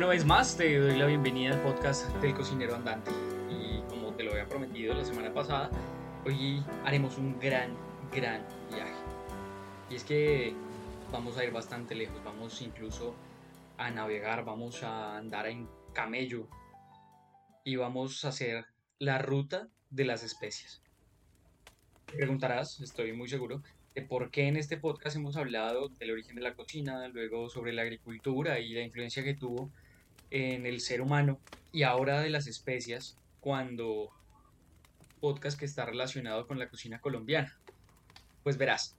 Una 0.00 0.08
vez 0.08 0.24
más 0.24 0.56
te 0.56 0.78
doy 0.78 0.96
la 0.96 1.04
bienvenida 1.04 1.52
al 1.52 1.60
podcast 1.60 2.06
del 2.22 2.32
cocinero 2.32 2.74
andante 2.74 3.10
y 3.50 3.82
como 3.90 4.14
te 4.14 4.22
lo 4.22 4.30
había 4.30 4.48
prometido 4.48 4.94
la 4.94 5.04
semana 5.04 5.30
pasada, 5.34 5.68
hoy 6.24 6.64
haremos 6.86 7.18
un 7.18 7.38
gran, 7.38 7.76
gran 8.10 8.42
viaje. 8.70 8.94
Y 9.90 9.96
es 9.96 10.04
que 10.04 10.54
vamos 11.12 11.36
a 11.36 11.44
ir 11.44 11.50
bastante 11.50 11.94
lejos, 11.94 12.24
vamos 12.24 12.62
incluso 12.62 13.14
a 13.76 13.90
navegar, 13.90 14.42
vamos 14.42 14.82
a 14.84 15.18
andar 15.18 15.48
en 15.48 15.68
camello 15.92 16.48
y 17.62 17.76
vamos 17.76 18.24
a 18.24 18.28
hacer 18.28 18.64
la 18.98 19.18
ruta 19.18 19.68
de 19.90 20.06
las 20.06 20.22
especies. 20.22 20.80
Te 22.06 22.16
preguntarás, 22.16 22.80
estoy 22.80 23.12
muy 23.12 23.28
seguro, 23.28 23.62
de 23.94 24.00
por 24.00 24.30
qué 24.30 24.48
en 24.48 24.56
este 24.56 24.78
podcast 24.78 25.16
hemos 25.16 25.36
hablado 25.36 25.90
del 25.90 26.12
origen 26.12 26.36
de 26.36 26.40
la 26.40 26.54
cocina, 26.54 27.06
luego 27.08 27.50
sobre 27.50 27.74
la 27.74 27.82
agricultura 27.82 28.60
y 28.60 28.72
la 28.72 28.80
influencia 28.80 29.22
que 29.22 29.34
tuvo 29.34 29.70
en 30.30 30.66
el 30.66 30.80
ser 30.80 31.00
humano 31.00 31.40
y 31.72 31.82
ahora 31.82 32.20
de 32.20 32.30
las 32.30 32.46
especias 32.46 33.16
cuando 33.40 34.10
podcast 35.20 35.58
que 35.58 35.66
está 35.66 35.84
relacionado 35.84 36.46
con 36.46 36.58
la 36.58 36.68
cocina 36.68 37.00
colombiana. 37.00 37.58
Pues 38.42 38.56
verás, 38.56 38.96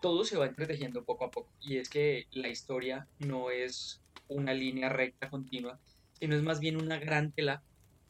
todo 0.00 0.24
se 0.24 0.36
va 0.36 0.46
entretejiendo 0.46 1.04
poco 1.04 1.24
a 1.24 1.30
poco 1.30 1.50
y 1.60 1.78
es 1.78 1.88
que 1.88 2.26
la 2.32 2.48
historia 2.48 3.06
no 3.18 3.50
es 3.50 4.00
una 4.28 4.52
línea 4.52 4.88
recta 4.88 5.30
continua, 5.30 5.78
sino 6.18 6.36
es 6.36 6.42
más 6.42 6.60
bien 6.60 6.76
una 6.76 6.98
gran 6.98 7.32
tela, 7.32 7.62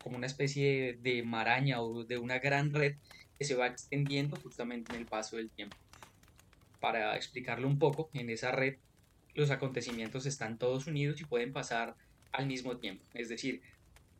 como 0.02 0.16
una 0.16 0.26
especie 0.26 0.98
de 1.00 1.22
maraña 1.22 1.80
o 1.80 2.04
de 2.04 2.18
una 2.18 2.38
gran 2.38 2.72
red 2.72 2.96
que 3.38 3.44
se 3.44 3.54
va 3.54 3.66
extendiendo 3.66 4.36
justamente 4.36 4.92
en 4.92 5.00
el 5.00 5.06
paso 5.06 5.36
del 5.36 5.50
tiempo. 5.50 5.76
Para 6.80 7.16
explicarlo 7.16 7.68
un 7.68 7.78
poco, 7.78 8.10
en 8.12 8.30
esa 8.30 8.52
red 8.52 8.76
los 9.34 9.50
acontecimientos 9.50 10.26
están 10.26 10.58
todos 10.58 10.86
unidos 10.86 11.20
y 11.20 11.24
pueden 11.24 11.52
pasar 11.52 11.96
al 12.32 12.46
mismo 12.46 12.76
tiempo. 12.78 13.04
Es 13.14 13.28
decir, 13.28 13.62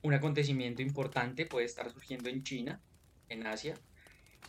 un 0.02 0.14
acontecimiento 0.14 0.82
importante 0.82 1.46
puede 1.46 1.66
estar 1.66 1.90
surgiendo 1.90 2.28
en 2.28 2.42
China, 2.42 2.80
en 3.28 3.46
Asia, 3.46 3.74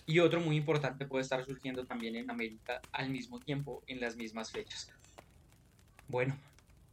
y 0.06 0.20
otro 0.20 0.40
muy 0.40 0.56
importante 0.56 1.06
puede 1.06 1.24
estar 1.24 1.44
surgiendo 1.44 1.86
también 1.86 2.16
en 2.16 2.30
América 2.30 2.82
al 2.92 3.10
mismo 3.10 3.40
tiempo, 3.40 3.84
en 3.88 4.00
las 4.00 4.16
mismas 4.16 4.52
fechas. 4.52 4.92
Bueno, 6.08 6.38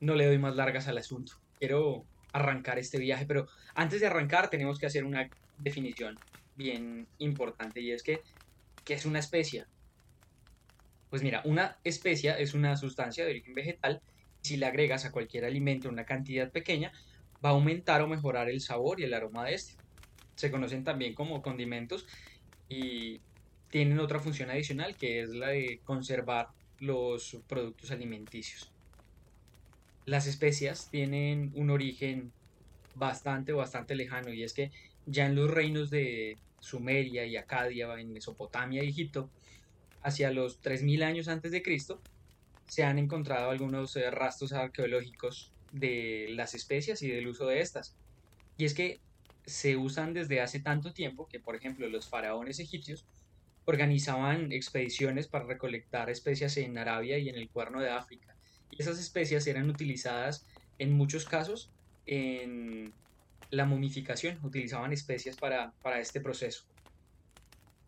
no 0.00 0.14
le 0.14 0.26
doy 0.26 0.38
más 0.38 0.56
largas 0.56 0.88
al 0.88 0.98
asunto. 0.98 1.32
Quiero 1.58 2.04
arrancar 2.32 2.78
este 2.78 2.98
viaje, 2.98 3.24
pero 3.26 3.48
antes 3.74 4.00
de 4.00 4.06
arrancar 4.06 4.50
tenemos 4.50 4.78
que 4.78 4.86
hacer 4.86 5.04
una 5.04 5.30
definición 5.58 6.18
bien 6.54 7.06
importante 7.18 7.80
y 7.80 7.92
es 7.92 8.02
que, 8.02 8.20
¿qué 8.84 8.94
es 8.94 9.06
una 9.06 9.18
especia? 9.18 9.66
Pues 11.08 11.22
mira, 11.22 11.40
una 11.44 11.78
especia 11.84 12.38
es 12.38 12.52
una 12.52 12.76
sustancia 12.76 13.24
de 13.24 13.30
origen 13.30 13.54
vegetal 13.54 14.02
si 14.46 14.56
le 14.56 14.66
agregas 14.66 15.04
a 15.04 15.12
cualquier 15.12 15.44
alimento 15.44 15.88
una 15.88 16.04
cantidad 16.04 16.50
pequeña, 16.50 16.92
va 17.44 17.50
a 17.50 17.52
aumentar 17.52 18.02
o 18.02 18.08
mejorar 18.08 18.48
el 18.48 18.60
sabor 18.60 19.00
y 19.00 19.04
el 19.04 19.14
aroma 19.14 19.44
de 19.44 19.54
este. 19.54 19.74
Se 20.36 20.50
conocen 20.50 20.84
también 20.84 21.14
como 21.14 21.42
condimentos 21.42 22.06
y 22.68 23.20
tienen 23.70 23.98
otra 23.98 24.20
función 24.20 24.50
adicional 24.50 24.96
que 24.96 25.20
es 25.20 25.30
la 25.30 25.48
de 25.48 25.80
conservar 25.84 26.48
los 26.78 27.38
productos 27.46 27.90
alimenticios. 27.90 28.72
Las 30.04 30.26
especias 30.26 30.88
tienen 30.90 31.50
un 31.54 31.70
origen 31.70 32.32
bastante, 32.94 33.52
bastante 33.52 33.94
lejano 33.94 34.32
y 34.32 34.42
es 34.42 34.52
que 34.52 34.70
ya 35.06 35.26
en 35.26 35.34
los 35.34 35.50
reinos 35.50 35.90
de 35.90 36.38
Sumeria 36.60 37.24
y 37.26 37.36
Acadia, 37.36 37.98
en 37.98 38.12
Mesopotamia 38.12 38.82
y 38.82 38.88
Egipto, 38.88 39.30
hacia 40.02 40.30
los 40.30 40.60
3000 40.60 41.02
años 41.02 41.28
antes 41.28 41.52
de 41.52 41.62
Cristo, 41.62 42.00
se 42.66 42.84
han 42.84 42.98
encontrado 42.98 43.50
algunos 43.50 43.96
eh, 43.96 44.10
rastros 44.10 44.52
arqueológicos 44.52 45.52
de 45.72 46.28
las 46.30 46.54
especias 46.54 47.02
y 47.02 47.08
del 47.08 47.28
uso 47.28 47.46
de 47.46 47.60
estas. 47.60 47.94
Y 48.56 48.64
es 48.64 48.74
que 48.74 49.00
se 49.44 49.76
usan 49.76 50.12
desde 50.12 50.40
hace 50.40 50.60
tanto 50.60 50.92
tiempo 50.92 51.28
que, 51.28 51.38
por 51.38 51.54
ejemplo, 51.54 51.88
los 51.88 52.08
faraones 52.08 52.58
egipcios 52.58 53.06
organizaban 53.64 54.52
expediciones 54.52 55.28
para 55.28 55.44
recolectar 55.44 56.10
especias 56.10 56.56
en 56.56 56.78
Arabia 56.78 57.18
y 57.18 57.28
en 57.28 57.36
el 57.36 57.48
Cuerno 57.48 57.80
de 57.80 57.90
África. 57.90 58.34
Y 58.70 58.82
esas 58.82 58.98
especias 58.98 59.46
eran 59.46 59.68
utilizadas 59.68 60.46
en 60.78 60.92
muchos 60.92 61.24
casos 61.24 61.70
en 62.06 62.92
la 63.50 63.64
momificación, 63.64 64.38
utilizaban 64.42 64.92
especias 64.92 65.36
para, 65.36 65.72
para 65.82 66.00
este 66.00 66.20
proceso. 66.20 66.64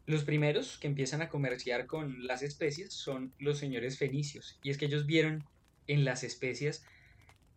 Los 0.08 0.24
primeros 0.24 0.78
que 0.78 0.86
empiezan 0.86 1.20
a 1.20 1.28
comerciar 1.28 1.86
con 1.86 2.26
las 2.26 2.40
especias 2.40 2.94
son 2.94 3.34
los 3.38 3.58
señores 3.58 3.98
fenicios, 3.98 4.58
y 4.62 4.70
es 4.70 4.78
que 4.78 4.86
ellos 4.86 5.04
vieron 5.04 5.44
en 5.86 6.06
las 6.06 6.24
especias 6.24 6.82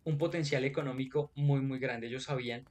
un 0.04 0.18
potencial 0.18 0.62
económico 0.66 1.32
muy 1.34 1.62
muy 1.62 1.78
grande. 1.78 2.08
Ellos 2.08 2.24
sabían 2.24 2.66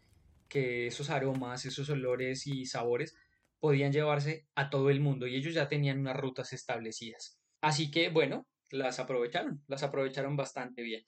que 0.47 0.85
esos 0.85 1.09
aromas, 1.09 1.65
esos 1.65 1.89
olores 1.89 2.45
y 2.45 2.67
sabores 2.67 3.15
podían 3.59 3.91
llevarse 3.91 4.45
a 4.53 4.69
todo 4.69 4.91
el 4.91 4.99
mundo 4.99 5.25
y 5.25 5.35
ellos 5.35 5.55
ya 5.55 5.67
tenían 5.67 5.97
unas 5.97 6.15
rutas 6.15 6.53
establecidas. 6.53 7.39
Así 7.59 7.89
que 7.89 8.09
bueno, 8.09 8.45
las 8.69 8.99
aprovecharon, 8.99 9.63
las 9.65 9.81
aprovecharon 9.81 10.35
bastante 10.35 10.83
bien. 10.83 11.07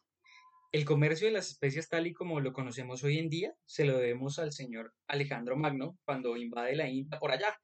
El 0.72 0.84
comercio 0.84 1.28
de 1.28 1.34
las 1.34 1.50
especias 1.50 1.90
tal 1.90 2.08
y 2.08 2.14
como 2.14 2.40
lo 2.40 2.54
conocemos 2.54 3.04
hoy 3.04 3.20
en 3.20 3.30
día 3.30 3.54
se 3.68 3.86
lo 3.86 4.00
debemos 4.00 4.40
al 4.40 4.52
señor 4.52 4.96
Alejandro 5.06 5.58
Magno 5.58 5.96
cuando 6.06 6.36
invade 6.38 6.76
la 6.76 6.90
India 6.90 7.20
por 7.20 7.32
allá, 7.32 7.56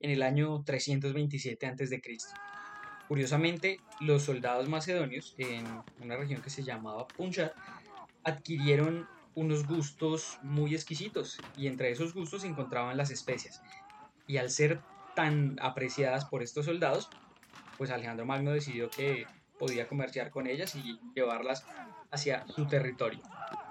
en 0.00 0.10
el 0.10 0.22
año 0.22 0.62
327 0.64 1.66
a.C. 1.66 2.02
Curiosamente, 3.08 3.80
los 4.00 4.24
soldados 4.24 4.68
macedonios 4.68 5.34
en 5.38 5.64
una 6.00 6.16
región 6.16 6.42
que 6.42 6.50
se 6.50 6.64
llamaba 6.64 7.06
Punjab 7.06 7.52
adquirieron 8.24 9.08
unos 9.34 9.66
gustos 9.66 10.38
muy 10.42 10.74
exquisitos 10.74 11.38
y 11.56 11.68
entre 11.68 11.90
esos 11.90 12.14
gustos 12.14 12.42
se 12.42 12.48
encontraban 12.48 12.96
las 12.96 13.10
especias. 13.10 13.62
Y 14.26 14.38
al 14.38 14.50
ser 14.50 14.80
tan 15.14 15.56
apreciadas 15.60 16.24
por 16.24 16.42
estos 16.42 16.66
soldados, 16.66 17.08
pues 17.78 17.90
Alejandro 17.90 18.26
Magno 18.26 18.50
decidió 18.50 18.90
que 18.90 19.26
podía 19.58 19.86
comerciar 19.86 20.30
con 20.30 20.46
ellas 20.46 20.74
y 20.74 20.98
llevarlas 21.14 21.64
hacia 22.10 22.46
su 22.48 22.66
territorio. 22.66 23.20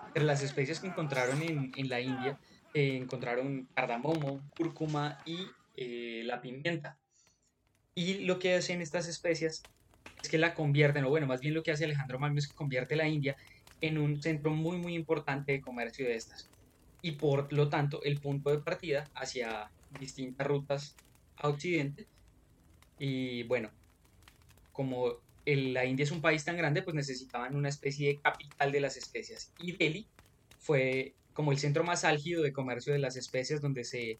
Entre 0.07 0.23
las 0.23 0.41
especies 0.41 0.79
que 0.79 0.87
encontraron 0.87 1.41
en, 1.41 1.71
en 1.75 1.89
la 1.89 1.99
India, 1.99 2.39
eh, 2.73 2.97
encontraron 2.97 3.67
cardamomo, 3.73 4.41
cúrcuma 4.57 5.19
y 5.25 5.47
eh, 5.77 6.21
la 6.25 6.41
pimienta. 6.41 6.97
Y 7.93 8.25
lo 8.25 8.39
que 8.39 8.55
hacen 8.55 8.81
estas 8.81 9.07
especias 9.07 9.63
es 10.21 10.29
que 10.29 10.37
la 10.37 10.53
convierten, 10.53 11.05
o 11.05 11.09
bueno, 11.09 11.27
más 11.27 11.41
bien 11.41 11.53
lo 11.53 11.63
que 11.63 11.71
hace 11.71 11.85
Alejandro 11.85 12.19
Magno 12.19 12.39
es 12.39 12.47
que 12.47 12.55
convierte 12.55 12.95
la 12.95 13.07
India 13.07 13.37
en 13.81 13.97
un 13.97 14.21
centro 14.21 14.51
muy, 14.51 14.77
muy 14.77 14.95
importante 14.95 15.53
de 15.53 15.61
comercio 15.61 16.05
de 16.05 16.15
estas. 16.15 16.49
Y 17.01 17.13
por 17.13 17.51
lo 17.53 17.69
tanto, 17.69 18.01
el 18.03 18.19
punto 18.19 18.49
de 18.49 18.59
partida 18.59 19.09
hacia 19.13 19.69
distintas 19.99 20.47
rutas 20.47 20.95
a 21.37 21.49
Occidente. 21.49 22.07
Y 22.97 23.43
bueno, 23.43 23.69
como 24.71 25.19
la 25.45 25.85
India 25.85 26.03
es 26.03 26.11
un 26.11 26.21
país 26.21 26.43
tan 26.43 26.57
grande, 26.57 26.81
pues 26.81 26.95
necesitaban 26.95 27.55
una 27.55 27.69
especie 27.69 28.07
de 28.07 28.19
capital 28.19 28.71
de 28.71 28.81
las 28.81 28.97
especias. 28.97 29.53
Y 29.59 29.73
Delhi 29.73 30.07
fue 30.59 31.13
como 31.33 31.51
el 31.51 31.59
centro 31.59 31.83
más 31.83 32.03
álgido 32.03 32.41
de 32.41 32.53
comercio 32.53 32.93
de 32.93 32.99
las 32.99 33.15
especias, 33.17 33.61
donde 33.61 33.83
se, 33.83 34.19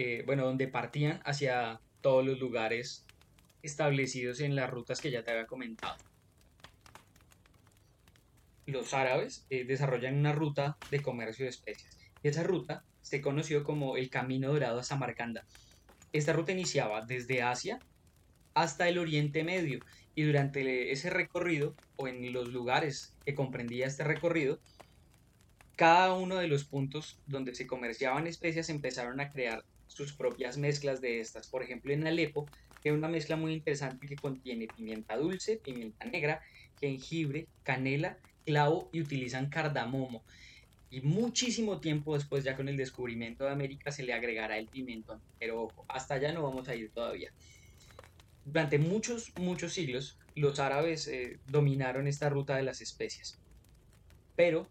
eh, 0.00 0.22
bueno, 0.24 0.44
donde 0.44 0.68
partían 0.68 1.20
hacia 1.24 1.80
todos 2.00 2.24
los 2.24 2.38
lugares 2.38 3.04
establecidos 3.62 4.38
en 4.38 4.54
las 4.54 4.70
rutas 4.70 5.00
que 5.00 5.10
ya 5.10 5.24
te 5.24 5.32
había 5.32 5.48
comentado. 5.48 5.96
Los 8.64 8.94
árabes 8.94 9.44
eh, 9.50 9.64
desarrollan 9.64 10.16
una 10.16 10.30
ruta 10.30 10.76
de 10.92 11.02
comercio 11.02 11.46
de 11.46 11.50
especias. 11.50 11.98
Y 12.22 12.28
esa 12.28 12.44
ruta 12.44 12.84
se 13.00 13.20
conoció 13.20 13.64
como 13.64 13.96
el 13.96 14.08
Camino 14.08 14.52
Dorado 14.52 14.78
a 14.78 14.84
Samarcanda. 14.84 15.44
Esta 16.12 16.32
ruta 16.32 16.52
iniciaba 16.52 17.04
desde 17.04 17.42
Asia 17.42 17.80
hasta 18.54 18.88
el 18.88 18.98
Oriente 18.98 19.42
Medio 19.42 19.80
y 20.14 20.22
durante 20.22 20.92
ese 20.92 21.10
recorrido 21.10 21.74
o 21.96 22.06
en 22.06 22.32
los 22.32 22.50
lugares 22.50 23.16
que 23.26 23.34
comprendía 23.34 23.88
este 23.88 24.04
recorrido, 24.04 24.60
cada 25.74 26.12
uno 26.14 26.36
de 26.36 26.46
los 26.46 26.62
puntos 26.62 27.18
donde 27.26 27.56
se 27.56 27.66
comerciaban 27.66 28.28
especias 28.28 28.68
empezaron 28.68 29.18
a 29.18 29.30
crear 29.30 29.64
sus 29.98 30.16
propias 30.16 30.56
mezclas 30.56 31.00
de 31.00 31.18
estas. 31.18 31.48
Por 31.48 31.64
ejemplo, 31.64 31.92
en 31.92 32.06
Alepo, 32.06 32.48
hay 32.84 32.92
una 32.92 33.08
mezcla 33.08 33.36
muy 33.36 33.52
interesante 33.52 34.06
que 34.06 34.16
contiene 34.16 34.68
pimienta 34.68 35.16
dulce, 35.16 35.60
pimienta 35.64 36.06
negra, 36.06 36.40
jengibre, 36.80 37.48
canela, 37.64 38.16
clavo 38.44 38.90
y 38.92 39.00
utilizan 39.00 39.50
cardamomo. 39.50 40.24
Y 40.88 41.00
muchísimo 41.00 41.80
tiempo 41.80 42.14
después, 42.14 42.44
ya 42.44 42.56
con 42.56 42.68
el 42.68 42.76
descubrimiento 42.76 43.44
de 43.44 43.50
América, 43.50 43.90
se 43.90 44.04
le 44.04 44.12
agregará 44.12 44.56
el 44.56 44.68
pimentón. 44.68 45.20
Pero 45.38 45.62
ojo, 45.64 45.84
hasta 45.88 46.14
allá 46.14 46.32
no 46.32 46.44
vamos 46.44 46.68
a 46.68 46.76
ir 46.76 46.92
todavía. 46.92 47.30
Durante 48.44 48.78
muchos, 48.78 49.32
muchos 49.36 49.72
siglos, 49.72 50.18
los 50.34 50.60
árabes 50.60 51.08
eh, 51.08 51.40
dominaron 51.44 52.06
esta 52.06 52.28
ruta 52.30 52.56
de 52.56 52.62
las 52.62 52.80
especias. 52.80 53.42
Pero 54.36 54.70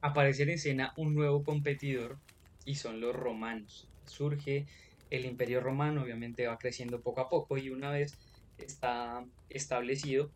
aparece 0.00 0.42
en 0.42 0.50
escena 0.50 0.92
un 0.96 1.14
nuevo 1.14 1.44
competidor 1.44 2.20
y 2.64 2.74
son 2.74 3.00
los 3.00 3.14
romanos. 3.14 3.88
Surge 4.06 4.66
el 5.10 5.24
imperio 5.24 5.60
romano, 5.60 6.02
obviamente 6.02 6.46
va 6.46 6.58
creciendo 6.58 7.00
poco 7.00 7.20
a 7.20 7.28
poco 7.28 7.58
y 7.58 7.70
una 7.70 7.90
vez 7.90 8.16
está 8.58 9.24
establecido, 9.50 10.30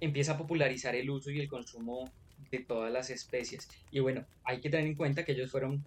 empieza 0.00 0.32
a 0.32 0.38
popularizar 0.38 0.94
el 0.94 1.10
uso 1.10 1.30
y 1.30 1.40
el 1.40 1.48
consumo 1.48 2.10
de 2.50 2.60
todas 2.60 2.92
las 2.92 3.10
especies. 3.10 3.68
Y 3.90 4.00
bueno, 4.00 4.26
hay 4.44 4.60
que 4.60 4.70
tener 4.70 4.86
en 4.86 4.94
cuenta 4.94 5.24
que 5.24 5.32
ellos 5.32 5.50
fueron 5.50 5.84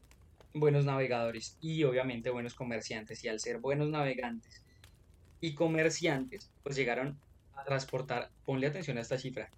buenos 0.54 0.86
navegadores 0.86 1.58
y 1.62 1.84
obviamente 1.84 2.30
buenos 2.30 2.54
comerciantes. 2.54 3.24
Y 3.24 3.28
al 3.28 3.40
ser 3.40 3.60
buenos 3.60 3.90
navegantes 3.90 4.64
y 5.40 5.54
comerciantes, 5.54 6.52
pues 6.64 6.76
llegaron 6.76 7.20
a 7.56 7.64
transportar, 7.64 8.30
ponle 8.46 8.68
atención 8.68 8.98
a 8.98 9.02
esta 9.02 9.18
cifra, 9.18 9.50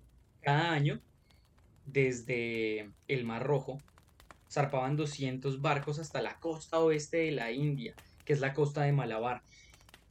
cada 0.42 0.72
año 0.72 1.02
desde 1.86 2.90
el 3.08 3.26
Mar 3.26 3.44
Rojo 3.44 3.78
zarpaban 4.52 4.96
200 4.96 5.62
barcos 5.62 6.00
hasta 6.00 6.22
la 6.22 6.40
costa 6.40 6.80
oeste 6.80 7.18
de 7.18 7.32
la 7.32 7.52
India, 7.52 7.94
que 8.26 8.34
es 8.34 8.40
la 8.40 8.54
costa 8.54 8.84
de 8.84 8.92
Malabar, 8.92 9.44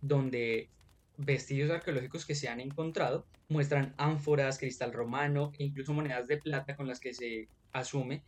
donde 0.00 0.70
vestigios 1.17 1.70
arqueológicos 1.70 2.25
que 2.25 2.35
se 2.35 2.49
han 2.49 2.61
encontrado 2.61 3.26
muestran 3.49 3.94
ánforas, 3.99 4.58
cristal 4.58 4.93
romano 4.93 5.52
e 5.58 5.64
incluso 5.64 5.93
monedas 5.93 6.29
de 6.29 6.37
plata 6.37 6.76
con 6.76 6.87
las 6.87 7.00
que 7.00 7.12
se 7.14 7.49
asume 7.73 8.23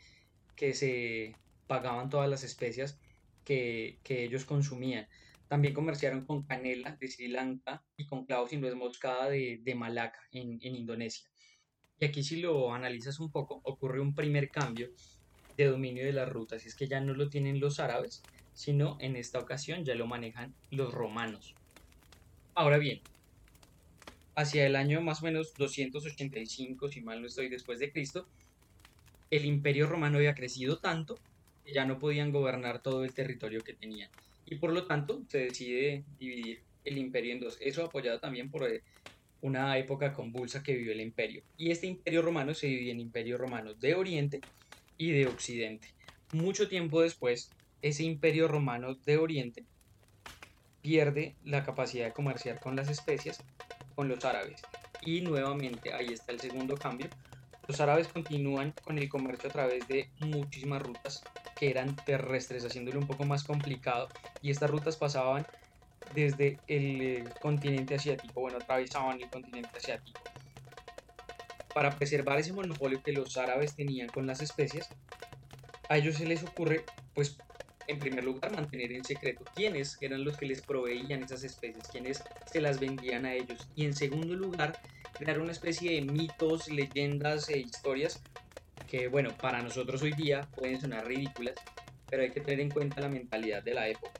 que 0.56 0.74
se 0.74 1.36
pagaban 1.66 2.10
todas 2.10 2.28
las 2.28 2.44
especias 2.44 2.98
que, 3.44 3.98
ellos 4.04 4.44
consumían. 4.44 5.06
También 5.48 5.74
comerciaron 5.74 6.24
con 6.26 6.42
canela 6.42 6.96
de 6.96 7.08
Sri 7.08 7.28
Lanka 7.28 7.82
y 7.96 8.06
con 8.06 8.26
clavos 8.26 8.52
y 8.52 8.58
nuez 8.58 8.74
moscada 8.74 9.28
de, 9.28 9.74
Malaca 9.74 10.20
en, 10.32 10.58
en 10.60 10.76
Indonesia. 10.76 11.28
Y 11.98 12.04
aquí 12.04 12.22
si 12.22 12.40
lo 12.40 12.74
analizas 12.74 13.20
un 13.20 13.30
poco, 13.30 13.60
ocurre 13.64 14.00
un 14.00 14.14
primer 14.14 14.50
cambio 14.50 14.90
de 15.64 15.70
dominio 15.70 16.04
de 16.04 16.12
las 16.12 16.28
rutas, 16.28 16.64
y 16.64 16.68
es 16.68 16.74
que 16.74 16.88
ya 16.88 17.00
no 17.00 17.14
lo 17.14 17.28
tienen 17.28 17.60
los 17.60 17.80
árabes, 17.80 18.22
sino 18.52 18.96
en 19.00 19.16
esta 19.16 19.38
ocasión 19.38 19.84
ya 19.84 19.94
lo 19.94 20.06
manejan 20.06 20.54
los 20.70 20.92
romanos. 20.92 21.54
Ahora 22.54 22.78
bien, 22.78 23.00
hacia 24.34 24.66
el 24.66 24.76
año 24.76 25.00
más 25.00 25.22
o 25.22 25.26
menos 25.26 25.54
285, 25.56 26.88
si 26.88 27.00
mal 27.00 27.20
no 27.20 27.26
estoy, 27.26 27.48
después 27.48 27.78
de 27.78 27.92
Cristo, 27.92 28.26
el 29.30 29.44
imperio 29.44 29.86
romano 29.86 30.18
había 30.18 30.34
crecido 30.34 30.78
tanto 30.78 31.18
que 31.64 31.72
ya 31.72 31.84
no 31.84 31.98
podían 31.98 32.32
gobernar 32.32 32.82
todo 32.82 33.04
el 33.04 33.14
territorio 33.14 33.60
que 33.60 33.74
tenían. 33.74 34.10
Y 34.46 34.56
por 34.56 34.72
lo 34.72 34.86
tanto 34.86 35.22
se 35.28 35.38
decide 35.38 36.04
dividir 36.18 36.62
el 36.84 36.98
imperio 36.98 37.32
en 37.32 37.40
dos. 37.40 37.56
Eso 37.60 37.84
apoyado 37.84 38.18
también 38.18 38.50
por 38.50 38.68
eh, 38.68 38.82
una 39.40 39.78
época 39.78 40.12
convulsa 40.12 40.62
que 40.62 40.74
vivió 40.74 40.92
el 40.92 41.00
imperio. 41.00 41.44
Y 41.56 41.70
este 41.70 41.86
imperio 41.86 42.22
romano 42.22 42.54
se 42.54 42.66
divide 42.66 42.90
en 42.90 43.00
imperio 43.00 43.38
romano 43.38 43.74
de 43.74 43.94
Oriente 43.94 44.40
y 45.00 45.12
de 45.12 45.26
Occidente. 45.26 45.88
Mucho 46.30 46.68
tiempo 46.68 47.00
después, 47.00 47.50
ese 47.80 48.04
imperio 48.04 48.48
romano 48.48 48.94
de 49.06 49.16
Oriente 49.16 49.64
pierde 50.82 51.36
la 51.42 51.64
capacidad 51.64 52.04
de 52.04 52.12
comerciar 52.12 52.60
con 52.60 52.76
las 52.76 52.90
especias 52.90 53.42
con 53.94 54.08
los 54.08 54.22
árabes. 54.26 54.60
Y 55.00 55.22
nuevamente 55.22 55.94
ahí 55.94 56.12
está 56.12 56.32
el 56.32 56.40
segundo 56.40 56.76
cambio. 56.76 57.08
Los 57.66 57.80
árabes 57.80 58.08
continúan 58.08 58.74
con 58.84 58.98
el 58.98 59.08
comercio 59.08 59.48
a 59.48 59.52
través 59.52 59.88
de 59.88 60.10
muchísimas 60.20 60.82
rutas 60.82 61.24
que 61.58 61.70
eran 61.70 61.96
terrestres, 62.04 62.66
haciéndolo 62.66 63.00
un 63.00 63.06
poco 63.06 63.24
más 63.24 63.42
complicado. 63.42 64.08
Y 64.42 64.50
estas 64.50 64.70
rutas 64.70 64.98
pasaban 64.98 65.46
desde 66.14 66.58
el 66.66 67.26
continente 67.40 67.94
asiático, 67.94 68.42
bueno, 68.42 68.58
atravesaban 68.58 69.18
el 69.18 69.30
continente 69.30 69.78
asiático. 69.78 70.20
Para 71.74 71.96
preservar 71.96 72.38
ese 72.38 72.52
monopolio 72.52 73.00
que 73.04 73.12
los 73.12 73.36
árabes 73.36 73.76
tenían 73.76 74.08
con 74.08 74.26
las 74.26 74.40
especias, 74.40 74.88
a 75.88 75.98
ellos 75.98 76.16
se 76.16 76.26
les 76.26 76.42
ocurre, 76.42 76.84
pues, 77.14 77.36
en 77.86 77.98
primer 77.98 78.24
lugar, 78.24 78.52
mantener 78.52 78.92
en 78.92 79.04
secreto 79.04 79.44
quiénes 79.54 79.96
eran 80.00 80.24
los 80.24 80.36
que 80.36 80.46
les 80.46 80.62
proveían 80.62 81.22
esas 81.22 81.42
especies, 81.42 81.88
quiénes 81.90 82.22
se 82.46 82.60
las 82.60 82.78
vendían 82.78 83.26
a 83.26 83.34
ellos. 83.34 83.68
Y 83.74 83.84
en 83.84 83.94
segundo 83.94 84.34
lugar, 84.34 84.76
crear 85.14 85.40
una 85.40 85.52
especie 85.52 85.94
de 85.94 86.02
mitos, 86.02 86.68
leyendas 86.68 87.48
e 87.48 87.58
historias 87.58 88.24
que, 88.86 89.08
bueno, 89.08 89.36
para 89.40 89.62
nosotros 89.62 90.02
hoy 90.02 90.12
día 90.14 90.48
pueden 90.54 90.80
sonar 90.80 91.06
ridículas, 91.06 91.54
pero 92.08 92.22
hay 92.22 92.30
que 92.30 92.40
tener 92.40 92.60
en 92.60 92.70
cuenta 92.70 93.00
la 93.00 93.08
mentalidad 93.08 93.62
de 93.62 93.74
la 93.74 93.88
época. 93.88 94.12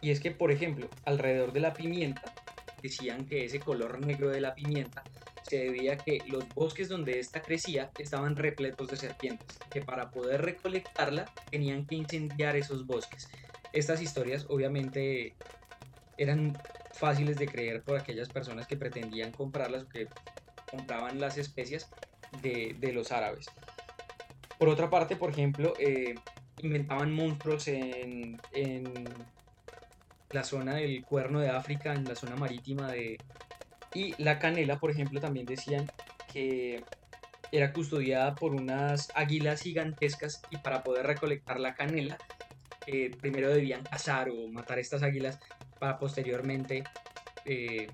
Y 0.00 0.10
es 0.10 0.20
que, 0.20 0.30
por 0.30 0.50
ejemplo, 0.50 0.90
alrededor 1.04 1.52
de 1.52 1.60
la 1.60 1.74
pimienta, 1.74 2.34
decían 2.82 3.26
que 3.26 3.44
ese 3.44 3.60
color 3.60 4.00
negro 4.00 4.30
de 4.30 4.40
la 4.40 4.54
pimienta 4.54 5.04
se 5.50 5.58
debía 5.58 5.94
a 5.94 5.96
que 5.96 6.22
los 6.28 6.48
bosques 6.50 6.88
donde 6.88 7.18
ésta 7.18 7.42
crecía 7.42 7.90
estaban 7.98 8.36
repletos 8.36 8.86
de 8.86 8.96
serpientes, 8.96 9.58
que 9.68 9.82
para 9.82 10.12
poder 10.12 10.42
recolectarla 10.42 11.24
tenían 11.50 11.86
que 11.86 11.96
incendiar 11.96 12.54
esos 12.54 12.86
bosques. 12.86 13.28
Estas 13.72 14.00
historias 14.00 14.46
obviamente 14.48 15.34
eran 16.16 16.56
fáciles 16.92 17.36
de 17.36 17.48
creer 17.48 17.82
por 17.82 17.98
aquellas 17.98 18.28
personas 18.28 18.68
que 18.68 18.76
pretendían 18.76 19.32
comprarlas 19.32 19.82
o 19.82 19.88
que 19.88 20.06
compraban 20.70 21.18
las 21.18 21.36
especias 21.36 21.90
de, 22.42 22.92
los 22.92 23.10
árabes. 23.10 23.46
Por 24.56 24.68
otra 24.68 24.88
parte, 24.88 25.16
por 25.16 25.30
ejemplo, 25.30 25.72
eh, 25.80 26.14
inventaban 26.58 27.12
monstruos 27.12 27.66
en, 27.66 28.40
en 28.52 29.04
la 30.30 30.44
zona 30.44 30.74
del 30.74 31.04
cuerno 31.04 31.40
de 31.40 31.50
África, 31.50 31.92
en 31.92 32.04
la 32.04 32.14
zona 32.14 32.36
marítima 32.36 32.92
de, 32.92 33.18
y 33.94 34.20
la 34.22 34.38
canela, 34.38 34.78
por 34.78 34.90
ejemplo, 34.90 35.20
también 35.20 35.46
decían 35.46 35.90
que 36.32 36.84
era 37.52 37.72
custodiada 37.72 38.34
por 38.34 38.54
unas 38.54 39.10
águilas 39.14 39.62
gigantescas 39.62 40.40
y 40.50 40.58
para 40.58 40.82
poder 40.82 41.06
recolectar 41.06 41.58
la 41.58 41.74
canela, 41.74 42.18
eh, 42.86 43.10
primero 43.20 43.50
debían 43.50 43.82
cazar 43.82 44.30
o 44.30 44.48
matar 44.48 44.78
estas 44.78 45.02
águilas 45.02 45.38
para 45.78 45.98
posteriormente 45.98 46.84
eh, 47.44 47.88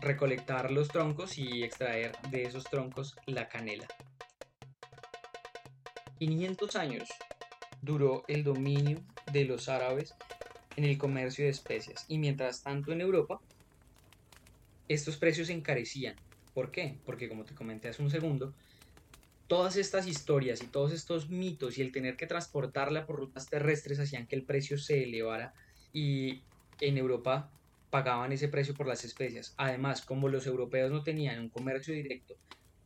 recolectar 0.00 0.70
los 0.70 0.88
troncos 0.88 1.38
y 1.38 1.62
extraer 1.62 2.12
de 2.30 2.44
esos 2.44 2.64
troncos 2.64 3.16
la 3.26 3.48
canela. 3.48 3.86
500 6.18 6.76
años 6.76 7.08
duró 7.82 8.24
el 8.26 8.42
dominio 8.42 9.02
de 9.32 9.44
los 9.44 9.68
árabes 9.68 10.14
en 10.76 10.84
el 10.84 10.98
comercio 10.98 11.44
de 11.44 11.50
especias 11.50 12.04
y 12.08 12.18
mientras 12.18 12.62
tanto 12.62 12.92
en 12.92 13.00
Europa 13.00 13.40
estos 14.88 15.16
precios 15.16 15.48
se 15.48 15.52
encarecían. 15.52 16.20
¿Por 16.52 16.70
qué? 16.70 17.00
Porque 17.04 17.28
como 17.28 17.44
te 17.44 17.54
comenté 17.54 17.88
hace 17.88 18.02
un 18.02 18.10
segundo, 18.10 18.54
todas 19.46 19.76
estas 19.76 20.06
historias 20.06 20.62
y 20.62 20.70
todos 20.70 20.92
estos 20.92 21.30
mitos 21.30 21.78
y 21.78 21.82
el 21.82 21.92
tener 21.92 22.16
que 22.16 22.26
transportarla 22.26 23.06
por 23.06 23.16
rutas 23.16 23.48
terrestres 23.48 24.00
hacían 24.00 24.26
que 24.26 24.36
el 24.36 24.44
precio 24.44 24.78
se 24.78 25.04
elevara 25.04 25.54
y 25.92 26.46
en 26.80 26.98
Europa 26.98 27.52
pagaban 27.90 28.32
ese 28.32 28.48
precio 28.48 28.76
por 28.76 28.86
las 28.88 29.04
especias. 29.04 29.54
Además, 29.56 30.02
como 30.04 30.28
los 30.28 30.46
europeos 30.46 30.90
no 30.90 31.02
tenían 31.02 31.40
un 31.40 31.50
comercio 31.50 31.94
directo 31.94 32.34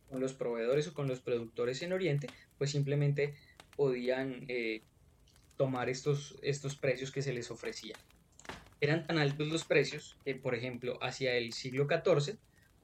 con 0.06 0.20
los 0.20 0.34
proveedores 0.34 0.88
o 0.88 0.94
con 0.94 1.08
los 1.08 1.22
productores 1.22 1.82
en 1.82 1.92
Oriente, 1.92 2.32
pues 2.58 2.70
simplemente 2.70 3.36
podían 3.74 4.44
eh, 4.48 4.84
tomar 5.56 5.88
estos, 5.88 6.38
estos 6.42 6.76
precios 6.76 7.10
que 7.12 7.22
se 7.22 7.32
les 7.32 7.50
ofrecían. 7.50 7.98
Eran 8.80 9.06
tan 9.06 9.18
altos 9.18 9.48
los 9.48 9.64
precios 9.64 10.16
que, 10.24 10.34
por 10.34 10.54
ejemplo, 10.54 10.98
hacia 11.02 11.34
el 11.34 11.52
siglo 11.52 11.86
XIV, 11.86 12.38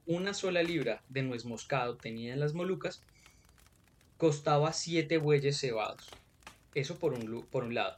una 0.05 0.33
sola 0.33 0.61
libra 0.61 1.03
de 1.09 1.23
nuez 1.23 1.45
moscado 1.45 1.97
tenida 1.97 2.33
en 2.33 2.39
las 2.39 2.53
Molucas 2.53 3.03
costaba 4.17 4.73
7 4.73 5.17
bueyes 5.17 5.59
cebados. 5.59 6.09
Eso 6.75 6.99
por 6.99 7.13
un, 7.13 7.47
por 7.49 7.63
un 7.63 7.73
lado. 7.73 7.97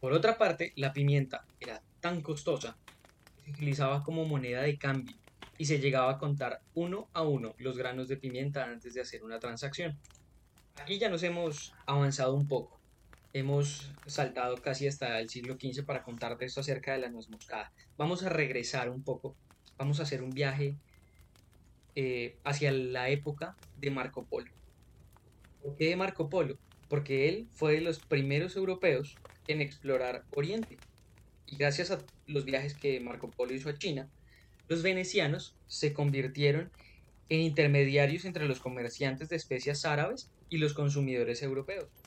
Por 0.00 0.12
otra 0.12 0.38
parte, 0.38 0.72
la 0.76 0.92
pimienta 0.92 1.46
era 1.58 1.82
tan 2.00 2.20
costosa 2.20 2.76
que 3.36 3.42
se 3.42 3.50
utilizaba 3.50 4.02
como 4.02 4.24
moneda 4.26 4.62
de 4.62 4.78
cambio 4.78 5.16
y 5.56 5.66
se 5.66 5.78
llegaba 5.78 6.12
a 6.12 6.18
contar 6.18 6.62
uno 6.74 7.08
a 7.12 7.22
uno 7.22 7.54
los 7.58 7.76
granos 7.76 8.08
de 8.08 8.16
pimienta 8.16 8.64
antes 8.64 8.94
de 8.94 9.00
hacer 9.00 9.22
una 9.22 9.38
transacción. 9.38 9.98
Aquí 10.80 10.98
ya 10.98 11.10
nos 11.10 11.22
hemos 11.22 11.74
avanzado 11.86 12.34
un 12.34 12.48
poco 12.48 12.79
hemos 13.32 13.92
saltado 14.06 14.56
casi 14.56 14.86
hasta 14.86 15.20
el 15.20 15.28
siglo 15.28 15.54
XV 15.54 15.84
para 15.84 16.02
contarte 16.02 16.44
esto 16.44 16.60
acerca 16.60 16.92
de 16.92 16.98
la 16.98 17.10
nuez 17.10 17.28
moscada. 17.28 17.72
Vamos 17.96 18.22
a 18.22 18.28
regresar 18.28 18.90
un 18.90 19.02
poco, 19.02 19.36
vamos 19.78 20.00
a 20.00 20.02
hacer 20.02 20.22
un 20.22 20.30
viaje 20.30 20.76
eh, 21.94 22.36
hacia 22.44 22.72
la 22.72 23.08
época 23.08 23.56
de 23.76 23.90
Marco 23.90 24.24
Polo. 24.26 24.50
¿Por 25.62 25.76
qué 25.76 25.88
de 25.88 25.96
Marco 25.96 26.28
Polo? 26.28 26.58
Porque 26.88 27.28
él 27.28 27.48
fue 27.52 27.74
de 27.74 27.80
los 27.82 28.00
primeros 28.00 28.56
europeos 28.56 29.16
en 29.46 29.60
explorar 29.60 30.24
Oriente. 30.30 30.78
Y 31.46 31.56
gracias 31.56 31.90
a 31.90 31.98
los 32.26 32.44
viajes 32.44 32.74
que 32.74 33.00
Marco 33.00 33.30
Polo 33.30 33.54
hizo 33.54 33.68
a 33.68 33.78
China, 33.78 34.08
los 34.68 34.82
venecianos 34.82 35.56
se 35.66 35.92
convirtieron 35.92 36.70
en 37.28 37.40
intermediarios 37.40 38.24
entre 38.24 38.46
los 38.46 38.60
comerciantes 38.60 39.28
de 39.28 39.36
especias 39.36 39.84
árabes 39.84 40.30
y 40.48 40.58
los 40.58 40.74
consumidores 40.74 41.42
europeos. 41.42 41.99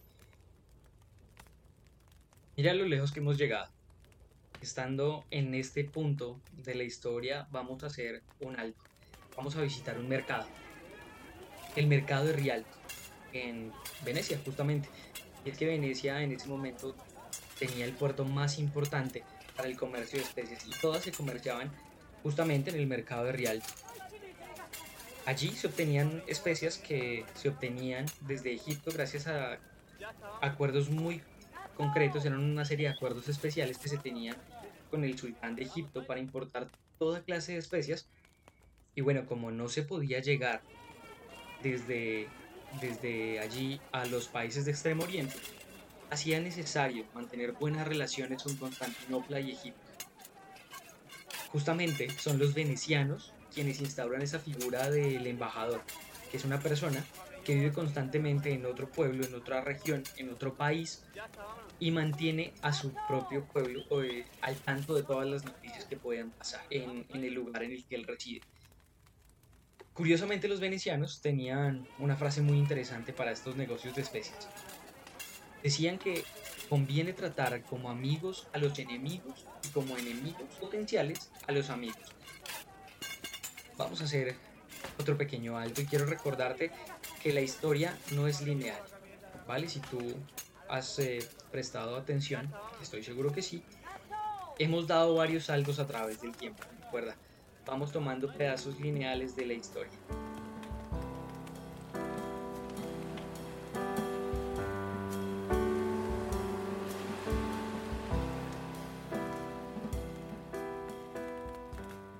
Mira 2.55 2.71
lo 2.75 2.85
lejos 2.85 3.11
que 3.11 3.19
hemos 3.19 3.39
llegado. 3.39 3.67
Estando 4.61 5.25
en 5.31 5.55
este 5.55 5.83
punto 5.83 6.39
de 6.63 6.75
la 6.75 6.83
historia, 6.83 7.47
vamos 7.49 7.83
a 7.83 7.87
hacer 7.87 8.21
un 8.41 8.59
alto. 8.59 8.79
Vamos 9.35 9.55
a 9.55 9.61
visitar 9.61 9.97
un 9.97 10.07
mercado. 10.07 10.45
El 11.75 11.87
mercado 11.87 12.25
de 12.25 12.33
Rialto, 12.33 12.69
en 13.33 13.71
Venecia, 14.05 14.39
justamente. 14.45 14.87
Y 15.43 15.49
es 15.49 15.57
que 15.57 15.65
Venecia 15.65 16.21
en 16.21 16.31
ese 16.31 16.47
momento 16.47 16.95
tenía 17.57 17.85
el 17.85 17.93
puerto 17.93 18.23
más 18.23 18.59
importante 18.59 19.23
para 19.55 19.67
el 19.67 19.75
comercio 19.75 20.19
de 20.19 20.25
especies 20.25 20.63
y 20.67 20.79
todas 20.79 21.03
se 21.03 21.11
comerciaban 21.11 21.71
justamente 22.21 22.69
en 22.69 22.75
el 22.75 22.85
mercado 22.85 23.25
de 23.25 23.31
Rialto. 23.31 23.67
Allí 25.25 25.49
se 25.49 25.65
obtenían 25.65 26.21
especias 26.27 26.77
que 26.77 27.25
se 27.33 27.49
obtenían 27.49 28.05
desde 28.21 28.53
Egipto 28.53 28.91
gracias 28.93 29.25
a 29.25 29.57
acuerdos 30.41 30.91
muy 30.91 31.23
concretos, 31.75 32.25
eran 32.25 32.39
una 32.39 32.65
serie 32.65 32.87
de 32.87 32.93
acuerdos 32.93 33.27
especiales 33.29 33.77
que 33.77 33.89
se 33.89 33.97
tenían 33.97 34.35
con 34.89 35.03
el 35.03 35.17
sultán 35.17 35.55
de 35.55 35.63
Egipto 35.63 36.05
para 36.05 36.19
importar 36.19 36.67
toda 36.99 37.23
clase 37.23 37.53
de 37.53 37.59
especias. 37.59 38.07
Y 38.95 39.01
bueno, 39.01 39.25
como 39.25 39.51
no 39.51 39.69
se 39.69 39.83
podía 39.83 40.19
llegar 40.19 40.61
desde, 41.63 42.27
desde 42.79 43.39
allí 43.39 43.81
a 43.91 44.05
los 44.05 44.27
países 44.27 44.65
de 44.65 44.71
Extremo 44.71 45.03
Oriente, 45.03 45.35
hacía 46.11 46.39
necesario 46.39 47.05
mantener 47.15 47.53
buenas 47.53 47.87
relaciones 47.87 48.43
con 48.43 48.55
Constantinopla 48.55 49.39
y 49.39 49.51
Egipto. 49.51 49.81
Justamente 51.51 52.09
son 52.11 52.37
los 52.37 52.53
venecianos 52.53 53.33
quienes 53.53 53.81
instauran 53.81 54.21
esa 54.21 54.39
figura 54.39 54.89
del 54.89 55.25
embajador, 55.27 55.81
que 56.29 56.37
es 56.37 56.45
una 56.45 56.59
persona 56.59 57.03
que 57.43 57.55
vive 57.55 57.71
constantemente 57.71 58.51
en 58.53 58.65
otro 58.65 58.89
pueblo, 58.89 59.25
en 59.25 59.35
otra 59.35 59.61
región, 59.61 60.03
en 60.17 60.29
otro 60.29 60.55
país 60.55 61.03
y 61.79 61.91
mantiene 61.91 62.53
a 62.61 62.73
su 62.73 62.93
propio 63.07 63.45
pueblo 63.45 63.83
eh, 64.03 64.25
al 64.41 64.55
tanto 64.55 64.95
de 64.95 65.03
todas 65.03 65.27
las 65.27 65.43
noticias 65.43 65.85
que 65.85 65.97
puedan 65.97 66.31
pasar 66.31 66.61
en, 66.69 67.05
en 67.09 67.23
el 67.23 67.33
lugar 67.33 67.63
en 67.63 67.71
el 67.71 67.83
que 67.85 67.95
él 67.95 68.05
reside. 68.05 68.41
Curiosamente 69.93 70.47
los 70.47 70.59
venecianos 70.59 71.21
tenían 71.21 71.87
una 71.99 72.15
frase 72.15 72.41
muy 72.41 72.57
interesante 72.57 73.13
para 73.13 73.31
estos 73.31 73.55
negocios 73.55 73.95
de 73.95 74.01
especies. 74.01 74.47
Decían 75.61 75.97
que 75.97 76.23
conviene 76.67 77.13
tratar 77.13 77.61
como 77.63 77.89
amigos 77.89 78.47
a 78.53 78.57
los 78.57 78.77
enemigos 78.79 79.45
y 79.63 79.67
como 79.69 79.97
enemigos 79.97 80.49
potenciales 80.59 81.29
a 81.47 81.51
los 81.51 81.69
amigos. 81.69 82.03
Vamos 83.77 84.01
a 84.01 84.05
hacer 84.05 84.35
otro 84.99 85.17
pequeño 85.17 85.57
alto 85.57 85.81
y 85.81 85.85
quiero 85.85 86.05
recordarte 86.05 86.71
que 87.23 87.31
la 87.33 87.41
historia 87.41 87.97
no 88.11 88.27
es 88.27 88.41
lineal, 88.41 88.81
¿vale? 89.47 89.69
Si 89.69 89.79
tú 89.79 89.99
has 90.67 90.99
eh, 90.99 91.19
prestado 91.51 91.95
atención, 91.95 92.53
estoy 92.81 93.01
seguro 93.01 93.31
que 93.31 93.41
sí, 93.41 93.63
hemos 94.59 94.87
dado 94.87 95.15
varios 95.15 95.45
saltos 95.45 95.79
a 95.79 95.87
través 95.87 96.21
del 96.21 96.33
tiempo, 96.33 96.63
recuerda 96.81 97.15
vamos 97.65 97.91
tomando 97.91 98.31
pedazos 98.33 98.79
lineales 98.79 99.35
de 99.35 99.45
la 99.45 99.53
historia. 99.53 99.91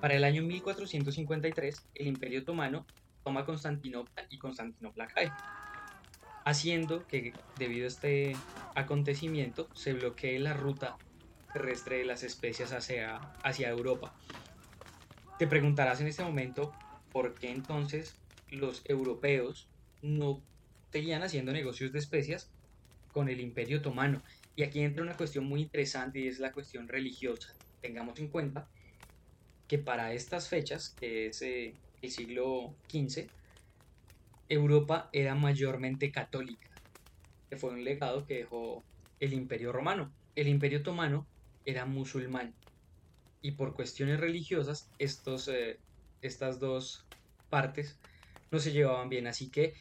Para 0.00 0.14
el 0.14 0.24
año 0.24 0.42
1453, 0.42 1.86
el 1.94 2.06
Imperio 2.06 2.40
Otomano 2.40 2.84
toma 3.24 3.44
Constantinopla 3.44 4.26
y 4.28 4.38
Constantinopla 4.38 5.08
cae, 5.08 5.32
haciendo 6.44 7.06
que 7.06 7.32
debido 7.58 7.86
a 7.86 7.88
este 7.88 8.36
acontecimiento 8.74 9.68
se 9.74 9.94
bloquee 9.94 10.38
la 10.38 10.52
ruta 10.52 10.96
terrestre 11.52 11.98
de 11.98 12.04
las 12.04 12.22
especias 12.22 12.72
hacia, 12.72 13.16
hacia 13.42 13.70
Europa, 13.70 14.14
te 15.38 15.46
preguntarás 15.46 16.00
en 16.00 16.06
este 16.06 16.22
momento 16.22 16.72
por 17.10 17.34
qué 17.34 17.50
entonces 17.50 18.14
los 18.50 18.82
europeos 18.84 19.68
no 20.02 20.42
seguían 20.92 21.22
haciendo 21.22 21.52
negocios 21.52 21.92
de 21.92 21.98
especias 21.98 22.50
con 23.12 23.28
el 23.28 23.40
Imperio 23.40 23.78
Otomano. 23.78 24.22
Y 24.56 24.62
aquí 24.62 24.80
entra 24.80 25.02
una 25.02 25.16
cuestión 25.16 25.46
muy 25.46 25.62
interesante 25.62 26.20
y 26.20 26.28
es 26.28 26.38
la 26.38 26.52
cuestión 26.52 26.86
religiosa. 26.86 27.52
Tengamos 27.80 28.18
en 28.20 28.28
cuenta 28.28 28.68
que 29.66 29.78
para 29.78 30.12
estas 30.12 30.48
fechas, 30.48 30.90
que 30.90 31.26
es 31.26 31.42
eh, 31.42 31.74
el 32.04 32.10
siglo 32.10 32.78
XV, 32.88 33.32
Europa 34.48 35.08
era 35.12 35.34
mayormente 35.34 36.12
católica, 36.12 36.68
que 37.48 37.56
fue 37.56 37.70
un 37.70 37.84
legado 37.84 38.26
que 38.26 38.38
dejó 38.38 38.86
el 39.20 39.32
Imperio 39.32 39.72
Romano. 39.72 40.14
El 40.34 40.48
Imperio 40.48 40.80
Otomano 40.80 41.28
era 41.64 41.86
musulmán 41.86 42.56
y 43.40 43.52
por 43.52 43.74
cuestiones 43.74 44.20
religiosas 44.20 44.92
estos, 44.98 45.48
eh, 45.48 45.80
estas 46.20 46.60
dos 46.60 47.08
partes 47.48 48.00
no 48.50 48.58
se 48.58 48.72
llevaban 48.72 49.08
bien. 49.08 49.26
Así 49.26 49.50
que 49.50 49.74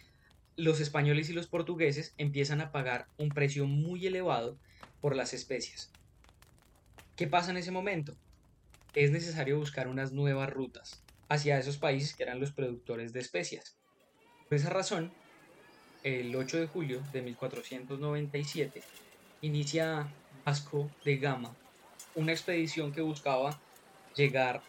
los 0.56 0.80
españoles 0.80 1.30
y 1.30 1.34
los 1.34 1.48
portugueses 1.50 2.14
empiezan 2.18 2.62
a 2.62 2.72
pagar 2.72 3.08
un 3.18 3.34
precio 3.34 3.66
muy 3.66 4.06
elevado 4.06 4.60
por 5.00 5.16
las 5.16 5.34
especias. 5.34 5.96
¿Qué 7.16 7.28
pasa 7.28 7.52
en 7.52 7.58
ese 7.58 7.72
momento? 7.72 8.14
Es 8.94 9.12
necesario 9.12 9.58
buscar 9.58 9.88
unas 9.88 10.14
nuevas 10.14 10.50
rutas 10.50 11.03
hacia 11.34 11.58
esos 11.58 11.78
países 11.78 12.16
que 12.16 12.22
eran 12.22 12.40
los 12.40 12.52
productores 12.52 13.12
de 13.12 13.20
especias. 13.20 13.76
Por 14.48 14.56
esa 14.56 14.70
razón, 14.70 15.12
el 16.04 16.36
8 16.36 16.60
de 16.60 16.68
julio 16.68 17.02
de 17.12 17.24
1497 17.24 18.84
inicia 19.42 20.08
Vasco 20.46 20.92
de 21.04 21.18
Gama 21.18 21.56
una 22.14 22.32
expedición 22.32 22.92
que 22.92 23.02
buscaba 23.02 23.60
llegar 24.16 24.62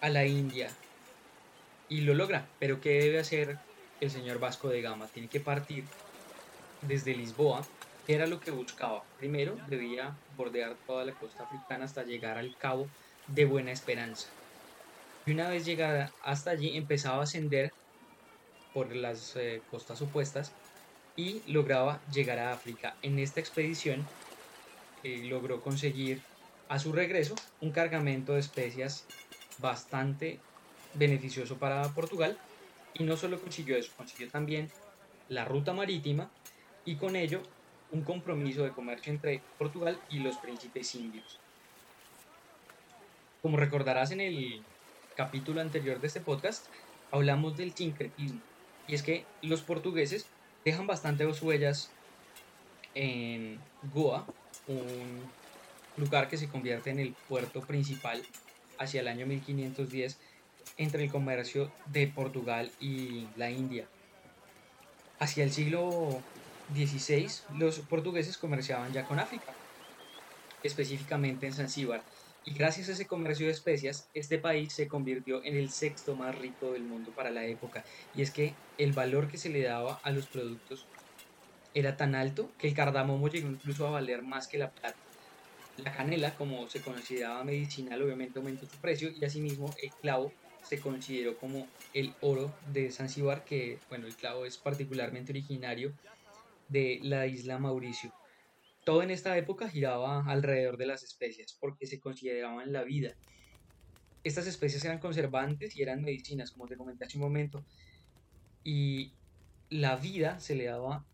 a 0.00 0.08
la 0.10 0.24
India 0.24 0.70
y 1.88 2.02
lo 2.02 2.14
logra. 2.14 2.46
Pero 2.60 2.80
¿qué 2.80 3.00
debe 3.00 3.18
hacer 3.18 3.58
el 4.00 4.10
señor 4.12 4.38
Vasco 4.38 4.68
de 4.68 4.80
Gama? 4.80 5.08
Tiene 5.08 5.28
que 5.28 5.40
partir 5.40 5.84
desde 6.82 7.16
Lisboa, 7.16 7.66
que 8.06 8.14
era 8.14 8.28
lo 8.28 8.38
que 8.38 8.52
buscaba. 8.52 9.02
Primero 9.18 9.56
debía 9.66 10.16
bordear 10.36 10.76
toda 10.86 11.04
la 11.04 11.14
costa 11.14 11.42
africana 11.42 11.84
hasta 11.84 12.04
llegar 12.04 12.38
al 12.38 12.56
cabo 12.56 12.86
de 13.26 13.44
Buena 13.44 13.72
Esperanza. 13.72 14.28
Y 15.26 15.32
una 15.32 15.48
vez 15.48 15.64
llegada 15.64 16.12
hasta 16.22 16.50
allí 16.50 16.76
empezaba 16.76 17.18
a 17.18 17.22
ascender 17.22 17.72
por 18.74 18.94
las 18.94 19.36
eh, 19.36 19.62
costas 19.70 20.00
opuestas 20.02 20.52
y 21.16 21.42
lograba 21.46 22.00
llegar 22.12 22.38
a 22.38 22.52
África. 22.52 22.96
En 23.02 23.18
esta 23.18 23.40
expedición 23.40 24.06
eh, 25.02 25.24
logró 25.24 25.60
conseguir 25.60 26.22
a 26.68 26.78
su 26.78 26.92
regreso 26.92 27.34
un 27.60 27.70
cargamento 27.70 28.32
de 28.32 28.40
especias 28.40 29.04
bastante 29.58 30.40
beneficioso 30.94 31.56
para 31.58 31.82
Portugal 31.90 32.38
y 32.94 33.04
no 33.04 33.16
solo 33.16 33.40
consiguió 33.40 33.76
eso, 33.76 33.92
consiguió 33.96 34.28
también 34.30 34.70
la 35.28 35.44
ruta 35.44 35.72
marítima 35.72 36.30
y 36.84 36.96
con 36.96 37.16
ello 37.16 37.42
un 37.90 38.02
compromiso 38.02 38.64
de 38.64 38.70
comercio 38.70 39.12
entre 39.12 39.42
Portugal 39.58 39.98
y 40.10 40.20
los 40.20 40.36
príncipes 40.38 40.94
indios. 40.94 41.38
Como 43.42 43.56
recordarás 43.56 44.10
en 44.12 44.20
el 44.20 44.62
capítulo 45.16 45.60
anterior 45.60 46.00
de 46.00 46.06
este 46.06 46.20
podcast, 46.20 46.66
hablamos 47.10 47.56
del 47.56 47.72
sincretismo 47.74 48.40
y 48.86 48.94
es 48.94 49.02
que 49.02 49.24
los 49.42 49.62
portugueses 49.62 50.26
dejan 50.64 50.86
bastante 50.86 51.26
huellas 51.26 51.90
en 52.94 53.58
Goa, 53.94 54.26
un 54.66 55.22
lugar 55.96 56.28
que 56.28 56.36
se 56.36 56.48
convierte 56.48 56.90
en 56.90 56.98
el 56.98 57.14
puerto 57.28 57.60
principal 57.60 58.22
hacia 58.78 59.00
el 59.00 59.08
año 59.08 59.26
1510 59.26 60.18
entre 60.76 61.04
el 61.04 61.10
comercio 61.10 61.70
de 61.86 62.06
Portugal 62.06 62.70
y 62.80 63.26
la 63.36 63.50
India. 63.50 63.86
Hacia 65.18 65.44
el 65.44 65.52
siglo 65.52 66.20
XVI, 66.74 67.28
los 67.56 67.78
portugueses 67.80 68.38
comerciaban 68.38 68.92
ya 68.92 69.04
con 69.04 69.20
África, 69.20 69.52
específicamente 70.62 71.46
en 71.46 71.52
Zanzíbar, 71.52 72.02
y 72.44 72.52
gracias 72.54 72.88
a 72.88 72.92
ese 72.92 73.06
comercio 73.06 73.46
de 73.46 73.52
especias, 73.52 74.08
este 74.14 74.38
país 74.38 74.72
se 74.72 74.88
convirtió 74.88 75.44
en 75.44 75.56
el 75.56 75.70
sexto 75.70 76.16
más 76.16 76.36
rico 76.36 76.72
del 76.72 76.82
mundo 76.82 77.12
para 77.12 77.30
la 77.30 77.44
época, 77.44 77.84
y 78.14 78.22
es 78.22 78.30
que 78.30 78.54
el 78.78 78.92
valor 78.92 79.28
que 79.28 79.38
se 79.38 79.48
le 79.48 79.62
daba 79.62 80.00
a 80.02 80.10
los 80.10 80.26
productos 80.26 80.86
era 81.74 81.96
tan 81.96 82.14
alto 82.14 82.50
que 82.58 82.68
el 82.68 82.74
cardamomo 82.74 83.28
llegó 83.28 83.48
incluso 83.48 83.86
a 83.86 83.90
valer 83.90 84.22
más 84.22 84.46
que 84.46 84.58
la 84.58 84.70
plata. 84.70 84.96
La 85.78 85.92
canela, 85.92 86.34
como 86.34 86.68
se 86.68 86.82
consideraba 86.82 87.44
medicinal, 87.44 88.02
obviamente 88.02 88.38
aumentó 88.38 88.66
su 88.66 88.76
precio 88.76 89.10
y 89.10 89.24
asimismo 89.24 89.74
el 89.82 89.90
clavo 89.90 90.32
se 90.62 90.80
consideró 90.80 91.36
como 91.38 91.66
el 91.94 92.14
oro 92.20 92.54
de 92.72 92.90
Zanzíbar, 92.90 93.44
que 93.44 93.78
bueno, 93.88 94.06
el 94.06 94.14
clavo 94.14 94.44
es 94.44 94.58
particularmente 94.58 95.32
originario 95.32 95.92
de 96.68 97.00
la 97.02 97.26
isla 97.26 97.58
Mauricio. 97.58 98.12
Todo 98.84 99.02
en 99.02 99.10
esta 99.10 99.36
época 99.38 99.68
giraba 99.68 100.24
alrededor 100.26 100.76
de 100.76 100.86
las 100.86 101.02
especias 101.02 101.56
porque 101.60 101.86
se 101.86 102.00
consideraban 102.00 102.72
la 102.72 102.82
vida. 102.82 103.14
Estas 104.24 104.46
especias 104.46 104.84
eran 104.84 104.98
conservantes 104.98 105.76
y 105.76 105.82
eran 105.82 106.02
medicinas, 106.02 106.50
como 106.50 106.66
te 106.66 106.76
comenté 106.76 107.04
hace 107.04 107.18
un 107.18 107.24
momento. 107.24 107.64
Y 108.64 109.12
la 109.70 109.96
vida 109.96 110.40
se 110.40 110.54
le 110.54 110.64
daba 110.64 111.04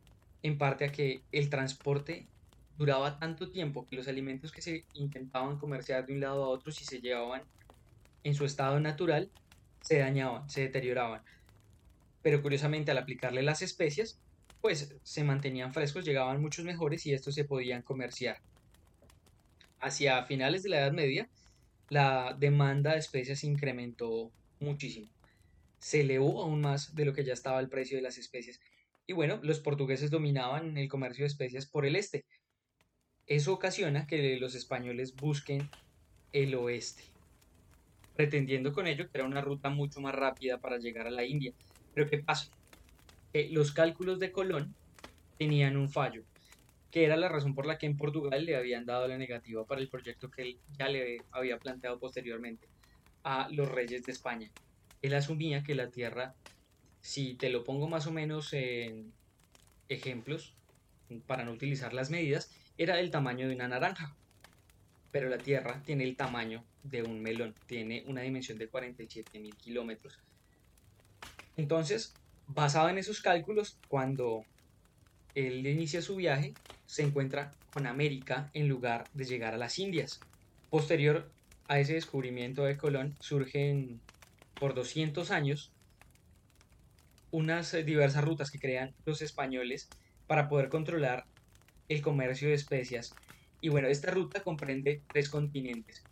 en 0.42 0.58
parte 0.58 0.84
a 0.84 0.92
que 0.92 1.22
el 1.32 1.50
transporte 1.50 2.28
duraba 2.76 3.18
tanto 3.18 3.50
tiempo 3.50 3.86
que 3.86 3.96
los 3.96 4.08
alimentos 4.08 4.52
que 4.52 4.62
se 4.62 4.86
intentaban 4.94 5.58
comerciar 5.58 6.06
de 6.06 6.14
un 6.14 6.20
lado 6.20 6.44
a 6.44 6.48
otro, 6.48 6.70
si 6.70 6.84
se 6.84 7.00
llevaban 7.00 7.42
en 8.22 8.34
su 8.34 8.44
estado 8.44 8.78
natural, 8.80 9.30
se 9.80 9.98
dañaban, 9.98 10.48
se 10.48 10.62
deterioraban. 10.62 11.22
Pero 12.22 12.40
curiosamente 12.42 12.90
al 12.90 12.98
aplicarle 12.98 13.42
las 13.42 13.62
especias, 13.62 14.20
pues 14.60 14.94
se 15.02 15.24
mantenían 15.24 15.72
frescos, 15.72 16.04
llegaban 16.04 16.40
muchos 16.40 16.64
mejores 16.64 17.06
y 17.06 17.12
estos 17.12 17.34
se 17.34 17.44
podían 17.44 17.82
comerciar. 17.82 18.40
Hacia 19.80 20.24
finales 20.24 20.62
de 20.62 20.70
la 20.70 20.80
Edad 20.80 20.92
Media, 20.92 21.28
la 21.88 22.36
demanda 22.38 22.92
de 22.92 22.98
especias 22.98 23.44
incrementó 23.44 24.32
muchísimo. 24.60 25.08
se 25.78 26.00
elevó 26.00 26.42
aún 26.42 26.60
más 26.60 26.94
de 26.96 27.04
lo 27.04 27.12
que 27.12 27.24
ya 27.24 27.32
estaba 27.32 27.60
el 27.60 27.68
precio 27.68 27.96
de 27.96 28.02
las 28.02 28.18
especies. 28.18 28.60
Y 29.06 29.12
bueno, 29.12 29.38
los 29.42 29.60
portugueses 29.60 30.10
dominaban 30.10 30.76
el 30.76 30.88
comercio 30.88 31.22
de 31.22 31.28
especias 31.28 31.66
por 31.66 31.86
el 31.86 31.96
este. 31.96 32.26
Eso 33.26 33.52
ocasiona 33.52 34.06
que 34.06 34.36
los 34.38 34.54
españoles 34.54 35.14
busquen 35.14 35.70
el 36.32 36.54
oeste, 36.56 37.04
pretendiendo 38.16 38.72
con 38.72 38.86
ello 38.86 39.08
que 39.08 39.18
era 39.18 39.26
una 39.26 39.40
ruta 39.40 39.70
mucho 39.70 40.00
más 40.00 40.14
rápida 40.14 40.58
para 40.58 40.78
llegar 40.78 41.06
a 41.06 41.10
la 41.10 41.24
India. 41.24 41.52
Pero 41.94 42.10
¿qué 42.10 42.18
pasa? 42.18 42.50
Los 43.32 43.72
cálculos 43.72 44.18
de 44.18 44.32
Colón 44.32 44.74
tenían 45.38 45.76
un 45.76 45.88
fallo, 45.88 46.22
que 46.90 47.04
era 47.04 47.16
la 47.16 47.28
razón 47.28 47.54
por 47.54 47.66
la 47.66 47.78
que 47.78 47.86
en 47.86 47.96
Portugal 47.96 48.44
le 48.44 48.56
habían 48.56 48.86
dado 48.86 49.06
la 49.06 49.18
negativa 49.18 49.64
para 49.64 49.80
el 49.80 49.88
proyecto 49.88 50.30
que 50.30 50.42
él 50.42 50.58
ya 50.78 50.88
le 50.88 51.22
había 51.30 51.58
planteado 51.58 51.98
posteriormente 51.98 52.68
a 53.22 53.48
los 53.50 53.70
reyes 53.70 54.04
de 54.04 54.12
España. 54.12 54.50
Él 55.02 55.14
asumía 55.14 55.62
que 55.62 55.74
la 55.74 55.90
Tierra, 55.90 56.34
si 57.00 57.34
te 57.34 57.50
lo 57.50 57.64
pongo 57.64 57.88
más 57.88 58.06
o 58.06 58.12
menos 58.12 58.52
en 58.52 59.12
ejemplos, 59.88 60.54
para 61.26 61.44
no 61.44 61.52
utilizar 61.52 61.94
las 61.94 62.10
medidas, 62.10 62.50
era 62.76 62.96
del 62.96 63.10
tamaño 63.10 63.48
de 63.48 63.54
una 63.54 63.68
naranja. 63.68 64.14
Pero 65.10 65.28
la 65.28 65.38
Tierra 65.38 65.82
tiene 65.84 66.04
el 66.04 66.16
tamaño 66.16 66.64
de 66.82 67.02
un 67.02 67.20
melón, 67.22 67.54
tiene 67.66 68.04
una 68.06 68.22
dimensión 68.22 68.58
de 68.58 68.68
47 68.68 69.38
mil 69.40 69.54
kilómetros. 69.56 70.18
Entonces, 71.56 72.14
basado 72.48 72.88
en 72.88 72.98
esos 72.98 73.20
cálculos, 73.20 73.78
cuando 73.88 74.44
él 75.34 75.66
inicia 75.66 76.02
su 76.02 76.16
viaje, 76.16 76.56
se 76.86 77.02
encuentra 77.02 77.52
con 77.70 77.86
América 77.86 78.50
en 78.54 78.68
lugar 78.68 79.08
de 79.12 79.24
llegar 79.24 79.54
a 79.54 79.58
las 79.58 79.78
Indias. 79.78 80.26
Posterior 80.70 81.32
a 81.68 81.78
ese 81.78 81.94
descubrimiento 81.94 82.64
de 82.64 82.78
Colón, 82.78 83.14
surgen 83.20 84.00
por 84.58 84.74
200 84.74 85.30
años 85.30 85.74
unas 87.30 87.72
diversas 87.84 88.24
rutas 88.24 88.50
que 88.50 88.58
crean 88.58 88.94
los 89.04 89.20
españoles 89.22 89.92
para 90.26 90.48
poder 90.48 90.70
controlar 90.70 91.24
el 91.88 92.00
comercio 92.02 92.48
de 92.48 92.54
especias. 92.54 93.20
Y 93.60 93.68
bueno, 93.68 93.88
esta 93.88 94.10
ruta 94.10 94.42
comprende 94.42 95.04
tres 95.12 95.28
continentes. 95.28 96.07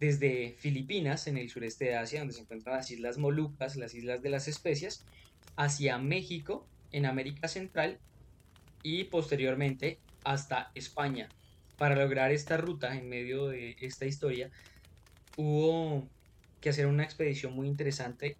Desde 0.00 0.54
Filipinas, 0.58 1.26
en 1.26 1.38
el 1.38 1.50
sureste 1.50 1.86
de 1.86 1.96
Asia, 1.96 2.20
donde 2.20 2.34
se 2.34 2.42
encuentran 2.42 2.76
las 2.76 2.90
Islas 2.90 3.18
Molucas, 3.18 3.76
las 3.76 3.94
Islas 3.94 4.22
de 4.22 4.30
las 4.30 4.46
Especias, 4.46 5.04
hacia 5.56 5.98
México, 5.98 6.66
en 6.92 7.06
América 7.06 7.48
Central, 7.48 7.98
y 8.82 9.04
posteriormente 9.04 9.98
hasta 10.24 10.70
España. 10.74 11.28
Para 11.76 11.96
lograr 11.96 12.32
esta 12.32 12.56
ruta 12.56 12.96
en 12.96 13.08
medio 13.08 13.48
de 13.48 13.76
esta 13.80 14.06
historia, 14.06 14.50
hubo 15.36 16.08
que 16.60 16.70
hacer 16.70 16.86
una 16.86 17.04
expedición 17.04 17.54
muy 17.54 17.68
interesante 17.68 18.36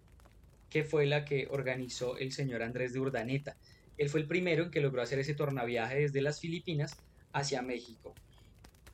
que 0.69 0.83
fue 0.83 1.05
la 1.05 1.25
que 1.25 1.47
organizó 1.49 2.17
el 2.17 2.31
señor 2.31 2.61
Andrés 2.61 2.93
de 2.93 2.99
Urdaneta. 2.99 3.57
Él 3.97 4.09
fue 4.09 4.21
el 4.21 4.27
primero 4.27 4.65
en 4.65 4.71
que 4.71 4.81
logró 4.81 5.01
hacer 5.01 5.19
ese 5.19 5.33
tornaviaje 5.33 5.99
desde 5.99 6.21
las 6.21 6.39
Filipinas 6.39 6.97
hacia 7.33 7.61
México. 7.61 8.13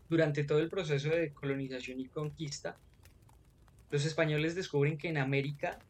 Durante 0.07 0.43
todo 0.43 0.59
el 0.59 0.69
proceso 0.69 1.09
de 1.09 1.33
colonización 1.33 2.00
y 2.00 2.09
conquista, 2.09 2.79
los 3.89 4.05
españoles 4.05 4.55
descubren 4.55 4.97
que 4.97 5.07
en 5.09 5.17
América 5.17 5.83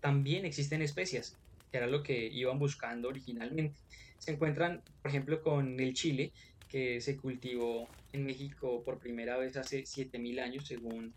también 0.00 0.44
existen 0.44 0.82
especias, 0.82 1.40
que 1.70 1.78
era 1.78 1.86
lo 1.86 2.02
que 2.02 2.26
iban 2.26 2.58
buscando 2.58 3.08
originalmente. 3.08 3.80
Se 4.18 4.32
encuentran, 4.32 4.82
por 5.00 5.10
ejemplo, 5.10 5.40
con 5.42 5.80
el 5.80 5.94
chile, 5.94 6.32
que 6.68 7.00
se 7.00 7.16
cultivó 7.16 7.94
en 8.12 8.24
México 8.26 8.82
por 8.84 8.98
primera 8.98 9.36
vez 9.38 9.56
hace 9.56 9.86
7000 9.86 10.38
años, 10.40 10.66
según 10.66 11.16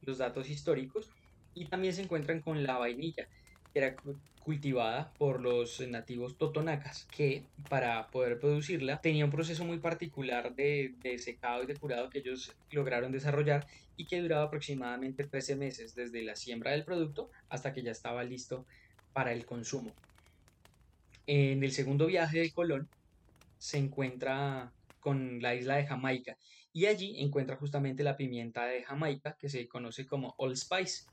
los 0.00 0.18
datos 0.18 0.50
históricos, 0.50 1.14
y 1.54 1.68
también 1.68 1.94
se 1.94 2.02
encuentran 2.02 2.40
con 2.42 2.62
la 2.62 2.78
vainilla, 2.78 3.26
que 3.72 3.78
era 3.78 3.96
cultivada 4.46 5.12
por 5.18 5.40
los 5.40 5.80
nativos 5.88 6.38
totonacas, 6.38 7.08
que 7.10 7.42
para 7.68 8.06
poder 8.12 8.38
producirla 8.38 9.00
tenía 9.00 9.24
un 9.24 9.32
proceso 9.32 9.64
muy 9.64 9.78
particular 9.80 10.54
de, 10.54 10.94
de, 11.02 11.18
secado 11.18 11.64
y 11.64 11.66
de 11.66 11.74
curado 11.74 12.10
que 12.10 12.20
ellos 12.20 12.54
lograron 12.70 13.10
desarrollar 13.10 13.66
y 13.96 14.06
que 14.06 14.22
duraba 14.22 14.44
aproximadamente 14.44 15.24
13 15.24 15.56
meses 15.56 15.96
desde 15.96 16.22
la 16.22 16.36
siembra 16.36 16.70
del 16.70 16.84
producto 16.84 17.28
hasta 17.48 17.72
que 17.72 17.82
ya 17.82 17.90
estaba 17.90 18.22
listo 18.22 18.64
para 19.12 19.32
el 19.32 19.44
consumo. 19.44 19.90
En 21.26 21.64
el 21.64 21.72
segundo 21.72 22.06
viaje 22.06 22.38
de 22.38 22.52
Colón 22.52 22.88
se 23.58 23.78
encuentra 23.78 24.70
con 25.00 25.42
la 25.42 25.56
isla 25.56 25.74
de 25.74 25.88
Jamaica 25.88 26.38
y 26.72 26.86
allí 26.86 27.16
encuentra 27.18 27.56
justamente 27.56 28.04
la 28.04 28.16
pimienta 28.16 28.66
de 28.66 28.84
Jamaica 28.84 29.36
que 29.40 29.48
se 29.48 29.66
conoce 29.66 30.06
como 30.06 30.36
Old 30.38 30.54
Spice. 30.54 31.06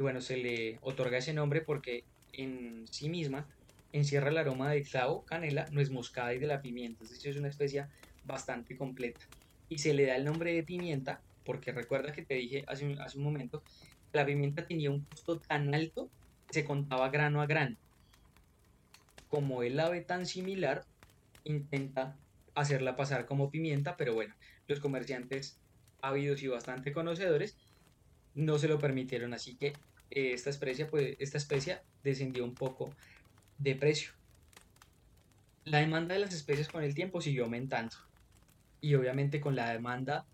Y 0.00 0.02
bueno, 0.02 0.20
se 0.20 0.36
le 0.36 0.78
otorga 0.82 1.18
ese 1.18 1.32
nombre 1.32 1.60
porque 1.60 2.02
en 2.36 2.86
sí 2.88 3.08
misma 3.08 3.48
encierra 3.92 4.30
el 4.30 4.38
aroma 4.38 4.70
de 4.70 4.82
clavo, 4.82 5.24
canela, 5.24 5.68
nuez 5.70 5.90
moscada 5.90 6.34
y 6.34 6.38
de 6.38 6.46
la 6.46 6.60
pimienta, 6.60 7.04
es 7.04 7.10
decir, 7.10 7.30
es 7.30 7.36
una 7.36 7.48
especie 7.48 7.86
bastante 8.22 8.76
completa. 8.76 9.24
Y 9.68 9.78
se 9.78 9.94
le 9.94 10.06
da 10.06 10.16
el 10.16 10.24
nombre 10.24 10.52
de 10.52 10.62
pimienta 10.62 11.22
porque 11.44 11.72
recuerda 11.72 12.12
que 12.12 12.24
te 12.24 12.34
dije 12.34 12.64
hace 12.66 12.84
un, 12.84 13.00
hace 13.00 13.18
un 13.18 13.24
momento, 13.24 13.62
la 14.12 14.26
pimienta 14.26 14.66
tenía 14.66 14.90
un 14.90 15.04
costo 15.04 15.40
tan 15.40 15.74
alto 15.74 16.10
que 16.46 16.54
se 16.54 16.64
contaba 16.64 17.08
grano 17.10 17.40
a 17.40 17.46
grano. 17.46 17.76
Como 19.28 19.62
el 19.62 19.78
ave 19.80 20.02
tan 20.02 20.26
similar, 20.26 20.84
intenta 21.44 22.18
hacerla 22.54 22.96
pasar 22.96 23.26
como 23.26 23.50
pimienta, 23.50 23.96
pero 23.96 24.14
bueno, 24.14 24.34
los 24.66 24.80
comerciantes 24.80 25.60
habidos 26.00 26.42
y 26.42 26.48
bastante 26.48 26.92
conocedores 26.92 27.56
no 28.34 28.58
se 28.58 28.68
lo 28.68 28.78
permitieron, 28.78 29.34
así 29.34 29.56
que 29.56 29.72
eh, 30.10 30.32
esta, 30.32 30.50
especie, 30.50 30.86
pues, 30.86 31.16
esta 31.18 31.38
especie 31.38 31.78
descendió 32.02 32.44
un 32.44 32.54
poco 32.54 32.90
de 33.58 33.74
precio. 33.74 34.12
La 35.64 35.78
demanda 35.78 36.14
de 36.14 36.20
las 36.20 36.32
especies 36.32 36.68
con 36.68 36.82
el 36.84 36.94
tiempo 36.94 37.20
siguió 37.20 37.44
aumentando 37.44 37.96
y 38.80 38.94
obviamente 38.94 39.40
con 39.40 39.56
la 39.56 39.72
demanda 39.72 40.26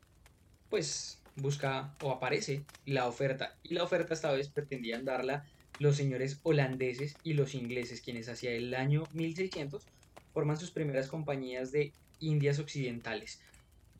pues 0.68 1.22
busca 1.36 1.94
o 2.02 2.10
aparece 2.10 2.64
la 2.84 3.06
oferta 3.06 3.56
y 3.62 3.74
la 3.74 3.84
oferta 3.84 4.12
esta 4.12 4.32
vez 4.32 4.48
pretendían 4.48 5.04
darla 5.04 5.46
los 5.78 5.96
señores 5.96 6.38
holandeses 6.42 7.16
y 7.22 7.32
los 7.32 7.54
ingleses 7.54 8.02
quienes 8.02 8.28
hacia 8.28 8.50
el 8.50 8.74
año 8.74 9.04
1600 9.12 9.86
forman 10.32 10.58
sus 10.58 10.70
primeras 10.70 11.08
compañías 11.08 11.72
de 11.72 11.92
Indias 12.20 12.58
Occidentales. 12.58 13.40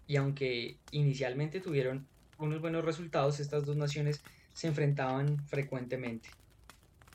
Y 0.07 0.17
aunque 0.17 0.77
inicialmente 0.91 1.61
tuvieron 1.61 2.07
unos 2.39 2.61
buenos 2.61 2.85
resultados, 2.85 3.41
estas 3.41 3.65
dos 3.65 3.77
naciones 3.77 4.23
se 4.53 4.67
enfrentaban 4.69 5.47
frecuentemente. 5.47 6.31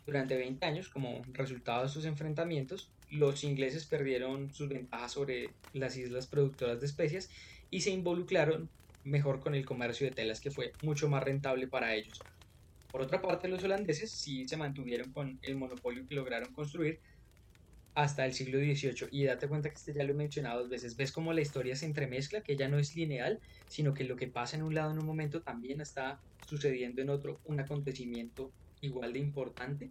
Durante 0.05 0.37
20 0.37 0.65
años, 0.65 0.89
como 0.89 1.25
resultado 1.33 1.83
de 1.83 1.89
sus 1.89 2.05
enfrentamientos, 2.05 2.89
los 3.09 3.43
ingleses 3.43 3.85
perdieron 3.85 4.53
sus 4.53 4.69
ventajas 4.69 5.11
sobre 5.11 5.53
las 5.73 5.97
islas 5.97 6.27
productoras 6.27 6.79
de 6.79 6.85
especias 6.85 7.29
y 7.69 7.81
se 7.81 7.91
involucraron 7.91 8.69
mejor 9.03 9.39
con 9.39 9.55
el 9.55 9.65
comercio 9.65 10.07
de 10.07 10.13
telas 10.13 10.41
que 10.41 10.51
fue 10.51 10.73
mucho 10.81 11.09
más 11.09 11.23
rentable 11.23 11.67
para 11.67 11.95
ellos. 11.95 12.25
Por 12.91 13.01
otra 13.01 13.21
parte, 13.21 13.47
los 13.47 13.63
holandeses 13.63 14.11
sí 14.11 14.47
se 14.47 14.57
mantuvieron 14.57 15.11
con 15.11 15.39
el 15.41 15.55
monopolio 15.55 16.05
que 16.07 16.15
lograron 16.15 16.53
construir 16.53 16.99
hasta 17.97 18.27
el 18.27 18.33
siglo 18.33 18.59
XVIII. 18.59 19.07
Y 19.09 19.23
date 19.23 19.47
cuenta 19.47 19.69
que 19.69 19.75
este 19.75 19.91
ya 19.91 20.03
lo 20.03 20.11
he 20.11 20.15
mencionado 20.15 20.59
dos 20.59 20.69
veces. 20.69 20.95
Ves 20.95 21.11
cómo 21.11 21.33
la 21.33 21.41
historia 21.41 21.75
se 21.75 21.87
entremezcla, 21.87 22.41
que 22.41 22.55
ya 22.55 22.67
no 22.67 22.77
es 22.77 22.95
lineal, 22.95 23.39
sino 23.67 23.95
que 23.95 24.03
lo 24.03 24.15
que 24.15 24.27
pasa 24.27 24.55
en 24.55 24.61
un 24.61 24.75
lado 24.75 24.91
en 24.91 24.99
un 24.99 25.05
momento 25.07 25.41
también 25.41 25.81
está 25.81 26.19
sucediendo 26.45 27.01
en 27.01 27.09
otro, 27.09 27.39
un 27.45 27.59
acontecimiento 27.59 28.51
igual 28.81 29.13
de 29.13 29.19
importante. 29.19 29.89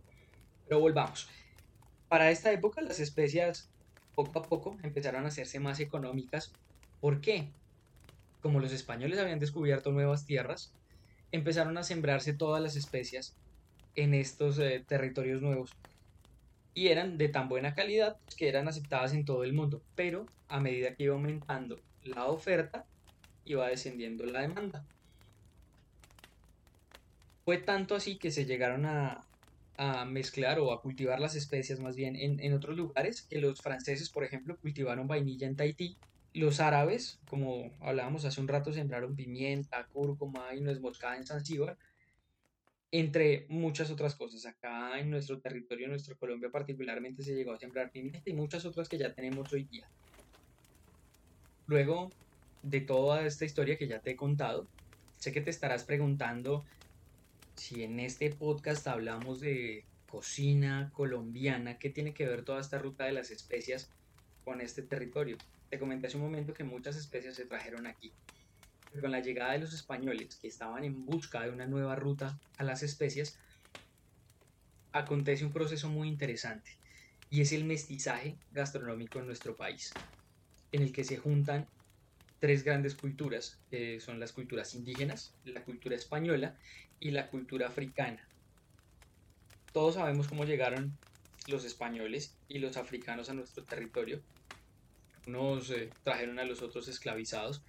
Pero 0.68 0.78
volvamos. 0.78 1.28
Para 2.06 2.30
esta 2.30 2.52
época 2.52 2.80
las 2.80 3.00
especias 3.00 3.70
poco 4.14 4.38
a 4.38 4.42
poco 4.44 4.76
empezaron 4.84 5.24
a 5.24 5.28
hacerse 5.28 5.58
más 5.58 5.80
económicas. 5.80 6.52
¿Por 7.00 7.20
qué? 7.20 7.48
Como 8.40 8.60
los 8.60 8.72
españoles 8.72 9.18
habían 9.18 9.40
descubierto 9.40 9.90
nuevas 9.90 10.26
tierras, 10.26 10.72
empezaron 11.32 11.76
a 11.76 11.82
sembrarse 11.82 12.34
todas 12.34 12.62
las 12.62 12.76
especias 12.76 13.34
en 13.96 14.14
estos 14.14 14.60
eh, 14.60 14.84
territorios 14.86 15.42
nuevos 15.42 15.72
y 16.76 16.88
eran 16.88 17.16
de 17.16 17.30
tan 17.30 17.48
buena 17.48 17.74
calidad 17.74 18.18
que 18.36 18.48
eran 18.48 18.68
aceptadas 18.68 19.14
en 19.14 19.24
todo 19.24 19.44
el 19.44 19.54
mundo, 19.54 19.82
pero 19.94 20.26
a 20.46 20.60
medida 20.60 20.94
que 20.94 21.04
iba 21.04 21.14
aumentando 21.14 21.80
la 22.04 22.26
oferta, 22.26 22.84
iba 23.46 23.66
descendiendo 23.66 24.26
la 24.26 24.42
demanda. 24.42 24.84
Fue 27.46 27.56
tanto 27.56 27.94
así 27.94 28.18
que 28.18 28.30
se 28.30 28.44
llegaron 28.44 28.84
a, 28.84 29.24
mezclar 30.06 30.58
o 30.58 30.70
a 30.70 30.82
cultivar 30.82 31.18
las 31.18 31.34
especias 31.34 31.80
más 31.80 31.96
bien 31.96 32.14
en, 32.14 32.40
en, 32.40 32.52
otros 32.52 32.76
lugares, 32.76 33.22
que 33.22 33.38
los 33.38 33.60
franceses, 33.60 34.10
por 34.10 34.24
ejemplo, 34.24 34.58
cultivaron 34.58 35.06
vainilla 35.06 35.46
en 35.46 35.56
Tahití. 35.56 35.96
Los 36.34 36.60
árabes, 36.60 37.18
como 37.26 37.70
hablábamos 37.80 38.26
hace 38.26 38.40
un 38.40 38.48
rato, 38.48 38.74
sembraron 38.74 39.16
pimienta, 39.16 39.86
cúrcuma 39.92 40.54
y 40.54 40.60
nuez 40.60 40.80
moscada 40.80 41.16
en 41.16 41.26
Zanzíbar 41.26 41.78
entre 42.98 43.46
muchas 43.48 43.90
otras 43.90 44.14
cosas. 44.14 44.46
Acá 44.46 44.98
en 44.98 45.10
nuestro 45.10 45.40
territorio, 45.40 45.84
en 45.84 45.90
nuestro 45.90 46.16
Colombia 46.16 46.50
particularmente, 46.50 47.22
se 47.22 47.34
llegó 47.34 47.52
a 47.52 47.58
sembrar 47.58 47.90
pimienta 47.90 48.30
y 48.30 48.32
muchas 48.32 48.64
otras 48.64 48.88
que 48.88 48.98
ya 48.98 49.12
tenemos 49.12 49.52
hoy 49.52 49.64
día. 49.64 49.88
Luego 51.66 52.12
de 52.62 52.80
toda 52.80 53.26
esta 53.26 53.44
historia 53.44 53.76
que 53.76 53.88
ya 53.88 54.00
te 54.00 54.12
he 54.12 54.16
contado, 54.16 54.66
sé 55.18 55.32
que 55.32 55.40
te 55.40 55.50
estarás 55.50 55.84
preguntando 55.84 56.64
si 57.56 57.82
en 57.82 58.00
este 58.00 58.30
podcast 58.30 58.86
hablamos 58.86 59.40
de 59.40 59.84
cocina 60.08 60.90
colombiana, 60.94 61.78
¿qué 61.78 61.90
tiene 61.90 62.14
que 62.14 62.26
ver 62.26 62.44
toda 62.44 62.60
esta 62.60 62.78
ruta 62.78 63.04
de 63.04 63.12
las 63.12 63.30
especias 63.30 63.90
con 64.44 64.60
este 64.60 64.82
territorio? 64.82 65.36
Te 65.68 65.78
comenté 65.78 66.06
hace 66.06 66.16
un 66.16 66.22
momento 66.22 66.54
que 66.54 66.64
muchas 66.64 66.96
especias 66.96 67.34
se 67.34 67.46
trajeron 67.46 67.86
aquí. 67.86 68.12
Con 69.00 69.10
la 69.10 69.20
llegada 69.20 69.52
de 69.52 69.58
los 69.60 69.72
españoles 69.74 70.38
que 70.40 70.48
estaban 70.48 70.84
en 70.84 71.04
busca 71.04 71.42
de 71.42 71.50
una 71.50 71.66
nueva 71.66 71.96
ruta 71.96 72.40
a 72.56 72.64
las 72.64 72.82
especias, 72.82 73.38
acontece 74.92 75.44
un 75.44 75.52
proceso 75.52 75.88
muy 75.88 76.08
interesante 76.08 76.70
y 77.28 77.40
es 77.42 77.52
el 77.52 77.64
mestizaje 77.64 78.40
gastronómico 78.50 79.18
en 79.20 79.26
nuestro 79.26 79.56
país, 79.56 80.02
en 80.72 80.82
el 80.82 80.92
que 80.92 81.04
se 81.04 81.18
juntan 81.18 81.70
tres 82.38 82.64
grandes 82.64 82.94
culturas, 82.94 83.62
son 84.00 84.20
las 84.20 84.32
culturas 84.32 84.74
indígenas, 84.74 85.38
la 85.44 85.64
cultura 85.64 85.96
española 85.96 86.58
y 86.98 87.10
la 87.10 87.28
cultura 87.30 87.68
africana. 87.68 88.30
Todos 89.72 89.94
sabemos 89.94 90.28
cómo 90.28 90.44
llegaron 90.44 90.98
los 91.46 91.64
españoles 91.64 92.40
y 92.48 92.58
los 92.58 92.76
africanos 92.76 93.28
a 93.30 93.34
nuestro 93.34 93.66
territorio. 93.66 94.24
Unos 95.26 95.70
eh, 95.70 95.96
trajeron 96.02 96.38
a 96.38 96.44
los 96.44 96.62
otros 96.62 96.88
esclavizados. 96.88 97.64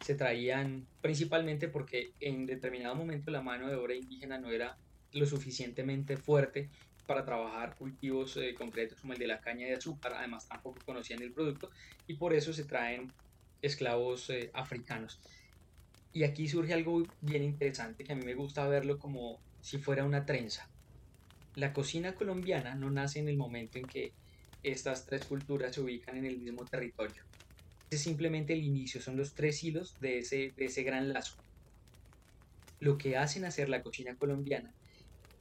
Se 0.00 0.14
traían 0.14 0.88
principalmente 1.00 1.68
porque 1.68 2.12
en 2.20 2.46
determinado 2.46 2.94
momento 2.94 3.30
la 3.30 3.42
mano 3.42 3.68
de 3.68 3.76
obra 3.76 3.94
indígena 3.94 4.38
no 4.38 4.50
era 4.50 4.78
lo 5.12 5.26
suficientemente 5.26 6.16
fuerte 6.16 6.70
para 7.06 7.24
trabajar 7.24 7.74
cultivos 7.76 8.36
eh, 8.36 8.54
concretos 8.54 9.00
como 9.00 9.14
el 9.14 9.18
de 9.18 9.26
la 9.26 9.40
caña 9.40 9.66
de 9.66 9.74
azúcar, 9.74 10.12
además 10.14 10.46
tampoco 10.46 10.82
conocían 10.84 11.22
el 11.22 11.32
producto 11.32 11.70
y 12.06 12.16
por 12.16 12.34
eso 12.34 12.52
se 12.52 12.66
traen 12.66 13.14
esclavos 13.60 14.30
eh, 14.30 14.50
africanos. 14.54 15.20
Y 16.12 16.24
aquí 16.24 16.48
surge 16.48 16.74
algo 16.74 17.12
bien 17.20 17.42
interesante 17.44 18.04
que 18.04 18.12
a 18.12 18.16
mí 18.16 18.22
me 18.24 18.34
gusta 18.34 18.68
verlo 18.68 18.98
como 18.98 19.42
si 19.60 19.78
fuera 19.78 20.04
una 20.04 20.24
trenza. 20.26 20.66
La 21.54 21.74
cocina 21.74 22.14
colombiana 22.14 22.74
no 22.74 22.90
nace 22.90 23.20
en 23.20 23.28
el 23.28 23.36
momento 23.36 23.78
en 23.78 23.88
que 23.88 24.16
estas 24.62 25.06
tres 25.06 25.26
culturas 25.26 25.74
se 25.74 25.82
ubican 25.82 26.16
en 26.16 26.26
el 26.26 26.38
mismo 26.40 26.66
territorio. 26.68 27.27
Es 27.90 28.02
simplemente 28.02 28.52
el 28.52 28.62
inicio, 28.62 29.00
son 29.00 29.16
los 29.16 29.34
tres 29.34 29.62
hilos 29.64 29.98
de 30.00 30.18
ese, 30.18 30.52
de 30.56 30.66
ese 30.66 30.82
gran 30.82 31.12
lazo. 31.12 31.36
Lo 32.80 32.98
que 32.98 33.16
hacen 33.16 33.44
hacer 33.44 33.68
la 33.68 33.82
cocina 33.82 34.16
colombiana 34.16 34.74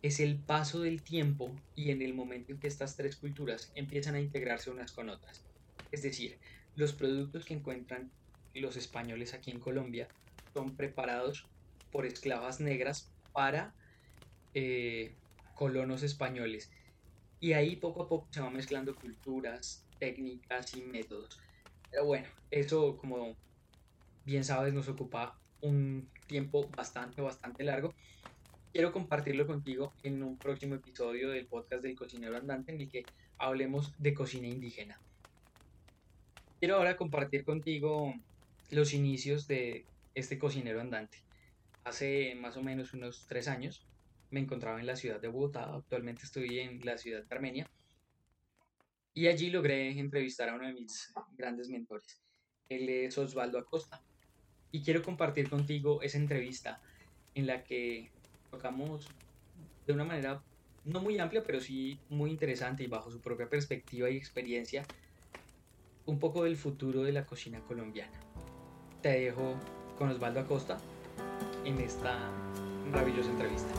es 0.01 0.19
el 0.19 0.39
paso 0.39 0.81
del 0.81 1.03
tiempo 1.03 1.53
y 1.75 1.91
en 1.91 2.01
el 2.01 2.13
momento 2.13 2.51
en 2.51 2.59
que 2.59 2.67
estas 2.67 2.95
tres 2.95 3.17
culturas 3.17 3.71
empiezan 3.75 4.15
a 4.15 4.21
integrarse 4.21 4.69
unas 4.69 4.91
con 4.91 5.09
otras. 5.09 5.45
Es 5.91 6.03
decir, 6.03 6.39
los 6.75 6.93
productos 6.93 7.45
que 7.45 7.53
encuentran 7.53 8.11
los 8.53 8.77
españoles 8.77 9.33
aquí 9.33 9.51
en 9.51 9.59
Colombia 9.59 10.07
son 10.53 10.75
preparados 10.75 11.49
por 11.91 12.05
esclavas 12.05 12.59
negras 12.59 13.13
para 13.31 13.75
eh, 14.53 15.15
colonos 15.53 16.03
españoles. 16.03 16.71
Y 17.39 17.53
ahí 17.53 17.75
poco 17.75 18.03
a 18.03 18.09
poco 18.09 18.27
se 18.31 18.41
van 18.41 18.53
mezclando 18.53 18.95
culturas, 18.95 19.87
técnicas 19.99 20.73
y 20.75 20.81
métodos. 20.81 21.39
Pero 21.97 22.05
bueno, 22.05 22.27
eso 22.51 22.95
como 22.95 23.35
bien 24.23 24.43
sabes 24.43 24.71
nos 24.71 24.87
ocupa 24.87 25.35
un 25.61 26.07
tiempo 26.27 26.69
bastante, 26.75 27.23
bastante 27.23 27.63
largo 27.63 27.91
quiero 28.71 28.91
compartirlo 28.91 29.47
contigo 29.47 29.93
en 30.03 30.21
un 30.21 30.37
próximo 30.37 30.75
episodio 30.75 31.31
del 31.31 31.47
podcast 31.47 31.81
del 31.81 31.95
cocinero 31.95 32.37
andante 32.37 32.71
en 32.71 32.81
el 32.81 32.87
que 32.87 33.03
hablemos 33.39 33.95
de 33.97 34.13
cocina 34.13 34.47
indígena. 34.47 35.01
Quiero 36.59 36.75
ahora 36.75 36.97
compartir 36.97 37.43
contigo 37.43 38.13
los 38.69 38.93
inicios 38.93 39.47
de 39.47 39.87
este 40.13 40.37
cocinero 40.37 40.79
andante. 40.79 41.23
Hace 41.83 42.35
más 42.35 42.57
o 42.57 42.61
menos 42.61 42.93
unos 42.93 43.25
tres 43.27 43.47
años 43.47 43.87
me 44.29 44.39
encontraba 44.39 44.79
en 44.79 44.85
la 44.85 44.97
ciudad 44.97 45.19
de 45.19 45.29
Bogotá, 45.29 45.73
actualmente 45.73 46.21
estoy 46.25 46.59
en 46.59 46.85
la 46.85 46.99
ciudad 46.99 47.23
de 47.23 47.35
Armenia 47.35 47.67
y 49.17 49.27
allí 49.27 49.49
logré 49.49 49.97
entrevistar 49.97 50.47
a 50.47 50.53
uno 50.53 50.67
de 50.67 50.73
mis 50.73 51.11
grandes 51.35 51.69
mentores. 51.69 52.21
Él 52.69 52.87
es 52.87 53.17
Osvaldo 53.17 53.57
Acosta 53.57 53.99
y 54.71 54.83
quiero 54.83 55.01
compartir 55.01 55.49
contigo 55.49 56.03
esa 56.03 56.19
entrevista 56.19 56.79
en 57.33 57.47
la 57.47 57.63
que 57.63 58.11
tocamos 58.51 59.07
de 59.87 59.93
una 59.93 60.03
manera 60.03 60.43
no 60.85 61.01
muy 61.01 61.17
amplia, 61.17 61.41
pero 61.41 61.59
sí 61.59 61.99
muy 62.09 62.29
interesante 62.29 62.83
y 62.83 62.87
bajo 62.87 63.09
su 63.09 63.19
propia 63.19 63.49
perspectiva 63.49 64.07
y 64.07 64.17
experiencia, 64.17 64.85
un 66.05 66.19
poco 66.19 66.43
del 66.43 66.55
futuro 66.55 67.01
de 67.01 67.11
la 67.11 67.25
cocina 67.25 67.59
colombiana. 67.61 68.19
Te 69.01 69.09
dejo 69.09 69.55
con 69.97 70.09
Osvaldo 70.09 70.41
Acosta 70.41 70.77
en 71.65 71.81
esta 71.81 72.31
maravillosa 72.91 73.31
entrevista. 73.31 73.73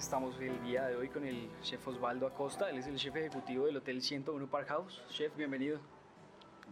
Estamos 0.00 0.40
el 0.40 0.62
día 0.62 0.86
de 0.86 0.96
hoy 0.96 1.10
con 1.10 1.26
el 1.26 1.50
chef 1.60 1.86
Osvaldo 1.86 2.26
Acosta. 2.26 2.70
Él 2.70 2.78
es 2.78 2.86
el 2.86 2.96
chef 2.96 3.14
ejecutivo 3.16 3.66
del 3.66 3.76
Hotel 3.76 4.00
101 4.00 4.50
Park 4.50 4.68
House. 4.68 5.02
Chef, 5.10 5.36
bienvenido. 5.36 5.78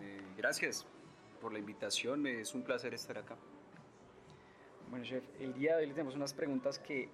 Eh, 0.00 0.22
gracias 0.38 0.86
por 1.38 1.52
la 1.52 1.58
invitación. 1.58 2.26
Es 2.26 2.54
un 2.54 2.62
placer 2.62 2.94
estar 2.94 3.18
acá. 3.18 3.36
Bueno, 4.88 5.04
chef, 5.04 5.22
el 5.40 5.52
día 5.52 5.76
de 5.76 5.82
hoy 5.82 5.88
le 5.88 5.92
tenemos 5.92 6.16
unas 6.16 6.32
preguntas 6.32 6.78
que 6.78 7.10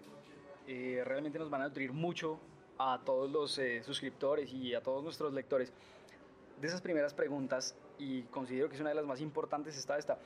eh, 0.69 1.03
realmente 1.05 1.37
nos 1.41 1.51
van 1.51 1.63
a 1.63 1.69
nutrir 1.69 1.93
mucho 1.93 2.39
a 2.79 3.01
todos 3.05 3.29
los 3.29 3.59
eh, 3.59 3.83
suscriptores 3.83 4.53
y 4.53 4.73
a 4.73 4.85
todos 4.85 5.03
nuestros 5.03 5.33
lectores. 5.33 5.73
De 6.61 6.69
esas 6.69 6.81
primeras 6.81 7.13
preguntas, 7.13 7.75
y 7.99 8.23
considero 8.23 8.69
que 8.69 8.77
es 8.77 8.81
una 8.81 8.91
de 8.91 8.97
las 8.97 9.05
más 9.05 9.21
importantes, 9.21 9.77
está 9.77 9.99
esta. 9.99 10.17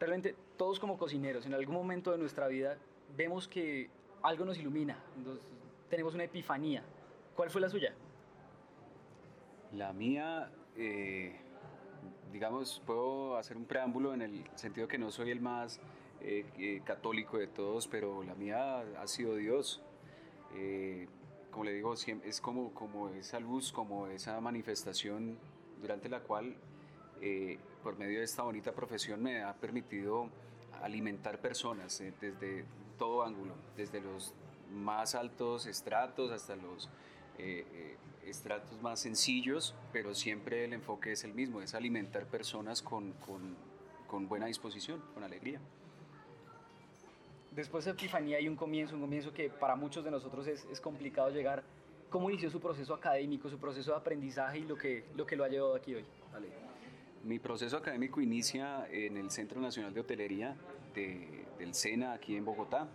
Realmente 0.00 0.34
todos 0.56 0.80
como 0.80 0.98
cocineros, 0.98 1.46
en 1.46 1.54
algún 1.54 1.76
momento 1.76 2.10
de 2.10 2.18
nuestra 2.18 2.48
vida, 2.48 2.76
vemos 3.16 3.46
que 3.46 3.90
algo 4.22 4.44
nos 4.44 4.58
ilumina, 4.58 4.96
tenemos 5.88 6.14
una 6.14 6.24
epifanía. 6.24 6.82
¿Cuál 7.34 7.50
fue 7.50 7.60
la 7.60 7.68
suya? 7.68 7.94
La 9.72 9.92
mía, 9.92 10.50
eh, 10.76 11.36
digamos, 12.32 12.82
puedo 12.84 13.36
hacer 13.36 13.56
un 13.56 13.64
preámbulo 13.64 14.14
en 14.14 14.22
el 14.22 14.44
sentido 14.54 14.88
que 14.88 14.98
no 14.98 15.10
soy 15.10 15.30
el 15.30 15.40
más 15.40 15.80
eh, 16.20 16.44
eh, 16.58 16.82
católico 16.84 17.38
de 17.38 17.46
todos, 17.46 17.86
pero 17.86 18.22
la 18.22 18.34
mía 18.34 18.80
ha 19.00 19.06
sido 19.06 19.36
Dios. 19.36 19.82
como 21.50 21.64
le 21.64 21.72
digo, 21.72 21.94
es 21.94 22.40
como, 22.40 22.72
como 22.74 23.08
esa 23.08 23.40
luz, 23.40 23.72
como 23.72 24.06
esa 24.08 24.40
manifestación 24.40 25.38
durante 25.80 26.08
la 26.08 26.20
cual, 26.20 26.56
por 27.82 27.96
medio 27.98 28.18
de 28.18 28.24
esta 28.24 28.42
bonita 28.42 28.72
profesión, 28.72 29.22
me 29.22 29.42
ha 29.42 29.54
permitido 29.54 30.28
alimentar 30.82 31.40
personas 31.40 32.02
desde 32.20 32.64
todo 33.00 33.22
ángulo, 33.22 33.54
desde 33.78 34.02
los 34.02 34.34
más 34.70 35.14
altos 35.14 35.64
estratos 35.64 36.30
hasta 36.30 36.54
los 36.54 36.90
eh, 37.38 37.64
eh, 37.72 37.96
estratos 38.26 38.80
más 38.82 39.00
sencillos, 39.00 39.74
pero 39.90 40.14
siempre 40.14 40.66
el 40.66 40.74
enfoque 40.74 41.12
es 41.12 41.24
el 41.24 41.32
mismo, 41.32 41.62
es 41.62 41.74
alimentar 41.74 42.26
personas 42.26 42.82
con, 42.82 43.12
con, 43.14 43.56
con 44.06 44.28
buena 44.28 44.46
disposición, 44.46 45.02
con 45.14 45.24
alegría. 45.24 45.58
Después 47.52 47.86
de 47.86 47.92
Epifanía 47.92 48.36
hay 48.36 48.46
un 48.46 48.54
comienzo, 48.54 48.96
un 48.96 49.00
comienzo 49.00 49.32
que 49.32 49.48
para 49.48 49.76
muchos 49.76 50.04
de 50.04 50.10
nosotros 50.10 50.46
es, 50.46 50.66
es 50.70 50.78
complicado 50.78 51.30
llegar. 51.30 51.64
¿Cómo 52.10 52.28
inició 52.28 52.50
su 52.50 52.60
proceso 52.60 52.92
académico, 52.92 53.48
su 53.48 53.58
proceso 53.58 53.92
de 53.92 53.96
aprendizaje 53.96 54.58
y 54.58 54.64
lo 54.64 54.76
que 54.76 55.06
lo, 55.16 55.24
que 55.24 55.36
lo 55.36 55.44
ha 55.44 55.48
llevado 55.48 55.74
aquí 55.74 55.94
hoy? 55.94 56.04
Vale. 56.32 56.48
Mi 57.24 57.38
proceso 57.38 57.78
académico 57.78 58.20
inicia 58.20 58.86
en 58.90 59.16
el 59.16 59.30
Centro 59.30 59.58
Nacional 59.60 59.94
de 59.94 60.00
Hotelería 60.00 60.56
de, 60.94 61.44
del 61.60 61.74
SENA 61.74 62.12
aquí 62.12 62.36
en 62.36 62.44
Bogotá. 62.44 62.88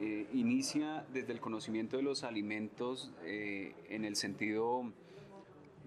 Eh, 0.00 0.26
inicia 0.32 1.04
desde 1.12 1.32
el 1.32 1.40
conocimiento 1.40 1.98
de 1.98 2.02
los 2.02 2.24
alimentos 2.24 3.10
eh, 3.24 3.74
en 3.90 4.04
el 4.04 4.16
sentido 4.16 4.84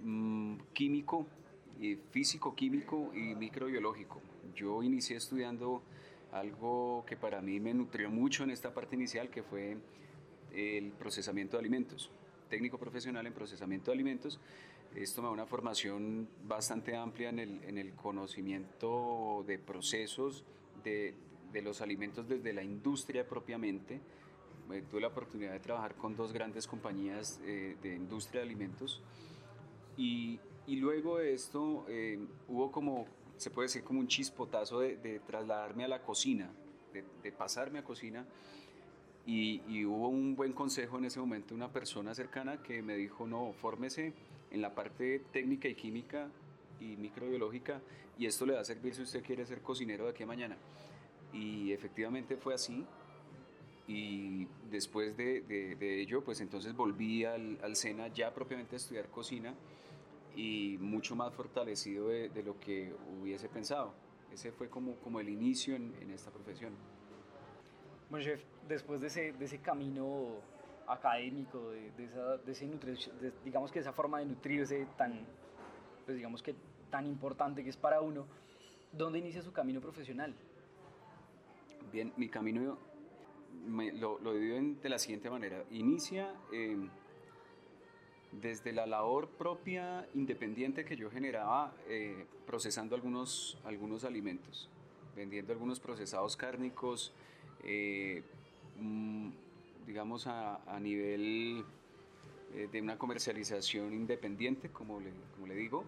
mm, 0.03 0.57
químico, 0.73 1.25
físico-químico 2.11 3.11
y 3.15 3.35
microbiológico. 3.35 4.21
Yo 4.55 4.83
inicié 4.83 5.17
estudiando 5.17 5.81
algo 6.31 7.03
que 7.07 7.17
para 7.17 7.41
mí 7.41 7.59
me 7.59 7.73
nutrió 7.73 8.09
mucho 8.09 8.43
en 8.43 8.51
esta 8.51 8.73
parte 8.73 8.95
inicial, 8.95 9.29
que 9.29 9.43
fue 9.43 9.77
el 10.53 10.91
procesamiento 10.91 11.57
de 11.57 11.61
alimentos, 11.61 12.09
técnico 12.49 12.77
profesional 12.77 13.25
en 13.25 13.33
procesamiento 13.33 13.91
de 13.91 13.95
alimentos. 13.95 14.39
Esto 14.95 15.21
me 15.21 15.27
da 15.27 15.33
una 15.33 15.45
formación 15.45 16.29
bastante 16.45 16.95
amplia 16.95 17.29
en 17.29 17.39
el, 17.39 17.63
en 17.63 17.77
el 17.77 17.93
conocimiento 17.93 19.43
de 19.47 19.57
procesos, 19.57 20.45
de, 20.83 21.15
de 21.53 21.61
los 21.61 21.81
alimentos 21.81 22.27
desde 22.27 22.51
la 22.51 22.63
industria 22.63 23.25
propiamente. 23.25 24.01
Eh, 24.71 24.83
tuve 24.89 25.01
la 25.01 25.07
oportunidad 25.07 25.51
de 25.51 25.59
trabajar 25.59 25.95
con 25.95 26.15
dos 26.15 26.33
grandes 26.33 26.67
compañías 26.67 27.39
eh, 27.45 27.77
de 27.81 27.95
industria 27.95 28.41
de 28.41 28.47
alimentos 28.47 29.01
y, 29.97 30.39
y 30.65 30.77
luego 30.77 31.17
de 31.19 31.33
esto 31.33 31.85
eh, 31.87 32.17
hubo 32.47 32.71
como, 32.71 33.05
se 33.37 33.51
puede 33.51 33.67
decir 33.67 33.83
como 33.83 33.99
un 33.99 34.07
chispotazo 34.07 34.79
de, 34.79 35.21
trasladarme 35.27 35.83
a 35.83 35.87
la 35.87 36.01
cocina, 36.01 36.49
de, 36.93 37.31
pasarme 37.31 37.79
a 37.79 37.83
cocina 37.83 38.25
y, 39.25 39.61
y, 39.67 39.85
hubo 39.85 40.07
un 40.07 40.35
buen 40.35 40.53
consejo 40.53 40.97
en 40.97 41.05
ese 41.05 41.19
momento, 41.19 41.53
una 41.53 41.71
persona 41.71 42.15
cercana 42.15 42.63
que 42.63 42.81
me 42.81 42.95
dijo, 42.95 43.27
no, 43.27 43.53
fórmese 43.53 44.13
en 44.51 44.61
la 44.61 44.73
parte 44.73 45.19
técnica 45.31 45.67
y 45.67 45.75
química 45.75 46.29
y 46.79 46.95
microbiológica 46.97 47.81
y 48.17 48.25
esto 48.25 48.45
le 48.45 48.53
va 48.53 48.61
a 48.61 48.65
servir 48.65 48.95
si 48.95 49.01
usted 49.01 49.23
quiere 49.23 49.45
ser 49.45 49.61
cocinero 49.61 50.05
de 50.05 50.11
aquí 50.11 50.23
a 50.23 50.27
mañana. 50.27 50.57
Y 51.33 51.73
efectivamente 51.73 52.37
fue 52.37 52.53
así 52.53 52.85
y 53.87 54.47
después 54.69 55.17
de, 55.17 55.41
de, 55.41 56.01
ello 56.01 56.23
pues 56.23 56.39
entonces 56.39 56.73
volví 56.73 57.25
al, 57.25 57.59
al, 57.61 57.75
SENA 57.75 58.07
ya 58.07 58.33
propiamente 58.33 58.75
a 58.75 58.77
estudiar 58.77 59.07
cocina 59.09 59.53
y 60.35 60.77
mucho 60.79 61.15
más 61.15 61.33
fortalecido 61.33 62.07
de, 62.07 62.29
de, 62.29 62.43
lo 62.43 62.59
que 62.59 62.93
hubiese 63.19 63.49
pensado. 63.49 63.93
Ese 64.31 64.51
fue 64.51 64.69
como, 64.69 64.95
como 64.95 65.19
el 65.19 65.29
inicio 65.29 65.75
en, 65.75 66.09
esta 66.11 66.31
profesión. 66.31 66.73
Bueno, 68.09 68.25
chef, 68.25 68.41
después 68.67 69.01
de 69.01 69.07
ese, 69.07 69.33
de 69.33 69.45
ese 69.45 69.59
camino 69.59 70.37
académico, 70.87 71.69
de, 71.71 71.91
de 71.91 72.05
esa, 72.05 72.37
de 72.37 72.51
ese 72.51 72.69
digamos 73.43 73.71
que 73.71 73.79
esa 73.79 73.93
forma 73.93 74.19
de 74.19 74.25
nutrirse 74.25 74.87
tan, 74.97 75.25
pues 76.05 76.17
digamos 76.17 76.41
que 76.41 76.55
tan 76.89 77.05
importante 77.05 77.63
que 77.63 77.69
es 77.69 77.77
para 77.77 78.01
uno, 78.01 78.25
¿dónde 78.91 79.19
inicia 79.19 79.41
su 79.41 79.51
camino 79.51 79.81
profesional? 79.81 80.33
Bien, 81.93 82.11
mi 82.17 82.27
camino 82.27 82.75
lo, 83.67 84.19
lo 84.19 84.33
de 84.33 84.89
la 84.89 84.97
siguiente 84.97 85.29
manera. 85.29 85.63
Inicia 85.69 86.33
em, 86.51 86.89
desde 88.31 88.73
la 88.73 88.87
labor 88.87 89.27
propia 89.27 90.09
independiente 90.15 90.85
que 90.85 90.95
yo 90.95 91.11
generaba 91.11 91.71
eh, 91.87 92.25
procesando 92.47 92.95
algunos, 92.95 93.59
algunos 93.63 94.05
alimentos, 94.05 94.69
vendiendo 95.15 95.53
algunos 95.53 95.79
procesados 95.79 96.35
cárnicos, 96.35 97.13
eh, 97.63 98.23
mm, 98.79 99.29
digamos 99.85 100.25
a, 100.25 100.79
nivel 100.81 101.63
eh, 102.55 102.69
de 102.71 102.81
una 102.81 102.97
comercialización 102.97 103.93
independiente, 103.93 104.69
como 104.69 104.99
le, 104.99 105.11
como 105.35 105.45
le, 105.45 105.53
digo. 105.53 105.83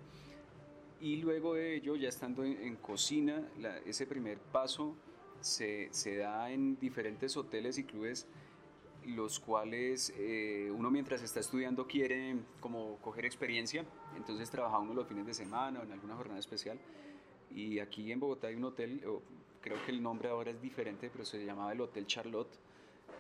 Y 1.02 1.15
luego 1.15 1.56
de 1.56 1.78
ello, 1.78 1.96
ya 1.96 2.10
estando 2.10 2.44
en, 2.44 2.76
cocina, 2.76 3.41
ese 3.88 4.06
primer 4.06 4.38
paso 4.38 4.96
se, 5.45 6.17
da 6.17 6.49
en 6.49 6.79
diferentes 6.79 7.38
hoteles 7.38 7.77
y 7.77 7.84
clubes 7.84 8.25
los 9.05 9.39
cuales 9.39 10.12
eh, 10.17 10.71
uno 10.75 10.89
mientras 10.89 11.21
está 11.21 11.39
estudiando 11.39 11.86
quiere 11.86 12.38
como 12.60 12.97
coger 12.97 13.25
experiencia, 13.25 13.86
entonces 14.17 14.49
trabaja 14.49 14.79
uno 14.79 14.95
los 14.95 15.08
fines 15.08 15.27
de 15.27 15.36
semana 15.36 15.79
o 15.81 15.84
en 15.84 15.91
alguna 15.91 16.15
jornada 16.15 16.39
especial. 16.39 16.79
Y 17.51 17.77
aquí 17.77 18.12
en 18.12 18.19
Bogotá 18.19 18.47
hay 18.47 18.55
un 18.55 18.63
hotel, 18.63 19.03
creo 19.62 19.77
que 19.86 19.91
el 19.91 20.01
nombre 20.01 20.29
ahora 20.29 20.49
es 20.49 20.60
diferente, 20.60 21.12
pero 21.12 21.23
se 21.23 21.45
llamaba 21.45 21.73
el 21.73 21.81
Hotel 21.81 22.08
Charlotte, 22.08 22.58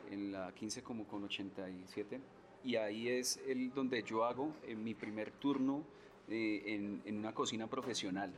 en 0.09 0.31
la 0.31 0.51
15 0.55 0.81
como 0.81 1.05
con 1.05 1.23
87. 1.23 2.19
Y 2.63 2.77
ahí 2.77 3.07
es 3.07 3.39
el 3.47 3.71
donde 3.71 4.01
yo 4.01 4.25
hago 4.25 4.51
en 4.65 4.83
mi 4.83 4.95
primer 4.95 5.29
turno 5.29 5.83
eh, 6.27 7.01
en 7.05 7.17
una 7.19 7.35
cocina 7.35 7.67
profesional. 7.67 8.33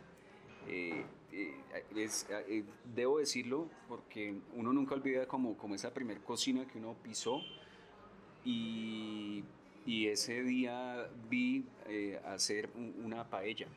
Eh, 0.69 1.05
eh, 1.31 1.53
eh, 1.95 2.63
debo 2.95 3.19
decirlo 3.19 3.69
porque 3.87 4.35
uno 4.55 4.73
nunca 4.73 4.95
olvida 4.95 5.27
como, 5.27 5.57
como 5.57 5.75
esa 5.75 5.93
primer 5.93 6.19
cocina 6.21 6.67
que 6.67 6.77
uno 6.77 6.95
pisó 7.01 7.41
y, 8.43 9.43
y 9.85 10.07
ese 10.07 10.43
día 10.43 11.09
vi 11.29 11.65
hacer 12.25 12.69
una 13.03 13.29
paella. 13.29 13.67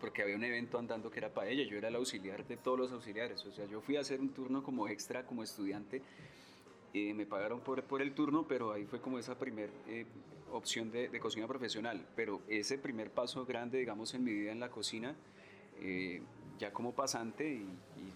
Porque 0.00 0.22
había 0.22 0.34
un 0.34 0.44
evento 0.44 0.78
andando 0.78 1.10
que 1.10 1.18
era 1.18 1.28
paella, 1.28 1.62
yo 1.64 1.76
era 1.76 1.88
el 1.88 1.96
auxiliar 1.96 2.46
de 2.46 2.56
todos 2.56 2.78
los 2.78 2.92
auxiliares, 2.92 3.44
o 3.44 3.52
sea, 3.52 3.66
yo 3.66 3.82
fui 3.82 3.96
a 3.96 4.00
hacer 4.00 4.18
un 4.18 4.30
turno 4.30 4.62
como 4.62 4.88
extra, 4.88 5.26
como 5.26 5.42
estudiante, 5.42 6.00
y 6.94 7.12
me 7.12 7.26
pagaron 7.26 7.60
por, 7.60 7.82
por 7.82 8.00
el 8.00 8.14
turno, 8.14 8.46
pero 8.48 8.72
ahí 8.72 8.86
fue 8.86 8.98
como 8.98 9.18
esa 9.18 9.38
primera 9.38 9.70
opción 10.52 10.90
de, 10.90 11.10
de, 11.10 11.20
cocina 11.20 11.46
profesional, 11.46 12.06
pero 12.16 12.40
ese 12.48 12.78
primer 12.78 13.10
paso 13.10 13.44
grande, 13.44 13.76
digamos, 13.76 14.14
en 14.14 14.24
mi 14.24 14.32
vida 14.32 14.52
en 14.52 14.60
la 14.60 14.70
cocina, 14.70 15.14
eh, 15.80 16.22
ya 16.58 16.72
como 16.72 16.92
pasante 16.92 17.48
y, 17.48 17.66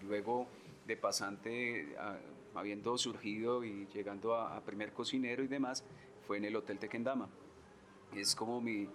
luego 0.05 0.47
de 0.85 0.97
pasante 0.97 1.95
habiendo 2.55 2.97
surgido 2.97 3.63
y 3.63 3.87
llegando 3.93 4.35
a, 4.35 4.59
primer 4.61 4.91
cocinero 4.93 5.43
y 5.43 5.47
demás, 5.47 5.83
fue 6.27 6.37
en 6.37 6.45
el 6.45 6.55
Hotel 6.55 6.79
Tequendama. 6.79 7.29
Es 8.13 8.35
como 8.35 8.61
mi, 8.61 8.87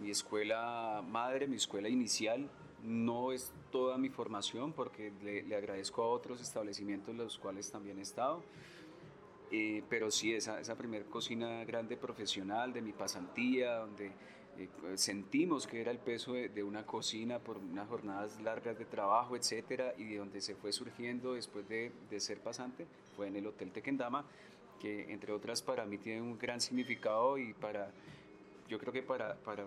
mi 0.00 0.10
escuela 0.10 1.02
madre, 1.06 1.46
mi 1.46 1.56
escuela 1.56 1.88
inicial, 1.88 2.48
no 2.82 3.32
es 3.32 3.52
toda 3.70 3.98
mi 3.98 4.10
formación 4.10 4.72
porque 4.72 5.12
le, 5.22 5.42
le, 5.42 5.56
agradezco 5.56 6.02
a 6.02 6.08
otros 6.08 6.40
establecimientos 6.40 7.10
en 7.10 7.18
los 7.18 7.38
cuales 7.38 7.70
también 7.70 7.98
he 7.98 8.02
estado, 8.02 8.42
eh, 9.50 9.82
pero 9.88 10.10
sí 10.10 10.34
esa, 10.34 10.60
esa 10.60 10.76
primer 10.76 11.04
cocina 11.06 11.64
grande 11.64 11.96
profesional 11.96 12.72
de 12.72 12.82
mi 12.82 12.92
pasantía, 12.92 13.76
donde 13.76 14.12
sentimos 14.94 15.66
que 15.66 15.80
era 15.80 15.90
el 15.90 15.98
peso 15.98 16.34
de, 16.34 16.62
una 16.62 16.86
cocina 16.86 17.38
por 17.38 17.58
unas 17.58 17.88
jornadas 17.88 18.40
largas 18.40 18.78
de 18.78 18.84
trabajo, 18.84 19.36
etcétera, 19.36 19.94
y 19.98 20.04
de 20.04 20.18
donde 20.18 20.40
se 20.40 20.54
fue 20.54 20.72
surgiendo 20.72 21.34
después 21.34 21.68
de, 21.68 21.92
de, 22.10 22.20
ser 22.20 22.40
pasante 22.40 22.86
fue 23.16 23.28
en 23.28 23.36
el 23.36 23.46
Hotel 23.46 23.70
Tequendama, 23.70 24.24
que 24.80 25.12
entre 25.12 25.32
otras 25.32 25.62
para 25.62 25.84
mí 25.84 25.98
tiene 25.98 26.22
un 26.22 26.38
gran 26.38 26.60
significado 26.60 27.38
y 27.38 27.54
para, 27.54 27.90
yo 28.68 28.78
creo 28.78 28.92
que 28.92 29.02
para, 29.02 29.34
para, 29.36 29.64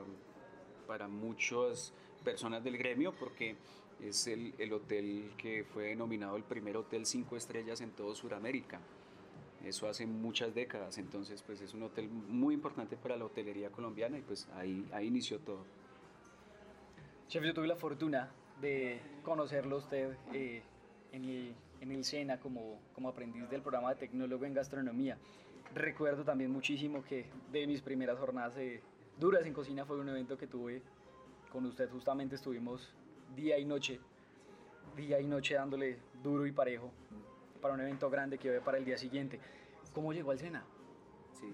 para 0.87 1.07
muchas 1.07 1.93
personas 2.23 2.63
del 2.63 2.77
gremio, 2.77 3.13
porque 3.13 3.55
es 4.01 4.27
el, 4.27 4.53
el 4.57 4.73
hotel 4.73 5.31
que 5.37 5.63
fue 5.63 5.85
denominado 5.85 6.37
el 6.37 6.43
primer 6.43 6.77
hotel 6.77 7.05
cinco 7.05 7.35
estrellas 7.35 7.81
en 7.81 7.91
todo 7.91 8.13
Sudamérica 8.15 8.79
eso 9.65 9.87
hace 9.87 10.05
muchas 10.05 10.53
décadas, 10.53 10.97
entonces 10.97 11.43
pues 11.43 11.61
es 11.61 11.73
un 11.73 11.83
hotel 11.83 12.09
muy 12.09 12.53
importante 12.53 12.95
para 12.95 13.17
la 13.17 13.25
hotelería 13.25 13.69
colombiana 13.69 14.17
y 14.17 14.21
pues 14.21 14.47
ahí, 14.55 14.87
ahí 14.93 15.07
inició 15.07 15.39
todo. 15.39 15.65
Chef, 17.27 17.43
yo 17.43 17.53
tuve 17.53 17.67
la 17.67 17.75
fortuna 17.75 18.31
de 18.61 19.01
conocerlo 19.23 19.77
usted 19.77 20.15
eh, 20.33 20.61
en, 21.11 21.25
el, 21.25 21.55
en 21.81 21.91
el 21.91 22.03
SENA 22.03 22.39
como, 22.39 22.79
como 22.93 23.09
aprendiz 23.09 23.49
del 23.49 23.61
programa 23.61 23.89
de 23.89 23.95
tecnólogo 23.95 24.45
en 24.45 24.53
gastronomía. 24.53 25.17
Recuerdo 25.75 26.23
también 26.23 26.51
muchísimo 26.51 27.03
que 27.03 27.25
de 27.51 27.67
mis 27.67 27.81
primeras 27.81 28.17
jornadas 28.17 28.55
eh, 28.57 28.81
duras 29.19 29.45
en 29.45 29.53
cocina 29.53 29.85
fue 29.85 29.99
un 29.99 30.07
evento 30.07 30.37
que 30.37 30.47
tuve 30.47 30.81
con 31.51 31.65
usted, 31.65 31.89
justamente 31.89 32.35
estuvimos 32.35 32.93
día 33.35 33.57
y 33.57 33.65
noche, 33.65 33.99
día 34.95 35.19
y 35.19 35.27
noche 35.27 35.55
dándole 35.55 35.97
duro 36.23 36.45
y 36.45 36.51
parejo 36.51 36.91
para 37.57 37.73
un 37.73 37.81
evento 37.81 38.09
grande 38.09 38.37
que 38.37 38.49
ve 38.49 38.61
para 38.61 38.77
el 38.77 38.85
día 38.85 38.97
siguiente. 38.97 39.39
¿Cómo 39.93 40.13
llegó 40.13 40.31
al 40.31 40.39
SENA? 40.39 40.63
Sí, 41.33 41.53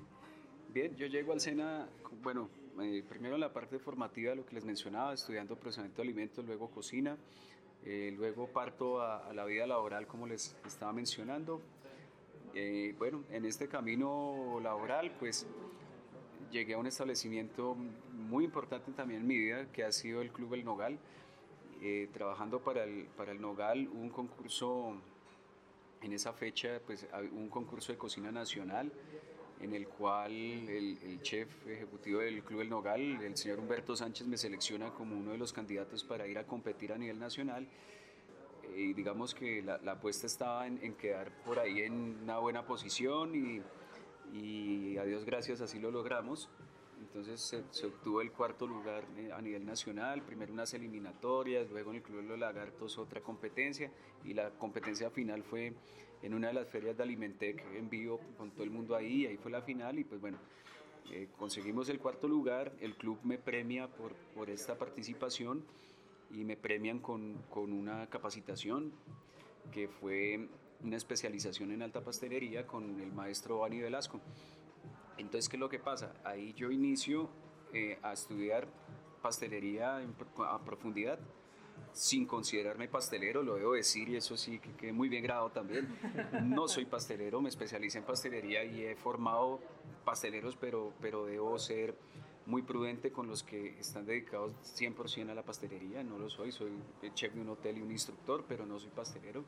bien, 0.69 0.95
yo 0.95 1.07
llego 1.07 1.33
al 1.33 1.39
SENA, 1.39 1.87
bueno, 2.21 2.49
eh, 2.81 3.03
primero 3.07 3.35
en 3.35 3.41
la 3.41 3.53
parte 3.53 3.77
formativa, 3.77 4.33
lo 4.33 4.45
que 4.45 4.55
les 4.55 4.65
mencionaba, 4.65 5.13
estudiando 5.13 5.55
procesamiento 5.55 6.01
de 6.01 6.07
alimentos, 6.07 6.45
luego 6.45 6.71
cocina, 6.71 7.17
eh, 7.85 8.13
luego 8.17 8.47
parto 8.47 9.01
a, 9.01 9.31
la 9.33 9.45
vida 9.45 9.67
laboral, 9.67 10.07
como 10.07 10.25
les 10.25 10.55
estaba 10.65 10.91
mencionando. 10.91 11.61
Eh, 12.55 12.95
bueno, 12.97 13.23
en 13.29 13.45
este 13.45 13.67
camino 13.67 14.59
laboral, 14.61 15.11
pues 15.19 15.47
llegué 16.51 16.73
a 16.73 16.77
un 16.77 16.87
establecimiento 16.87 17.75
muy 18.11 18.45
importante 18.45 18.91
también 18.91 19.21
en 19.21 19.27
mi 19.27 19.37
vida, 19.37 19.71
que 19.71 19.83
ha 19.83 19.91
sido 19.91 20.21
el 20.21 20.31
Club 20.31 20.53
El 20.55 20.65
Nogal. 20.65 20.97
trabajando 22.13 22.59
para 22.61 22.85
el, 22.85 23.05
para 23.17 23.33
el 23.33 23.41
Nogal, 23.41 23.89
un 23.89 24.09
concurso 24.09 24.95
en 26.03 26.13
esa 26.13 26.33
fecha 26.33 26.79
pues 26.85 27.07
un 27.31 27.49
concurso 27.49 27.91
de 27.91 27.97
cocina 27.97 28.31
nacional 28.31 28.91
en 29.63 29.73
el 29.73 29.87
cual 29.87 30.31
el, 30.31 31.21
chef 31.21 31.47
ejecutivo 31.67 32.19
del 32.19 32.43
Club 32.43 32.61
El 32.61 32.69
Nogal, 32.69 32.99
el 32.99 33.37
señor 33.37 33.59
Humberto 33.59 33.95
Sánchez, 33.95 34.27
me 34.27 34.37
selecciona 34.37 34.93
como 34.93 35.17
uno 35.17 35.31
de 35.31 35.37
los 35.37 35.53
candidatos 35.53 36.03
para 36.03 36.27
ir 36.27 36.37
a 36.37 36.45
competir 36.45 36.91
a 36.91 36.97
nivel 36.97 37.17
nacional. 37.17 37.65
Y 38.75 38.93
digamos 38.93 39.33
que 39.33 39.61
la, 39.61 39.75
apuesta 39.91 40.27
estaba 40.27 40.67
en, 40.67 40.95
quedar 40.95 41.31
por 41.43 41.59
ahí 41.59 41.81
en 41.81 42.17
una 42.23 42.39
buena 42.39 42.65
posición 42.65 43.35
y, 43.35 43.61
y 44.37 44.97
a 44.97 45.05
Dios 45.05 45.23
gracias 45.23 45.61
así 45.61 45.79
lo 45.79 45.91
logramos. 45.91 46.49
Entonces 47.03 47.63
se, 47.69 47.85
obtuvo 47.85 48.21
el 48.21 48.31
cuarto 48.31 48.65
lugar 48.65 49.03
eh, 49.17 49.29
a 49.33 49.41
nivel 49.41 49.65
nacional, 49.65 50.21
primero 50.21 50.53
unas 50.53 50.73
eliminatorias, 50.73 51.69
luego 51.69 51.91
en 51.91 51.97
el 51.97 52.01
Club 52.01 52.21
de 52.21 52.27
los 52.29 52.39
Lagartos 52.39 52.97
otra 52.97 53.21
competencia 53.21 53.91
y 54.23 54.33
la 54.33 54.51
competencia 54.51 55.09
final 55.09 55.43
fue 55.43 55.73
en 56.21 56.33
una 56.33 56.47
de 56.47 56.53
las 56.53 56.67
ferias 56.69 56.95
de 56.95 57.03
Alimentec 57.03 57.61
en 57.75 57.89
vivo 57.89 58.21
con 58.37 58.51
todo 58.51 58.63
el 58.63 58.69
mundo 58.69 58.95
ahí, 58.95 59.25
ahí 59.25 59.35
fue 59.35 59.51
la 59.51 59.61
final 59.61 59.99
y 59.99 60.05
pues 60.05 60.21
bueno, 60.21 60.37
eh, 61.11 61.27
conseguimos 61.37 61.89
el 61.89 61.99
cuarto 61.99 62.29
lugar, 62.29 62.73
el 62.79 62.95
club 62.95 63.19
me 63.23 63.37
premia 63.37 63.89
por, 63.89 64.13
por 64.33 64.49
esta 64.49 64.77
participación 64.77 65.65
y 66.31 66.45
me 66.45 66.55
premian 66.55 66.99
con, 66.99 67.35
con 67.49 67.73
una 67.73 68.09
capacitación 68.09 68.93
que 69.73 69.89
fue 69.89 70.47
una 70.81 70.95
especialización 70.95 71.71
en 71.71 71.81
alta 71.81 72.01
pastelería 72.01 72.65
con 72.65 73.01
el 73.01 73.11
maestro 73.11 73.59
Bani 73.59 73.81
Velasco. 73.81 74.21
Entonces, 75.17 75.49
¿qué 75.49 75.57
es 75.57 75.59
lo 75.59 75.69
que 75.69 75.79
pasa? 75.79 76.13
Ahí 76.23 76.53
yo 76.53 76.71
inicio 76.71 77.29
eh, 77.73 77.99
a 78.01 78.13
estudiar 78.13 78.67
pastelería 79.21 79.97
a 79.97 80.59
profundidad 80.65 81.19
sin 81.93 82.25
considerarme 82.25 82.87
pastelero, 82.87 83.43
lo 83.43 83.55
debo 83.55 83.73
decir 83.73 84.09
y 84.09 84.15
eso 84.15 84.35
sí 84.35 84.59
que 84.59 84.91
muy 84.91 85.09
bien 85.09 85.23
grabado 85.23 85.51
también. 85.51 85.87
No 86.43 86.67
soy 86.67 86.85
pastelero, 86.85 87.39
me 87.39 87.49
especialicé 87.49 87.99
en 87.99 88.03
pastelería 88.03 88.63
y 88.63 88.83
he 88.83 88.95
formado 88.95 89.59
pasteleros, 90.03 90.55
pero, 90.55 90.93
pero 90.99 91.25
debo 91.25 91.57
ser 91.59 91.95
muy 92.45 92.61
prudente 92.63 93.11
con 93.11 93.27
los 93.27 93.43
que 93.43 93.79
están 93.79 94.05
dedicados 94.05 94.53
100% 94.77 95.29
a 95.29 95.35
la 95.35 95.43
pastelería. 95.43 96.03
No 96.03 96.17
lo 96.17 96.29
soy, 96.29 96.51
soy 96.51 96.71
chef 97.13 97.33
de 97.33 97.41
un 97.41 97.49
hotel 97.49 97.77
y 97.77 97.81
un 97.81 97.91
instructor, 97.91 98.43
pero 98.47 98.65
no 98.65 98.79
soy 98.79 98.89
pastelero. 98.89 99.45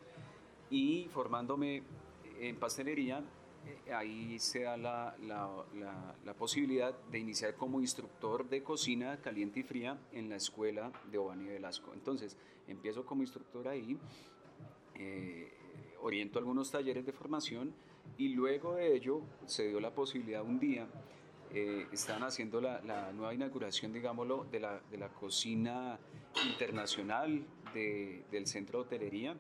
Y 0.69 1.07
formándome 1.11 1.83
en 2.39 2.55
pastelería, 2.57 3.23
ahí 3.93 4.39
se 4.39 4.61
da 4.63 4.77
la, 4.77 5.15
la, 5.23 6.33
posibilidad 6.33 6.93
de 7.11 7.19
iniciar 7.19 7.55
como 7.55 7.79
instructor 7.79 8.47
de 8.49 8.61
cocina 8.61 9.17
caliente 9.21 9.61
y 9.61 9.63
fría 9.63 9.97
en 10.11 10.29
la 10.29 10.35
escuela 10.35 10.91
de 11.11 11.17
Obani 11.17 11.45
Velasco. 11.45 11.93
Entonces, 11.93 12.37
empiezo 12.67 13.05
como 13.05 13.21
instructor 13.21 13.67
ahí, 13.67 13.97
eh, 14.95 15.53
oriento 16.01 16.39
algunos 16.39 16.71
talleres 16.71 17.05
de 17.05 17.11
formación 17.11 17.73
y 18.17 18.29
luego 18.29 18.75
de 18.75 18.95
ello 18.95 19.21
se 19.45 19.67
dio 19.67 19.79
la 19.79 19.93
posibilidad 19.93 20.43
un 20.43 20.59
día, 20.59 20.87
eh, 21.53 21.87
estaban 21.91 22.23
haciendo 22.23 22.59
la, 22.59 23.11
nueva 23.13 23.33
inauguración, 23.33 23.93
digámoslo, 23.93 24.45
de 24.51 24.59
la, 24.59 24.81
de 24.91 24.99
cocina 25.19 25.99
internacional 26.49 27.45
de, 27.73 28.23
del 28.31 28.45
centro 28.45 28.79
de 28.79 28.85
hotelería 28.85 29.37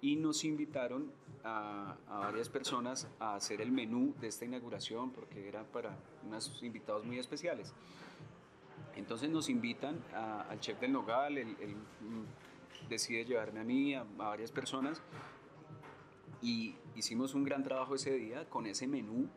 y 0.00 0.16
nos 0.16 0.44
invitaron 0.44 1.12
a, 1.44 1.96
varias 2.08 2.48
personas 2.48 3.08
a 3.18 3.34
hacer 3.34 3.60
el 3.60 3.72
menú 3.72 4.14
de 4.20 4.28
esta 4.28 4.44
inauguración 4.44 5.10
porque 5.10 5.48
era 5.48 5.64
para 5.64 5.96
unos 6.26 6.62
invitados 6.62 7.04
muy 7.04 7.18
especiales. 7.18 7.72
Entonces 8.96 9.30
nos 9.30 9.48
invitan 9.48 10.02
al 10.12 10.60
chef 10.60 10.80
del 10.80 10.92
Nogal, 10.92 11.38
él, 11.38 11.56
mm, 11.56 12.88
decide 12.88 13.24
llevarme 13.24 13.60
a 13.60 13.64
mí, 13.64 13.94
a, 13.94 14.04
varias 14.16 14.50
personas 14.50 15.02
y 16.42 16.74
hicimos 16.96 17.34
un 17.34 17.44
gran 17.44 17.62
trabajo 17.62 17.94
ese 17.94 18.12
día 18.12 18.48
con 18.48 18.66
ese 18.66 18.86
menú 18.86 19.28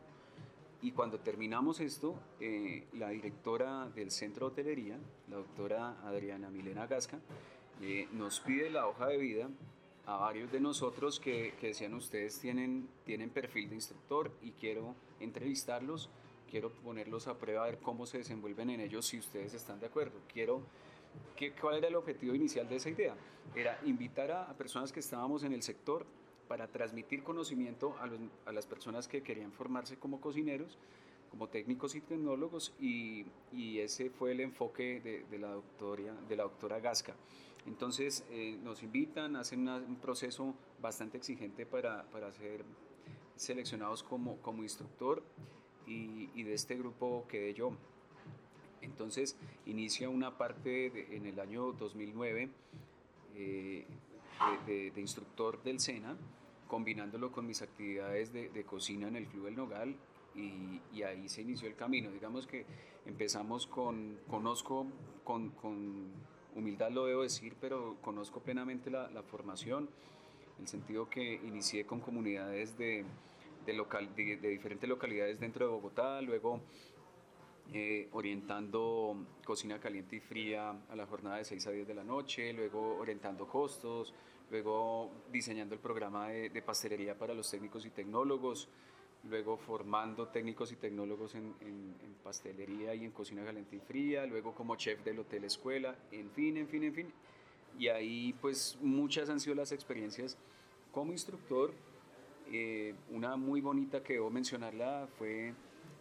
y 0.82 0.92
cuando 0.92 1.18
terminamos 1.18 1.80
esto, 1.80 2.20
eh, 2.40 2.86
la 2.92 3.08
directora 3.08 3.88
del 3.94 4.10
centro 4.10 4.46
de 4.46 4.52
hotelería, 4.52 4.98
la 5.30 5.36
doctora 5.36 5.96
Adriana 6.04 6.50
Milena 6.50 6.86
Gasca, 6.86 7.20
eh, 7.80 8.06
nos 8.12 8.40
pide 8.40 8.68
la 8.68 8.86
hoja 8.86 9.06
de 9.06 9.16
vida 9.16 9.48
a 10.06 10.16
varios 10.16 10.52
de 10.52 10.60
nosotros 10.60 11.18
que, 11.18 11.54
que, 11.58 11.68
decían 11.68 11.94
ustedes 11.94 12.38
tienen, 12.38 12.88
tienen 13.04 13.30
perfil 13.30 13.68
de 13.68 13.76
instructor 13.76 14.30
y 14.42 14.52
quiero 14.52 14.94
entrevistarlos, 15.20 16.10
quiero 16.50 16.70
ponerlos 16.70 17.26
a 17.26 17.38
prueba 17.38 17.62
a 17.62 17.66
ver 17.66 17.78
cómo 17.78 18.06
se 18.06 18.18
desenvuelven 18.18 18.70
en 18.70 18.80
ellos 18.80 19.06
si 19.06 19.18
ustedes 19.18 19.54
están 19.54 19.80
de 19.80 19.86
acuerdo. 19.86 20.20
Quiero, 20.32 20.62
que, 21.36 21.52
¿Cuál 21.52 21.76
era 21.76 21.88
el 21.88 21.94
objetivo 21.94 22.34
inicial 22.34 22.68
de 22.68 22.76
esa 22.76 22.90
idea? 22.90 23.14
Era 23.54 23.78
invitar 23.84 24.30
a, 24.30 24.52
personas 24.54 24.92
que 24.92 25.00
estábamos 25.00 25.42
en 25.42 25.52
el 25.52 25.62
sector 25.62 26.04
para 26.48 26.68
transmitir 26.68 27.22
conocimiento 27.22 27.96
a, 28.00 28.06
los, 28.06 28.20
a 28.44 28.52
las 28.52 28.66
personas 28.66 29.08
que 29.08 29.22
querían 29.22 29.52
formarse 29.52 29.96
como 29.96 30.20
cocineros, 30.20 30.78
como 31.30 31.48
técnicos 31.48 31.94
y 31.94 32.00
tecnólogos 32.02 32.74
y, 32.78 33.24
y 33.52 33.80
ese 33.80 34.10
fue 34.10 34.32
el 34.32 34.40
enfoque 34.40 35.00
de, 35.00 35.24
de 35.30 35.38
la, 35.38 35.48
doctora, 35.48 36.14
de 36.28 36.36
la 36.36 36.42
doctora 36.42 36.78
Gasca. 36.78 37.14
Entonces 37.66 38.24
eh, 38.30 38.58
nos 38.62 38.82
invitan, 38.82 39.36
hacen 39.36 39.68
un 39.68 39.96
proceso 39.96 40.54
bastante 40.80 41.16
exigente 41.16 41.64
para, 41.64 42.04
para 42.10 42.30
ser 42.32 42.64
seleccionados 43.36 44.02
como, 44.02 44.36
como 44.38 44.62
instructor 44.62 45.22
y, 45.86 46.30
y, 46.34 46.42
de 46.42 46.54
este 46.54 46.76
grupo 46.76 47.26
quedé 47.28 47.54
yo. 47.54 47.72
Entonces 48.82 49.36
inicia 49.66 50.08
una 50.08 50.36
parte 50.36 51.16
en 51.16 51.26
el 51.26 51.40
año 51.40 51.72
2009 51.72 52.50
eh, 53.34 53.86
de, 54.66 54.90
de, 54.90 55.00
instructor 55.00 55.62
del 55.62 55.80
SENA, 55.80 56.16
combinándolo 56.68 57.32
con 57.32 57.46
mis 57.46 57.62
actividades 57.62 58.32
de, 58.32 58.50
de 58.50 58.64
cocina 58.64 59.08
en 59.08 59.16
el 59.16 59.26
Club 59.26 59.46
del 59.46 59.56
Nogal 59.56 59.96
y, 60.34 61.02
ahí 61.02 61.28
se 61.28 61.42
inició 61.42 61.68
el 61.68 61.76
camino. 61.76 62.10
Digamos 62.10 62.46
que 62.46 62.66
empezamos 63.06 63.66
con, 63.66 64.18
conozco 64.28 64.86
con, 65.22 65.50
con 65.50 66.08
humildad 66.54 66.90
lo 66.90 67.06
debo 67.06 67.22
decir, 67.22 67.56
pero 67.60 67.96
conozco 68.00 68.40
plenamente 68.40 68.90
la, 68.90 69.22
formación, 69.22 69.88
en 70.56 70.62
el 70.62 70.68
sentido 70.68 71.08
que 71.08 71.34
inicié 71.34 71.84
con 71.84 72.00
comunidades 72.00 72.76
de, 72.78 73.04
de, 73.66 73.72
local, 73.72 74.14
de, 74.14 74.36
diferentes 74.36 74.88
localidades 74.88 75.40
dentro 75.40 75.66
de 75.66 75.72
Bogotá, 75.72 76.20
luego 76.22 76.60
eh, 77.72 78.08
orientando 78.12 79.16
cocina 79.44 79.80
caliente 79.80 80.16
y 80.16 80.20
fría 80.20 80.70
a 80.88 80.96
la 80.96 81.06
jornada 81.06 81.38
de 81.38 81.44
6 81.44 81.66
a 81.66 81.70
10 81.70 81.88
de 81.88 81.94
la 81.94 82.04
noche, 82.04 82.52
luego 82.52 82.96
orientando 82.98 83.48
costos, 83.48 84.14
luego 84.50 85.10
diseñando 85.32 85.74
el 85.74 85.80
programa 85.80 86.28
de, 86.28 86.50
de 86.50 86.62
pastelería 86.62 87.18
para 87.18 87.34
los 87.34 87.50
técnicos 87.50 87.84
y 87.86 87.90
tecnólogos, 87.90 88.68
luego 89.28 89.56
formando 89.56 90.28
técnicos 90.28 90.72
y 90.72 90.76
tecnólogos 90.76 91.34
en, 91.34 91.54
pastelería 92.22 92.94
y 92.94 93.04
en 93.04 93.10
cocina 93.10 93.44
caliente 93.44 93.76
y 93.76 93.80
fría, 93.80 94.24
luego 94.24 94.54
como 94.54 94.76
chef 94.76 95.04
del 95.04 95.18
hotel 95.18 95.44
escuela, 95.44 95.94
en 96.10 96.30
fin, 96.30 96.56
en 96.56 96.68
fin, 96.68 96.84
en 96.84 96.94
fin. 96.94 97.12
Y 97.78 97.88
ahí 97.88 98.34
pues 98.40 98.78
muchas 98.80 99.28
han 99.28 99.40
sido 99.40 99.54
las 99.54 99.72
experiencias 99.72 100.38
como 100.90 101.12
instructor. 101.12 101.74
Eh, 102.50 102.94
una 103.10 103.36
muy 103.36 103.60
bonita 103.60 104.02
que 104.02 104.14
debo 104.14 104.30
mencionarla 104.30 105.06
fue 105.18 105.52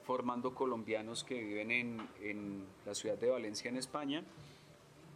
formando 0.03 0.53
colombianos 0.53 1.23
que 1.23 1.41
viven 1.41 1.71
en, 1.71 2.07
en 2.21 2.65
la 2.85 2.93
ciudad 2.93 3.17
de 3.17 3.29
Valencia, 3.29 3.69
en 3.69 3.77
España, 3.77 4.23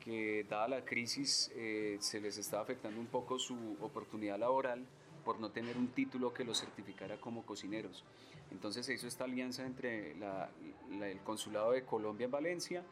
que 0.04 0.46
dada 0.50 0.68
la 0.68 0.86
crisis 0.86 1.52
eh, 1.56 1.98
se 2.00 2.20
les 2.20 2.38
estaba 2.38 2.64
afectando 2.64 3.00
un 3.00 3.08
poco 3.08 3.40
su 3.40 3.78
oportunidad 3.82 4.40
laboral 4.40 4.86
por 5.28 5.42
no 5.42 5.52
tener 5.52 5.76
un 5.76 5.90
título 5.90 6.34
que 6.34 6.46
los 6.46 6.62
certificara 6.62 7.18
como 7.20 7.46
cocineros. 7.46 8.06
Entonces 8.50 8.86
se 8.86 8.94
hizo 8.94 9.08
esta 9.08 9.26
alianza 9.26 9.66
entre 9.66 10.14
el 10.14 11.20
Consulado 11.26 11.74
de 11.74 11.84
Colombia 11.84 12.24
en 12.24 12.32
Valencia 12.32 12.84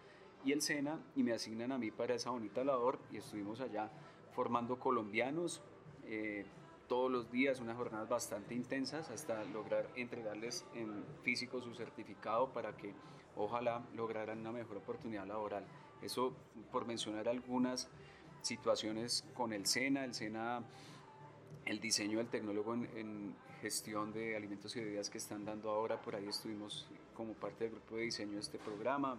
y 0.43 0.51
el 0.51 0.61
SENA 0.61 0.99
y 1.15 1.23
me 1.23 1.31
asignan 1.31 1.71
a 1.71 1.77
mí 1.77 1.91
para 1.91 2.13
esa 2.13 2.31
bonita 2.31 2.65
labor 2.65 2.99
y 3.09 3.15
estuvimos 3.19 3.61
allá 3.61 3.89
formando 4.33 4.77
colombianos 4.77 5.61
eh, 6.07 6.43
todos 6.89 7.09
los 7.09 7.31
días, 7.31 7.61
unas 7.61 7.77
jornadas 7.77 8.09
bastante 8.09 8.53
intensas 8.53 9.09
hasta 9.11 9.41
lograr 9.45 9.89
entregarles 9.95 10.65
en 10.73 11.05
físico 11.23 11.61
su 11.61 11.73
certificado 11.73 12.51
para 12.51 12.75
que 12.75 12.93
ojalá 13.37 13.81
lograran 13.95 14.39
una 14.39 14.51
mejor 14.51 14.75
oportunidad 14.75 15.25
laboral. 15.25 15.65
Eso 16.01 16.33
por 16.73 16.85
mencionar 16.85 17.29
algunas 17.29 17.87
situaciones 18.41 19.23
con 19.35 19.53
el 19.53 19.65
SENA, 19.67 20.03
el 20.03 20.13
SENA 20.13 20.65
el 21.65 21.79
diseño 21.79 22.19
del 22.19 22.27
tecnólogo 22.27 22.73
en, 22.73 23.35
gestión 23.61 24.13
de 24.13 24.35
alimentos 24.35 24.75
y 24.75 24.81
bebidas 24.81 25.09
que 25.09 25.17
están 25.17 25.43
dando 25.43 25.71
ahora. 25.71 25.99
Por 25.99 26.15
ahí 26.15 26.27
estuvimos 26.27 26.85
como 27.15 27.33
parte 27.33 27.63
del 27.63 27.73
grupo 27.73 27.95
de 27.95 28.03
diseño 28.03 28.33
de 28.33 28.41
este 28.41 28.59
programa, 28.59 29.17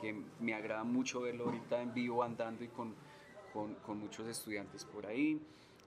que 0.00 0.14
me 0.38 0.54
agrada 0.54 0.84
mucho 0.84 1.22
verlo 1.22 1.46
ahorita 1.46 1.82
en 1.82 1.92
vivo 1.94 2.22
andando 2.22 2.62
y 2.62 2.68
con, 2.68 2.94
con, 3.52 3.98
muchos 3.98 4.28
estudiantes 4.28 4.84
por 4.84 5.06
ahí. 5.06 5.40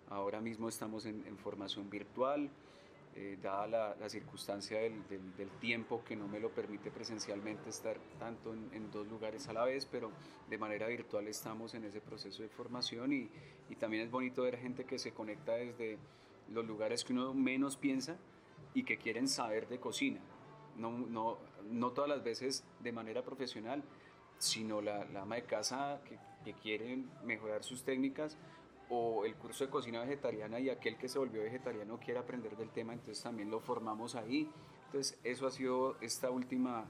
Ahora 0.09 0.41
mismo 0.41 0.67
estamos 0.67 1.05
en 1.05 1.37
formación 1.37 1.89
virtual. 1.89 2.49
Eh, 3.13 3.37
dada 3.41 3.95
la, 3.99 4.09
circunstancia 4.09 4.79
del, 4.79 5.51
tiempo 5.59 6.01
que 6.01 6.15
no 6.15 6.29
me 6.29 6.39
lo 6.39 6.49
permite 6.49 6.91
presencialmente 6.91 7.69
estar 7.69 7.97
tanto 8.17 8.53
en, 8.53 8.89
dos 8.89 9.05
lugares 9.05 9.49
a 9.49 9.53
la 9.53 9.65
vez, 9.65 9.85
pero 9.85 10.11
de 10.49 10.57
manera 10.57 10.87
virtual 10.87 11.27
estamos 11.27 11.73
en 11.73 11.83
ese 11.83 11.99
proceso 11.99 12.41
de 12.41 12.47
formación 12.47 13.11
y, 13.11 13.29
y, 13.69 13.75
también 13.75 14.03
es 14.03 14.11
bonito 14.11 14.43
ver 14.43 14.57
gente 14.57 14.85
que 14.85 14.97
se 14.97 15.11
conecta 15.11 15.53
desde 15.53 15.97
los 16.53 16.65
lugares 16.65 17.03
que 17.03 17.11
uno 17.11 17.33
menos 17.33 17.75
piensa 17.75 18.15
y 18.73 18.83
que 18.83 18.97
quieren 18.97 19.27
saber 19.27 19.67
de 19.67 19.79
cocina. 19.79 20.21
No, 20.77 20.91
no, 20.91 21.37
no 21.69 21.91
todas 21.91 22.09
las 22.09 22.23
veces 22.23 22.63
de 22.79 22.93
manera 22.93 23.23
profesional, 23.23 23.83
sino 24.37 24.81
la, 24.81 25.03
la 25.05 25.23
ama 25.23 25.35
de 25.35 25.43
casa 25.43 26.01
que, 26.05 26.17
que 26.45 26.53
quiere 26.53 27.03
mejorar 27.25 27.63
sus 27.63 27.83
técnicas 27.83 28.37
o 28.91 29.23
el 29.25 29.35
curso 29.35 29.63
de 29.63 29.69
cocina 29.69 30.01
vegetariana 30.01 30.59
y 30.59 30.69
aquel 30.69 30.97
que 30.97 31.07
se 31.07 31.17
volvió 31.17 31.41
vegetariano 31.41 31.97
quiere 31.97 32.19
aprender 32.19 32.57
del 32.57 32.69
tema, 32.69 32.91
entonces 32.91 33.23
también 33.23 33.49
lo 33.49 33.61
formamos 33.61 34.15
ahí. 34.15 34.51
Entonces 34.87 35.17
eso 35.23 35.47
ha 35.47 35.51
sido 35.51 35.95
esta 36.01 36.29
última, 36.29 36.85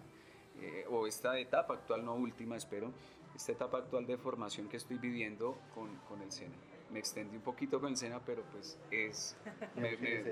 eh, 0.59 0.85
o 0.89 1.05
esta 1.05 1.37
etapa 1.37 1.75
actual, 1.75 2.03
no 2.03 2.15
última, 2.15 2.57
espero, 2.57 2.91
esta 3.35 3.51
etapa 3.51 3.77
actual 3.77 4.07
de 4.07 4.17
formación 4.17 4.67
que 4.67 4.77
estoy 4.77 4.97
viviendo 4.97 5.59
con, 5.75 5.95
con 6.09 6.21
el 6.23 6.31
SENA. 6.31 6.55
Me 6.89 6.97
extendí 6.97 7.37
un 7.37 7.43
poquito 7.43 7.79
con 7.79 7.91
el 7.91 7.97
SENA, 7.97 8.19
pero 8.25 8.41
pues 8.51 8.79
es... 8.89 9.37
me, 9.75 9.95
me, 9.97 10.23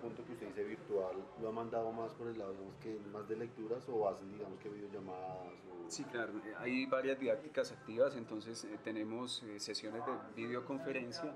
punto 0.00 0.24
que 0.24 0.32
usted 0.32 0.48
dice 0.48 0.64
virtual, 0.64 1.16
¿lo 1.40 1.48
ha 1.48 1.52
mandado 1.52 1.92
más 1.92 2.12
por 2.14 2.28
el 2.28 2.38
lado, 2.38 2.52
digamos 2.52 2.76
que 2.76 2.98
más 3.12 3.28
de 3.28 3.36
lecturas 3.36 3.88
o 3.88 4.08
hacen, 4.08 4.32
digamos 4.32 4.58
que 4.58 4.68
videollamadas? 4.68 5.48
Sí, 5.88 6.04
claro, 6.04 6.32
eh, 6.44 6.54
hay 6.58 6.86
varias 6.86 7.18
didácticas 7.18 7.72
activas, 7.72 8.14
entonces 8.16 8.64
eh, 8.64 8.78
tenemos 8.84 9.42
eh, 9.42 9.58
sesiones 9.58 10.02
de 10.06 10.42
videoconferencia 10.42 11.34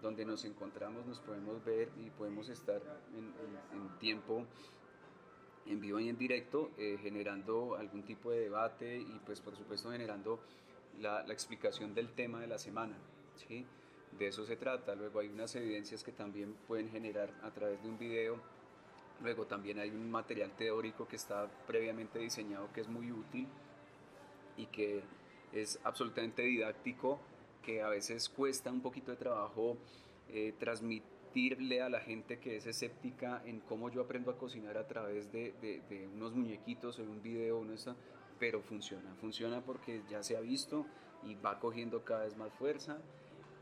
donde 0.00 0.24
nos 0.24 0.44
encontramos, 0.44 1.06
nos 1.06 1.20
podemos 1.20 1.64
ver 1.64 1.88
y 1.96 2.10
podemos 2.10 2.48
estar 2.48 2.82
en, 3.16 3.32
en, 3.78 3.98
tiempo 4.00 4.44
en 5.66 5.80
vivo 5.80 6.00
y 6.00 6.08
en 6.08 6.18
directo, 6.18 6.72
generando 6.76 7.76
algún 7.76 8.02
tipo 8.02 8.32
de 8.32 8.40
debate 8.40 8.98
y 8.98 9.20
pues 9.24 9.40
por 9.40 9.54
supuesto 9.54 9.92
generando 9.92 10.40
la, 10.98 11.22
la 11.24 11.32
explicación 11.32 11.94
del 11.94 12.08
tema 12.14 12.40
de 12.40 12.48
la 12.48 12.58
semana. 12.58 12.96
¿sí? 13.36 13.64
De 14.18 14.28
eso 14.28 14.44
se 14.44 14.56
trata. 14.56 14.94
Luego 14.94 15.20
hay 15.20 15.28
unas 15.28 15.54
evidencias 15.54 16.02
que 16.02 16.12
también 16.12 16.54
pueden 16.66 16.90
generar 16.90 17.30
a 17.42 17.50
través 17.50 17.82
de 17.82 17.88
un 17.88 17.98
video 17.98 18.40
Luego 19.22 19.46
también 19.46 19.78
hay 19.78 19.90
un 19.90 20.10
material 20.10 20.50
teórico 20.56 21.06
que 21.06 21.16
está 21.16 21.48
previamente 21.66 22.18
diseñado 22.18 22.72
que 22.72 22.80
es 22.80 22.88
muy 22.88 23.12
útil 23.12 23.46
y 24.56 24.66
que 24.66 25.02
es 25.52 25.78
absolutamente 25.84 26.42
didáctico, 26.42 27.20
que 27.62 27.82
a 27.82 27.88
veces 27.88 28.28
cuesta 28.28 28.72
un 28.72 28.80
poquito 28.80 29.12
de 29.12 29.16
trabajo 29.16 29.76
eh, 30.28 30.54
transmitirle 30.58 31.82
a 31.82 31.88
la 31.88 32.00
gente 32.00 32.40
que 32.40 32.56
es 32.56 32.66
escéptica 32.66 33.42
en 33.46 33.60
cómo 33.60 33.90
yo 33.90 34.02
aprendo 34.02 34.30
a 34.32 34.38
cocinar 34.38 34.76
a 34.76 34.88
través 34.88 35.30
de, 35.30 35.54
unos 36.14 36.32
muñequitos 36.32 36.98
o 36.98 37.02
un 37.02 37.22
video, 37.22 37.58
uno 37.58 37.74
está, 37.74 37.94
pero 38.40 38.60
funciona, 38.60 39.14
funciona 39.20 39.60
porque 39.60 40.02
ya 40.10 40.22
se 40.24 40.36
ha 40.36 40.40
visto 40.40 40.84
y 41.22 41.36
va 41.36 41.60
cogiendo 41.60 42.04
cada 42.04 42.24
vez 42.24 42.36
más 42.36 42.52
fuerza 42.54 42.98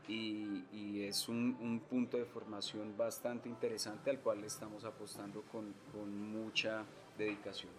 y, 0.07 0.65
y 0.71 1.03
es 1.03 1.29
un, 1.29 1.57
un, 1.61 1.79
punto 1.79 2.17
de 2.17 2.25
formación 2.25 2.97
bastante 2.97 3.47
interesante 3.47 4.09
al 4.09 4.19
cual 4.19 4.41
le 4.41 4.47
estamos 4.47 4.83
apostando 4.83 5.43
con, 5.43 5.73
con 5.91 6.31
mucha 6.31 6.83
dedicación. 7.17 7.71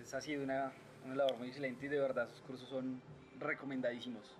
Esa 0.00 0.18
ha 0.18 0.20
sido 0.20 0.44
una, 0.44 0.72
una 1.04 1.16
labor 1.16 1.38
muy 1.38 1.48
excelente 1.48 1.86
y 1.86 1.88
de 1.88 1.98
verdad 1.98 2.28
sus 2.28 2.40
cursos 2.42 2.68
son 2.68 3.00
recomendadísimos. 3.38 4.34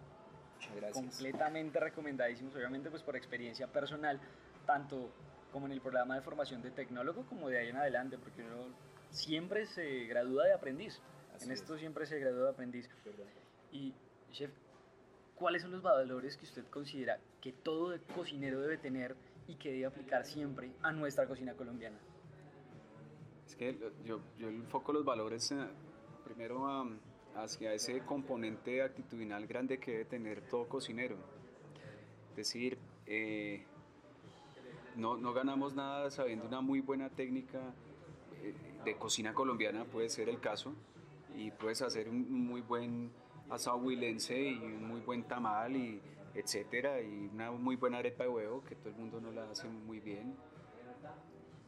Gracias. 0.74 0.92
Completamente 0.92 1.80
recomendadísimos, 1.80 2.54
obviamente 2.54 2.90
pues 2.90 3.02
por 3.02 3.16
experiencia 3.16 3.66
personal, 3.68 4.20
tanto 4.66 5.10
como 5.52 5.66
en 5.66 5.72
el 5.72 5.80
programa 5.80 6.14
de 6.14 6.20
formación 6.20 6.62
de 6.62 6.70
tecnólogo 6.70 7.24
como 7.26 7.48
de 7.48 7.58
ahí 7.58 7.68
en 7.68 7.76
adelante, 7.76 8.18
porque 8.18 8.42
uno 8.42 8.66
siempre 9.10 9.66
se 9.66 10.04
gradúa 10.04 10.44
de 10.44 10.54
aprendiz. 10.54 11.00
en 11.40 11.52
esto 11.52 11.78
siempre 11.78 12.06
se 12.06 12.18
gradúa 12.18 12.44
de 12.44 12.50
aprendiz. 12.50 12.88
Y, 13.72 13.94
chef, 14.32 14.50
¿cuáles 15.38 15.62
son 15.62 15.70
los 15.70 15.82
valores 15.82 16.36
que 16.36 16.44
usted 16.44 16.64
considera 16.66 17.18
que 17.40 17.52
todo 17.52 17.96
cocinero 18.14 18.60
debe 18.60 18.76
tener 18.76 19.14
y 19.46 19.54
que 19.54 19.70
debe 19.70 19.86
aplicar 19.86 20.24
siempre 20.24 20.70
a 20.82 20.92
nuestra 20.92 21.26
cocina 21.26 21.54
colombiana? 21.54 21.96
Es 23.46 23.54
que 23.56 23.78
yo, 24.04 24.20
yo 24.38 24.48
enfoco 24.48 24.92
los 24.92 25.04
valores 25.04 25.52
eh, 25.52 25.56
primero 26.24 26.90
hacia 27.36 27.72
ese 27.72 28.00
componente 28.00 28.82
actitudinal 28.82 29.46
grande 29.46 29.78
que 29.78 29.92
debe 29.92 30.04
tener 30.04 30.42
todo 30.42 30.68
cocinero. 30.68 31.16
Es 32.30 32.36
decir, 32.36 32.78
eh, 33.06 33.64
no, 34.96 35.16
no, 35.16 35.32
ganamos 35.32 35.74
nada 35.74 36.10
sabiendo 36.10 36.46
una 36.46 36.60
muy 36.60 36.80
buena 36.80 37.08
técnica 37.08 37.60
eh, 38.42 38.54
de 38.84 38.96
cocina 38.96 39.32
colombiana, 39.32 39.84
puede 39.84 40.08
ser 40.08 40.28
el 40.28 40.40
caso, 40.40 40.74
y 41.36 41.50
puedes 41.52 41.82
hacer 41.82 42.08
un 42.08 42.30
muy 42.30 42.60
buen 42.60 43.10
asado 43.50 43.78
huilense 43.78 44.40
y 44.40 44.58
un 44.58 44.86
muy 44.86 45.00
buen 45.00 45.24
tamal 45.24 45.76
y 45.76 46.00
etcétera, 46.34 47.00
y 47.00 47.30
una 47.32 47.50
muy 47.50 47.76
buena 47.76 47.98
arepa 47.98 48.24
de 48.24 48.30
huevo, 48.30 48.62
que 48.64 48.76
todo 48.76 48.90
el 48.90 48.96
mundo 48.96 49.20
no 49.20 49.32
la 49.32 49.50
hace 49.50 49.68
muy 49.68 50.00
bien. 50.00 50.36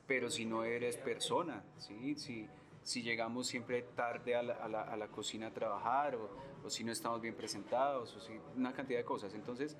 Pero 0.06 0.30
si 0.30 0.44
no 0.44 0.64
eres 0.64 0.96
persona, 0.96 1.64
¿sí? 1.78 2.14
si, 2.16 2.48
si 2.82 3.02
llegamos 3.02 3.46
siempre 3.46 3.82
tarde 3.82 4.34
a 4.34 4.42
la, 4.42 4.54
a 4.54 4.96
la, 4.96 5.08
cocina 5.08 5.48
a 5.48 5.50
trabajar 5.52 6.16
o, 6.16 6.30
o, 6.64 6.70
si 6.70 6.84
no 6.84 6.92
estamos 6.92 7.20
bien 7.20 7.34
presentados 7.34 8.14
o 8.16 8.20
si, 8.20 8.32
una 8.56 8.72
cantidad 8.72 8.98
de 8.98 9.04
cosas. 9.04 9.34
Entonces, 9.34 9.76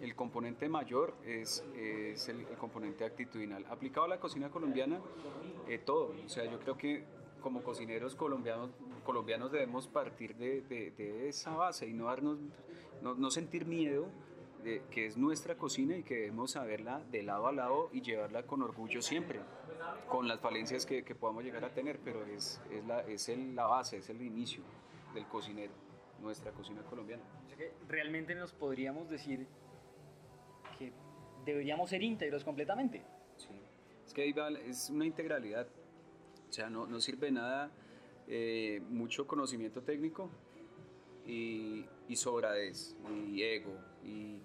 el 0.00 0.14
componente 0.14 0.68
mayor 0.68 1.14
es, 1.24 1.64
es 1.76 2.28
el, 2.28 2.46
componente 2.58 3.04
actitudinal. 3.04 3.64
Aplicado 3.68 4.06
a 4.06 4.08
la 4.08 4.20
cocina 4.20 4.50
colombiana, 4.50 5.00
eh, 5.68 5.78
todo. 5.78 6.14
O 6.24 6.28
sea, 6.28 6.44
yo 6.44 6.58
creo 6.60 6.76
que 6.76 7.04
como 7.40 7.62
cocineros 7.62 8.14
colombianos, 8.14 8.70
colombianos 9.04 9.52
debemos 9.52 9.86
partir 9.86 10.36
de, 10.36 10.62
de, 10.62 10.90
de 10.92 11.28
esa 11.28 11.50
base 11.52 11.86
y 11.86 11.92
no, 11.92 12.06
darnos, 12.06 12.38
no, 13.02 13.14
no 13.14 13.30
sentir 13.30 13.66
miedo 13.66 14.08
de 14.62 14.82
que 14.90 15.06
es 15.06 15.16
nuestra 15.16 15.56
cocina 15.56 15.96
y 15.96 16.02
que 16.02 16.16
debemos 16.16 16.52
saberla 16.52 17.00
de 17.10 17.22
lado 17.22 17.46
a 17.46 17.52
lado 17.52 17.90
y 17.92 18.02
llevarla 18.02 18.42
con 18.44 18.62
orgullo 18.62 19.02
siempre 19.02 19.40
con 20.08 20.26
las 20.26 20.40
falencias 20.40 20.86
que, 20.86 21.04
que 21.04 21.14
podamos 21.14 21.44
llegar 21.44 21.64
a 21.64 21.72
tener, 21.72 21.98
pero 22.00 22.24
es, 22.26 22.60
es, 22.70 22.84
la, 22.86 23.00
es 23.02 23.28
el, 23.28 23.54
la 23.54 23.66
base, 23.66 23.98
es 23.98 24.08
el 24.10 24.22
inicio 24.22 24.62
del 25.14 25.26
cocinero, 25.26 25.72
nuestra 26.20 26.52
cocina 26.52 26.82
colombiana. 26.82 27.22
que 27.56 27.72
realmente 27.88 28.34
nos 28.34 28.52
podríamos 28.52 29.08
decir 29.08 29.46
que 30.78 30.92
deberíamos 31.44 31.90
ser 31.90 32.02
íntegros 32.02 32.44
completamente. 32.44 33.02
Sí, 33.36 33.60
es 34.06 34.12
que 34.12 34.22
ahí 34.22 34.32
va, 34.32 34.50
es 34.50 34.90
una 34.90 35.06
integralidad, 35.06 35.66
o 36.48 36.52
sea, 36.52 36.70
no, 36.70 36.86
no 36.86 37.00
sirve 37.00 37.30
nada 37.30 37.70
eh, 38.26 38.82
mucho 38.90 39.26
conocimiento 39.26 39.82
técnico 39.82 40.30
y, 41.26 41.84
y 42.08 42.16
sobradez 42.16 42.96
y 43.32 43.42
ego 43.42 43.74
y, 44.04 44.38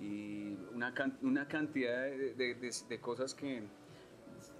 y 0.00 0.56
una, 0.74 0.94
una, 1.22 1.46
cantidad 1.46 2.02
de, 2.02 2.34
de, 2.88 3.00
cosas 3.00 3.34
que 3.34 3.62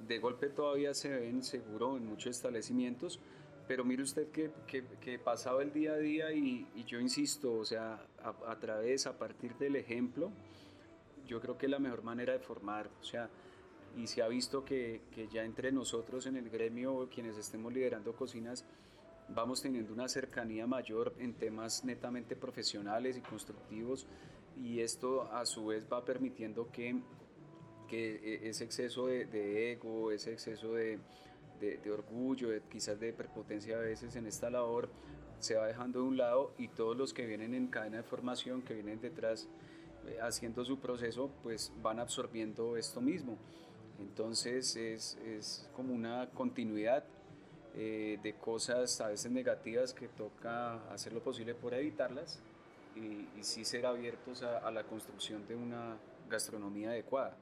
de 0.07 0.19
golpe 0.19 0.49
todavía 0.49 0.95
se 0.95 1.09
ven 1.09 1.43
seguro 1.43 1.97
en 1.97 2.07
muchos 2.07 2.37
establecimientos, 2.37 3.21
pero 3.67 3.85
mire 3.85 4.03
usted 4.03 4.31
que, 4.31 4.51
que, 4.67 4.85
que 5.01 5.19
pasado 5.19 5.61
el 5.61 5.73
día 5.73 5.93
a 5.93 5.99
día 5.99 6.33
y, 6.33 6.69
y 6.75 6.85
yo 6.85 7.01
insisto, 7.01 7.55
o 7.55 7.65
sea, 7.65 8.05
a, 8.23 8.51
a, 8.51 8.59
través, 8.59 9.07
a 9.07 9.19
partir 9.19 9.57
del 9.57 9.77
ejemplo, 9.77 10.31
yo 11.27 11.41
creo 11.41 11.59
que 11.59 11.67
es 11.67 11.71
la 11.71 11.79
mejor 11.79 12.03
manera 12.03 12.33
de 12.33 12.41
formar, 12.41 12.91
o 13.01 13.05
sea, 13.05 13.29
y 13.97 14.07
se 14.07 14.23
ha 14.23 14.29
visto 14.29 14.65
que, 14.65 15.03
que 15.15 15.29
ya 15.29 15.45
entre 15.45 15.73
nosotros 15.73 16.27
en 16.27 16.37
el 16.37 16.51
gremio, 16.51 17.09
quienes 17.13 17.37
estemos 17.37 17.73
liderando 17.73 18.15
cocinas, 18.15 18.65
vamos 19.29 19.63
teniendo 19.63 19.93
una 19.93 20.09
cercanía 20.09 20.67
mayor 20.67 21.15
en 21.19 21.35
temas 21.35 21.85
netamente 21.85 22.37
profesionales 22.37 23.17
y 23.17 23.21
constructivos 23.21 24.07
y 24.57 24.81
esto 24.81 25.31
a 25.33 25.47
su 25.47 25.67
vez 25.67 25.87
va 25.91 26.05
permitiendo 26.05 26.71
que 26.71 27.01
que 27.93 28.15
e, 28.25 28.49
ese 28.49 28.65
exceso 28.65 29.07
de, 29.07 29.27
de 29.27 29.73
ego, 29.73 30.13
ese 30.13 30.33
exceso 30.33 30.73
de, 30.73 30.99
de, 31.61 31.77
de 31.77 31.91
orgullo, 31.91 32.49
quizás 32.71 32.99
de 32.99 33.13
prepotencia 33.13 33.77
a 33.77 33.81
veces 33.81 34.17
en 34.17 34.27
esta 34.27 34.49
labor, 34.49 34.89
se 35.41 35.57
va 35.57 35.67
dejando 35.67 36.01
de 36.01 36.07
un 36.07 36.17
lado 36.17 36.55
y 36.57 36.69
todos 36.69 36.97
los 36.97 37.13
que 37.13 37.27
vienen 37.27 37.53
en 37.53 37.67
cadena 37.67 37.99
de 37.99 38.03
formación, 38.03 38.63
que 38.63 38.73
vienen 38.73 38.99
detrás 38.99 39.47
eh, 40.07 40.17
haciendo 40.23 40.65
su 40.65 40.79
proceso, 40.79 41.31
pues 41.43 41.71
van 41.83 42.01
absorbiendo 42.01 42.79
esto 42.79 43.03
mismo. 43.03 43.37
Entonces 43.99 44.77
es, 44.77 45.17
es 45.25 45.69
como 45.75 45.95
una 45.95 46.29
continuidad 46.31 47.05
eh, 47.75 48.19
de 48.23 48.35
cosas 48.35 49.01
a 49.01 49.09
veces 49.09 49.31
negativas 49.31 49.95
que 49.95 50.09
toca 50.09 50.75
hacer 50.93 51.13
lo 51.13 51.23
posible 51.23 51.55
por 51.55 51.73
evitarlas 51.75 52.41
y, 52.95 53.29
y 53.39 53.43
sí 53.43 53.65
ser 53.65 53.87
abiertos 53.87 54.43
a, 54.43 54.59
a 54.59 54.71
la 54.71 54.85
construcción 54.85 55.47
de 55.47 55.55
una 55.55 55.97
gastronomía 56.29 56.91
adecuada. 56.91 57.37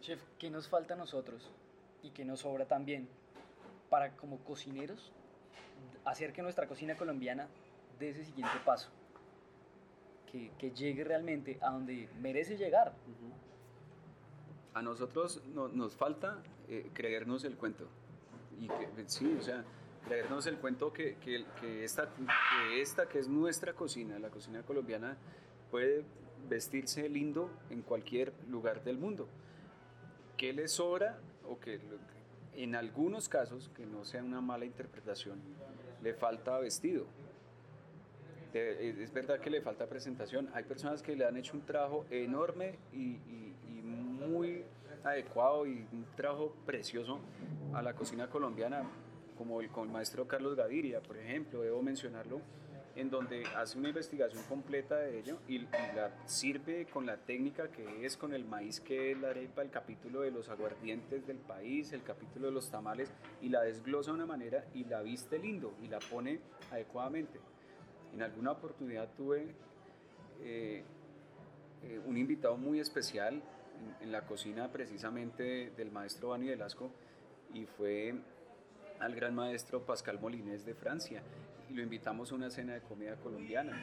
Chef, 0.00 0.20
¿qué 0.38 0.50
nos 0.50 0.68
falta 0.68 0.94
a 0.94 0.96
nosotros 0.96 1.50
y 2.02 2.10
qué 2.10 2.24
nos 2.24 2.40
sobra 2.40 2.66
también 2.66 3.08
para 3.90 4.16
como 4.16 4.38
cocineros 4.38 5.12
hacer 6.04 6.32
que 6.32 6.42
nuestra 6.42 6.66
cocina 6.66 6.96
colombiana 6.96 7.48
dé 7.98 8.10
ese 8.10 8.24
siguiente 8.24 8.58
paso? 8.64 8.90
Que, 10.30 10.50
que 10.58 10.70
llegue 10.72 11.04
realmente 11.04 11.58
a 11.62 11.70
donde 11.70 12.08
merece 12.20 12.56
llegar. 12.56 12.92
A 14.78 14.82
nosotros 14.82 15.42
no, 15.56 15.66
nos 15.66 15.96
falta 15.96 16.40
eh, 16.68 16.88
creernos 16.92 17.42
el 17.42 17.56
cuento. 17.56 17.88
Y 18.60 18.68
que, 18.68 19.08
sí, 19.08 19.36
o 19.36 19.42
sea, 19.42 19.64
creernos 20.06 20.46
el 20.46 20.56
cuento 20.58 20.92
que, 20.92 21.16
que, 21.16 21.44
que, 21.60 21.82
esta, 21.82 22.08
que 22.14 22.80
esta, 22.80 23.08
que 23.08 23.18
es 23.18 23.26
nuestra 23.26 23.72
cocina, 23.72 24.20
la 24.20 24.30
cocina 24.30 24.62
colombiana, 24.62 25.16
puede 25.72 26.04
vestirse 26.48 27.08
lindo 27.08 27.50
en 27.70 27.82
cualquier 27.82 28.32
lugar 28.48 28.84
del 28.84 28.98
mundo. 28.98 29.26
¿Qué 30.36 30.52
le 30.52 30.68
sobra 30.68 31.18
o 31.44 31.58
que 31.58 31.80
en 32.54 32.76
algunos 32.76 33.28
casos, 33.28 33.72
que 33.74 33.84
no 33.84 34.04
sea 34.04 34.22
una 34.22 34.40
mala 34.40 34.64
interpretación, 34.64 35.40
le 36.04 36.14
falta 36.14 36.56
vestido? 36.60 37.04
es 38.54 39.12
verdad 39.12 39.40
que 39.40 39.50
le 39.50 39.60
falta 39.60 39.86
presentación. 39.86 40.48
Hay 40.54 40.64
personas 40.64 41.02
que 41.02 41.16
le 41.16 41.24
han 41.24 41.36
hecho 41.36 41.54
un 41.54 41.62
trabajo 41.62 42.06
enorme 42.10 42.78
y 42.92 43.18
muy 44.18 44.64
adecuado 45.04 45.66
y 45.66 45.86
un 45.92 46.06
trabajo 46.16 46.54
precioso 46.66 47.20
a 47.72 47.82
la 47.82 47.94
cocina 47.94 48.28
colombiana, 48.28 48.82
como 49.36 49.60
el, 49.60 49.68
con 49.68 49.86
el 49.86 49.92
maestro 49.92 50.26
Carlos 50.26 50.56
Gaviria, 50.56 51.00
por 51.00 51.16
ejemplo, 51.16 51.62
debo 51.62 51.82
mencionarlo, 51.82 52.40
en 52.96 53.10
donde 53.10 53.44
hace 53.56 53.78
una 53.78 53.88
investigación 53.88 54.42
completa 54.48 54.96
de 54.96 55.20
ello 55.20 55.38
y, 55.46 55.56
y, 55.56 55.68
la 55.94 56.10
sirve 56.26 56.86
con 56.86 57.06
la 57.06 57.16
técnica 57.16 57.68
que 57.68 58.04
es, 58.04 58.16
con 58.16 58.34
el 58.34 58.44
maíz 58.44 58.80
que 58.80 59.12
es 59.12 59.20
la 59.20 59.30
arepa, 59.30 59.62
el 59.62 59.70
capítulo 59.70 60.22
de 60.22 60.32
los 60.32 60.48
aguardientes 60.48 61.24
del 61.24 61.36
país, 61.36 61.92
el 61.92 62.02
capítulo 62.02 62.48
de 62.48 62.52
los 62.52 62.70
tamales, 62.70 63.12
y 63.40 63.50
la 63.50 63.62
desglosa 63.62 64.10
de 64.10 64.16
una 64.16 64.26
manera 64.26 64.64
y 64.74 64.84
la 64.84 65.02
viste 65.02 65.38
lindo 65.38 65.74
y 65.80 65.86
la 65.86 66.00
pone 66.00 66.40
adecuadamente. 66.72 67.38
En 68.14 68.22
alguna 68.22 68.50
oportunidad 68.52 69.08
tuve 69.16 69.54
eh, 70.40 70.82
eh, 71.84 72.00
un 72.04 72.16
invitado 72.16 72.56
muy 72.56 72.80
especial 72.80 73.40
en, 73.78 74.06
en 74.06 74.12
la 74.12 74.26
cocina 74.26 74.70
precisamente 74.70 75.70
del 75.76 75.90
maestro 75.90 76.30
Bani 76.30 76.48
Velasco 76.48 76.90
y 77.54 77.66
fue 77.66 78.14
al 79.00 79.14
gran 79.14 79.34
maestro 79.34 79.84
Pascal 79.84 80.18
Molinés 80.20 80.64
de 80.64 80.74
Francia 80.74 81.22
y 81.70 81.74
lo 81.74 81.82
invitamos 81.82 82.32
a 82.32 82.34
una 82.34 82.50
cena 82.50 82.74
de 82.74 82.80
comida 82.80 83.16
colombiana. 83.16 83.78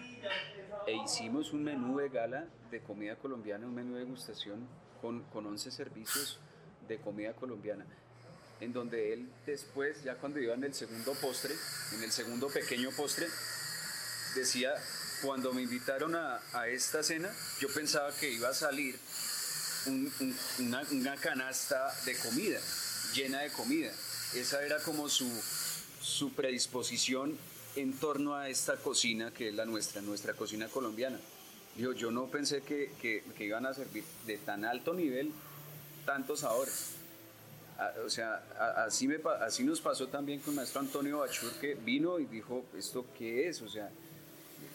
E 0.88 0.96
hicimos 0.96 1.54
un 1.54 1.64
menú 1.64 1.98
de 1.98 2.10
gala 2.10 2.48
de 2.72 2.82
comida 2.82 3.16
colombiana, 3.16 3.68
un 3.68 3.76
menú 3.76 3.94
de 3.94 4.00
degustación 4.00 4.68
con, 5.02 5.24
con 5.26 5.46
11 5.46 5.72
servicios 5.72 6.40
de 6.88 6.98
comida 6.98 7.34
colombiana, 7.34 7.86
en 8.60 8.74
donde 8.74 9.14
él 9.14 9.30
después, 9.46 10.04
ya 10.04 10.16
cuando 10.16 10.40
iba 10.40 10.54
en 10.54 10.64
el 10.64 10.74
segundo 10.74 11.14
postre, 11.14 11.54
en 11.96 12.04
el 12.04 12.12
segundo 12.12 12.48
pequeño 12.48 12.90
postre, 12.92 13.28
decía, 14.36 14.74
cuando 15.24 15.54
me 15.54 15.62
invitaron 15.62 16.16
a, 16.16 16.40
a 16.54 16.68
esta 16.68 17.04
cena, 17.04 17.30
yo 17.60 17.68
pensaba 17.74 18.12
que 18.20 18.32
iba 18.32 18.50
a 18.50 18.54
salir 18.54 18.96
un- 19.88 20.12
un- 20.20 20.36
una, 20.92 21.16
canasta 21.18 21.94
de 22.06 22.16
comida, 22.18 22.60
llena 23.14 23.42
de 23.42 23.52
comida. 23.52 23.92
Esa 24.34 24.64
era 24.66 24.80
como 24.80 25.08
su, 25.10 25.30
su 26.02 26.32
predisposición 26.34 27.38
en 27.76 27.94
torno 27.94 28.36
a 28.36 28.50
esta 28.50 28.76
cocina 28.78 29.32
que 29.32 29.50
es 29.50 29.56
la 29.56 29.66
nuestra, 29.66 30.02
nuestra 30.02 30.34
cocina 30.34 30.68
colombiana. 30.68 31.20
Dijo, 31.76 31.92
yo 31.94 32.10
no 32.12 32.28
pensé 32.28 32.62
que, 32.62 32.92
que- 33.02 33.24
iban 33.46 33.66
a 33.66 33.74
servir 33.74 34.04
de 34.26 34.38
tan 34.38 34.64
alto 34.66 34.94
nivel 34.94 35.32
tantos 36.06 36.42
sabores. 36.42 36.92
A- 37.78 37.94
o 38.06 38.10
sea, 38.10 38.42
así, 38.86 39.08
me, 39.08 39.20
así 39.42 39.64
nos 39.64 39.82
pasó 39.82 40.08
también 40.08 40.40
con 40.40 40.56
maestro 40.56 40.80
Antonio 40.80 41.20
Bachur, 41.20 41.52
que 41.60 41.76
vino 41.76 42.20
y 42.20 42.26
dijo, 42.26 42.66
¿esto 42.78 43.06
qué 43.18 43.50
es? 43.50 43.62
O 43.62 43.68
sea, 43.70 43.90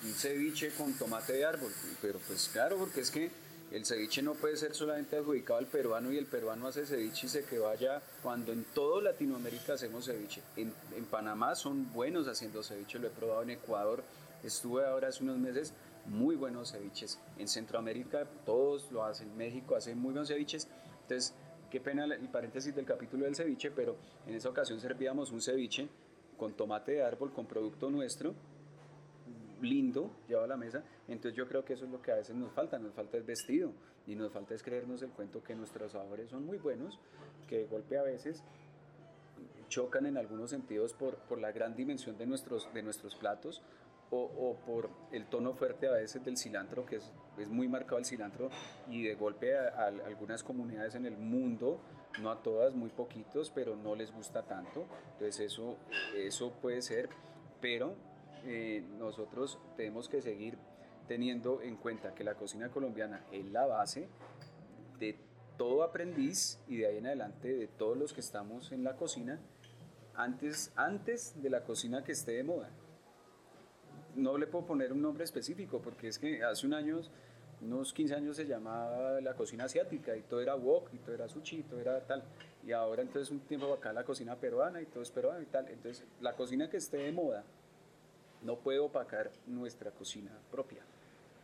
un 0.02 0.12
ceviche 0.14 0.70
con 0.74 0.92
tomate 0.94 1.32
de 1.34 1.44
árbol. 1.44 1.72
Pero 2.02 2.18
pues 2.26 2.48
claro, 2.52 2.76
porque 2.76 3.00
es 3.00 3.11
que 3.11 3.30
el 3.70 3.86
ceviche 3.86 4.20
no 4.22 4.34
puede 4.34 4.56
ser 4.56 4.74
solamente 4.74 5.16
adjudicado 5.16 5.58
al 5.58 5.66
peruano 5.66 6.12
y 6.12 6.18
el 6.18 6.26
peruano 6.26 6.66
hace 6.66 6.84
ceviche 6.86 7.26
y 7.26 7.30
se 7.30 7.44
que 7.44 7.58
vaya 7.58 8.02
cuando 8.22 8.52
en 8.52 8.64
toda 8.74 9.02
Latinoamérica 9.02 9.74
hacemos 9.74 10.06
ceviche. 10.06 10.42
En, 10.56 10.72
en 10.96 11.04
Panamá 11.04 11.54
son 11.54 11.92
buenos 11.92 12.26
haciendo 12.26 12.62
ceviche, 12.62 12.98
lo 12.98 13.06
he 13.06 13.10
probado 13.10 13.42
en 13.42 13.50
Ecuador, 13.50 14.02
estuve 14.42 14.84
ahora 14.84 15.08
hace 15.08 15.22
unos 15.22 15.38
meses, 15.38 15.72
muy 16.06 16.34
buenos 16.34 16.72
ceviches. 16.72 17.18
En 17.38 17.46
Centroamérica 17.46 18.26
todos 18.44 18.90
lo 18.90 19.04
hacen, 19.04 19.36
México 19.36 19.76
hace 19.76 19.94
muy 19.94 20.12
buenos 20.12 20.28
ceviches. 20.28 20.66
Entonces, 21.02 21.34
qué 21.70 21.80
pena 21.80 22.04
el 22.04 22.28
paréntesis 22.28 22.74
del 22.74 22.84
capítulo 22.84 23.24
del 23.24 23.36
ceviche, 23.36 23.70
pero 23.70 23.96
en 24.26 24.34
esa 24.34 24.48
ocasión 24.48 24.80
servíamos 24.80 25.30
un 25.30 25.40
ceviche 25.40 25.88
con 26.36 26.54
tomate 26.54 26.92
de 26.92 27.02
árbol, 27.04 27.32
con 27.32 27.46
producto 27.46 27.90
nuestro, 27.90 28.34
lindo 29.61 30.11
llevado 30.28 30.44
a 30.44 30.48
la 30.48 30.56
mesa. 30.56 30.82
Entonces 31.08 31.36
yo 31.36 31.46
creo 31.46 31.64
que 31.64 31.74
eso 31.74 31.84
es 31.84 31.90
lo 31.90 32.00
que 32.02 32.12
a 32.12 32.16
veces 32.16 32.36
nos 32.36 32.52
falta, 32.52 32.78
nos 32.78 32.94
falta 32.94 33.16
es 33.18 33.26
vestido 33.26 33.72
y 34.06 34.14
nos 34.14 34.32
falta 34.32 34.54
es 34.54 34.62
creernos 34.62 35.02
el 35.02 35.11
cuento 35.11 35.42
que 35.42 35.54
nuestros 35.54 35.92
sabores 35.92 36.30
son 36.30 36.46
muy 36.46 36.58
buenos, 36.58 36.98
que 37.48 37.58
de 37.58 37.66
golpe 37.66 37.98
a 37.98 38.02
veces 38.02 38.42
chocan 39.68 40.06
en 40.06 40.18
algunos 40.18 40.50
sentidos 40.50 40.92
por, 40.92 41.16
por 41.16 41.38
la 41.38 41.52
gran 41.52 41.76
dimensión 41.76 42.18
de 42.18 42.26
nuestros, 42.26 42.72
de 42.74 42.82
nuestros 42.82 43.14
platos 43.14 43.62
o, 44.12 44.56
por 44.66 44.90
el 45.12 45.26
tono 45.26 45.54
fuerte 45.54 45.86
a 45.86 45.92
veces 45.92 46.24
del 46.24 46.36
cilantro, 46.36 46.84
que 46.84 46.96
es, 46.96 47.12
es 47.38 47.48
muy 47.48 47.68
marcado 47.68 47.98
el 47.98 48.04
cilantro 48.04 48.50
y 48.88 49.04
de 49.04 49.14
golpe 49.14 49.56
a, 49.56 49.68
a 49.68 49.86
algunas 49.86 50.42
comunidades 50.42 50.96
en 50.96 51.06
el 51.06 51.16
mundo, 51.16 51.78
no 52.20 52.32
a 52.32 52.42
todas, 52.42 52.74
muy 52.74 52.90
poquitos, 52.90 53.52
pero 53.54 53.76
no 53.76 53.94
les 53.94 54.12
gusta 54.12 54.42
tanto. 54.42 54.86
Entonces 55.12 55.52
eso, 55.52 55.76
eso 56.16 56.50
puede 56.61 56.82
ser, 56.82 57.08
pero 57.61 57.94
eh, 58.45 58.84
nosotros 58.99 59.59
tenemos 59.76 60.09
que 60.09 60.22
seguir 60.22 60.57
teniendo 61.09 61.61
en 61.62 61.76
cuenta 61.76 62.14
que 62.14 62.22
la 62.22 62.34
cocina 62.34 62.68
colombiana 62.70 63.24
es 63.32 63.45
la 63.47 63.66
base 63.66 64.09
de 64.99 65.18
todo 65.59 65.82
aprendiz 65.82 66.59
y 66.68 66.76
de 66.76 66.86
ahí 66.86 66.99
en 66.99 67.07
adelante 67.07 67.53
de 67.53 67.66
todos 67.66 67.97
los 67.97 68.12
que 68.12 68.20
estamos 68.20 68.72
en 68.72 68.84
la 68.84 68.97
cocina 68.97 69.41
antes, 70.14 70.72
antes 70.76 71.34
de 71.43 71.51
la 71.51 71.64
cocina 71.64 72.05
que 72.05 72.12
esté 72.12 72.32
de 72.32 72.45
moda. 72.45 72.70
No 74.14 74.38
le 74.38 74.47
puedo 74.47 74.66
poner 74.66 74.93
un 74.93 75.03
nombre 75.03 75.24
específico 75.24 75.80
porque 75.82 76.09
es 76.09 76.18
que 76.18 76.43
hace 76.45 76.66
un 76.66 76.74
año, 76.74 77.01
unos 77.61 77.93
15 77.93 78.14
años 78.14 78.36
se 78.36 78.47
llamaba 78.47 79.20
la 79.20 79.34
cocina 79.34 79.64
asiática 79.64 80.16
y 80.16 80.22
todo 80.22 80.41
era 80.41 80.55
wok 80.55 80.95
y 80.95 80.99
todo 80.99 81.14
era 81.14 81.28
sushi 81.28 81.59
y 81.59 81.62
todo 81.62 81.80
era 81.80 82.07
tal. 82.07 82.22
Y 82.64 82.72
ahora 82.72 83.03
entonces 83.03 83.30
un 83.30 83.41
tiempo 83.41 83.72
acá 83.72 83.93
la 83.93 84.05
cocina 84.05 84.36
peruana 84.36 84.80
y 84.80 84.86
todo 84.86 85.03
es 85.03 85.11
peruano 85.11 85.43
y 85.43 85.47
tal. 85.47 85.68
Entonces 85.68 86.07
la 86.20 86.34
cocina 86.36 86.70
que 86.70 86.76
esté 86.76 86.99
de 86.99 87.12
moda 87.12 87.45
no 88.43 88.57
puede 88.57 88.78
opacar 88.78 89.30
nuestra 89.47 89.91
cocina 89.91 90.30
propia. 90.51 90.82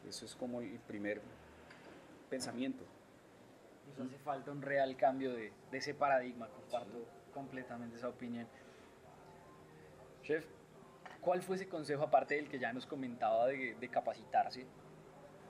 Eso 0.09 0.25
es 0.25 0.35
como 0.35 0.61
el 0.61 0.79
primer 0.81 1.21
pensamiento. 2.31 2.85
Nos 3.99 4.09
hace 4.09 4.19
falta 4.19 4.51
un 4.51 4.63
real 4.63 4.97
cambio 4.97 5.33
de, 5.33 5.53
de 5.71 5.79
ese 5.79 5.95
paradigma, 5.95 6.49
comparto 6.49 7.07
completamente 7.33 7.97
esa 7.97 8.09
opinión. 8.09 8.47
Chef, 10.23 10.45
¿cuál 11.21 11.43
fue 11.43 11.57
ese 11.57 11.69
consejo, 11.69 12.03
aparte 12.03 12.35
del 12.35 12.49
que 12.49 12.59
ya 12.59 12.73
nos 12.73 12.87
comentaba 12.87 13.47
de, 13.47 13.75
de 13.75 13.89
capacitarse? 13.89 14.67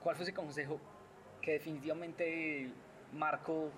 ¿Cuál 0.03 0.15
fue 0.15 0.23
ese 0.23 0.33
consejo 0.33 0.79
que 1.41 1.53
definitivamente 1.53 2.71
marcó 3.13 3.71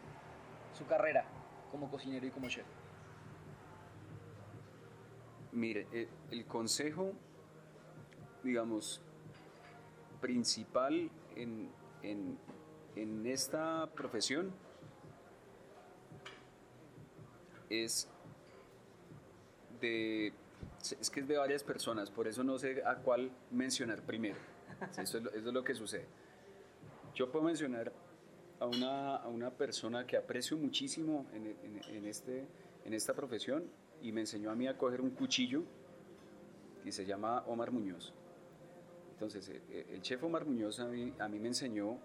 su 0.74 0.86
carrera 0.86 1.26
como 1.72 1.90
cocinero 1.90 2.26
y 2.26 2.32
como 2.32 2.50
chef? 2.50 2.66
Mire, 5.52 5.88
eh, 5.92 6.08
el 6.32 6.46
consejo, 6.46 7.14
digamos, 8.44 9.02
principal 10.22 11.10
en, 11.36 11.70
en, 12.04 12.38
en 12.96 13.26
esta 13.26 13.88
profesión 13.94 14.52
es 17.70 18.10
de 19.82 20.34
es 20.82 21.10
que 21.10 21.20
es 21.22 21.28
de 21.28 21.38
varias 21.38 21.64
personas, 21.64 22.10
por 22.10 22.28
eso 22.28 22.44
no 22.44 22.58
sé 22.58 22.84
a 22.86 22.96
cuál 22.98 23.32
mencionar 23.52 24.02
primero. 24.02 24.36
Eso 24.98 25.18
es 25.18 25.24
lo, 25.24 25.30
eso 25.32 25.48
es 25.50 25.54
lo 25.54 25.64
que 25.64 25.74
sucede. 25.76 26.06
Yo 27.14 27.30
puedo 27.32 27.44
mencionar 27.44 27.92
a 28.62 28.66
una, 28.66 29.18
a 29.18 29.28
una 29.28 29.50
persona 29.52 30.06
que 30.08 30.16
aprecio 30.16 30.56
muchísimo 30.58 31.26
en, 31.34 31.48
en- 31.48 31.82
en 31.96 32.06
este, 32.06 32.46
en 32.86 32.94
esta 32.94 33.14
profesión 33.14 33.66
y 34.02 34.12
me 34.14 34.22
enseñó 34.22 34.52
a 34.52 34.56
mí 34.56 34.68
a 34.68 34.78
coger 34.78 35.02
un 35.02 35.10
cuchillo 35.10 35.64
y 36.86 36.92
se 36.94 37.06
llama 37.06 37.44
Omar 37.48 37.72
Muñoz. 37.72 38.14
Entonces, 39.20 39.50
eh, 39.50 39.62
eh, 39.70 39.86
el 39.90 40.02
chef 40.02 40.24
Omar 40.24 40.46
Muñoz 40.46 40.80
a 40.80 40.86
mí, 40.86 41.12
me 41.40 41.48
enseñó 41.50 42.00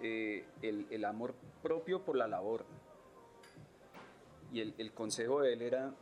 eh, 0.00 0.44
el, 0.62 1.04
amor 1.04 1.34
propio 1.60 2.04
por 2.04 2.14
la 2.14 2.28
labor. 2.28 2.64
Y 4.52 4.60
el, 4.60 4.92
consejo 4.92 5.40
de 5.40 5.54
él 5.54 5.62
era, 5.62 5.92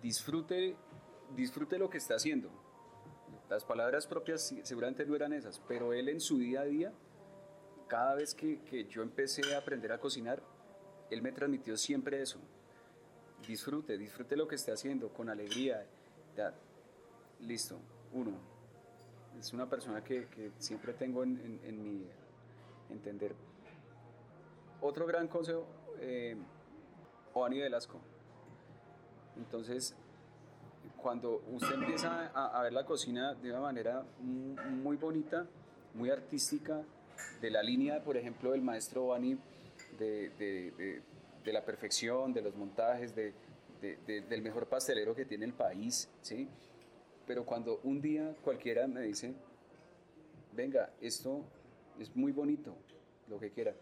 disfrute, 0.00 0.76
disfrute 1.36 1.78
lo 1.78 1.90
que 1.90 1.98
está 1.98 2.14
haciendo. 2.14 2.48
Las 3.50 3.66
palabras 3.66 4.06
propias 4.06 4.54
seguramente 4.62 5.04
no 5.04 5.14
eran 5.14 5.34
esas, 5.34 5.60
pero 5.68 5.92
él 5.92 6.08
en 6.08 6.20
su 6.20 6.38
día 6.38 6.62
a 6.62 6.64
día, 6.64 6.94
cada 7.86 8.14
vez 8.14 8.34
que, 8.34 8.62
que 8.62 8.86
yo 8.86 9.02
empecé 9.02 9.54
a 9.54 9.58
aprender 9.58 9.92
a 9.92 10.00
cocinar, 10.00 10.42
él 11.10 11.20
me 11.20 11.32
transmitió 11.32 11.76
siempre 11.76 12.22
eso. 12.22 12.38
Disfrute, 13.46 13.98
disfrute 13.98 14.36
lo 14.36 14.48
que 14.48 14.54
esté 14.54 14.72
haciendo 14.72 15.12
con 15.12 15.28
alegría. 15.28 15.84
Ya, 16.34 16.54
listo, 17.40 17.80
uno. 18.12 18.32
Es 19.38 19.52
una 19.52 19.68
persona 19.68 20.02
que, 20.02 20.26
siempre 20.58 20.92
tengo 20.92 21.22
en, 21.22 21.82
mi 21.82 22.04
entender. 22.90 23.34
Otro 24.80 25.06
gran 25.06 25.28
consejo, 25.28 25.66
eh, 26.00 26.36
Oani 27.34 27.60
Velasco. 27.60 27.98
Entonces, 29.36 29.94
cuando 31.00 31.42
usted 31.52 31.74
empieza 31.74 32.26
a, 32.34 32.62
ver 32.62 32.72
la 32.72 32.84
cocina 32.84 33.34
de 33.34 33.50
una 33.50 33.60
manera 33.60 34.04
mu- 34.20 34.56
muy 34.82 34.96
bonita, 34.96 35.46
muy 35.94 36.10
artística, 36.10 36.82
de 37.40 37.50
la 37.50 37.62
línea, 37.62 38.02
por 38.02 38.16
ejemplo, 38.16 38.52
del 38.52 38.62
maestro 38.62 39.08
Bani, 39.08 39.38
de, 39.98 40.30
de- 40.30 41.02
la 41.52 41.64
perfección, 41.64 42.32
de 42.32 42.42
los 42.42 42.54
montajes, 42.54 43.14
de- 43.14 43.32
de- 43.80 43.96
de- 44.06 44.20
del 44.22 44.40
mejor 44.42 44.66
pastelero 44.68 45.14
que 45.16 45.24
tiene 45.24 45.44
el 45.46 45.52
país, 45.52 46.08
¿sí? 46.22 46.48
Pero 47.30 47.44
cuando 47.46 47.78
un 47.84 48.00
día 48.00 48.34
cualquiera 48.42 48.88
me 48.88 49.02
dice, 49.02 49.32
venga, 50.52 50.90
esto 51.00 51.44
es 52.00 52.16
muy 52.16 52.32
bonito, 52.32 52.74
lo 53.28 53.38
que 53.38 53.52
quiera, 53.52 53.72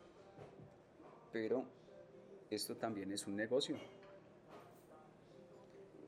pero 1.33 1.65
esto 2.51 2.77
también 2.77 3.11
es 3.11 3.27
un 3.27 3.37
negocio. 3.37 3.79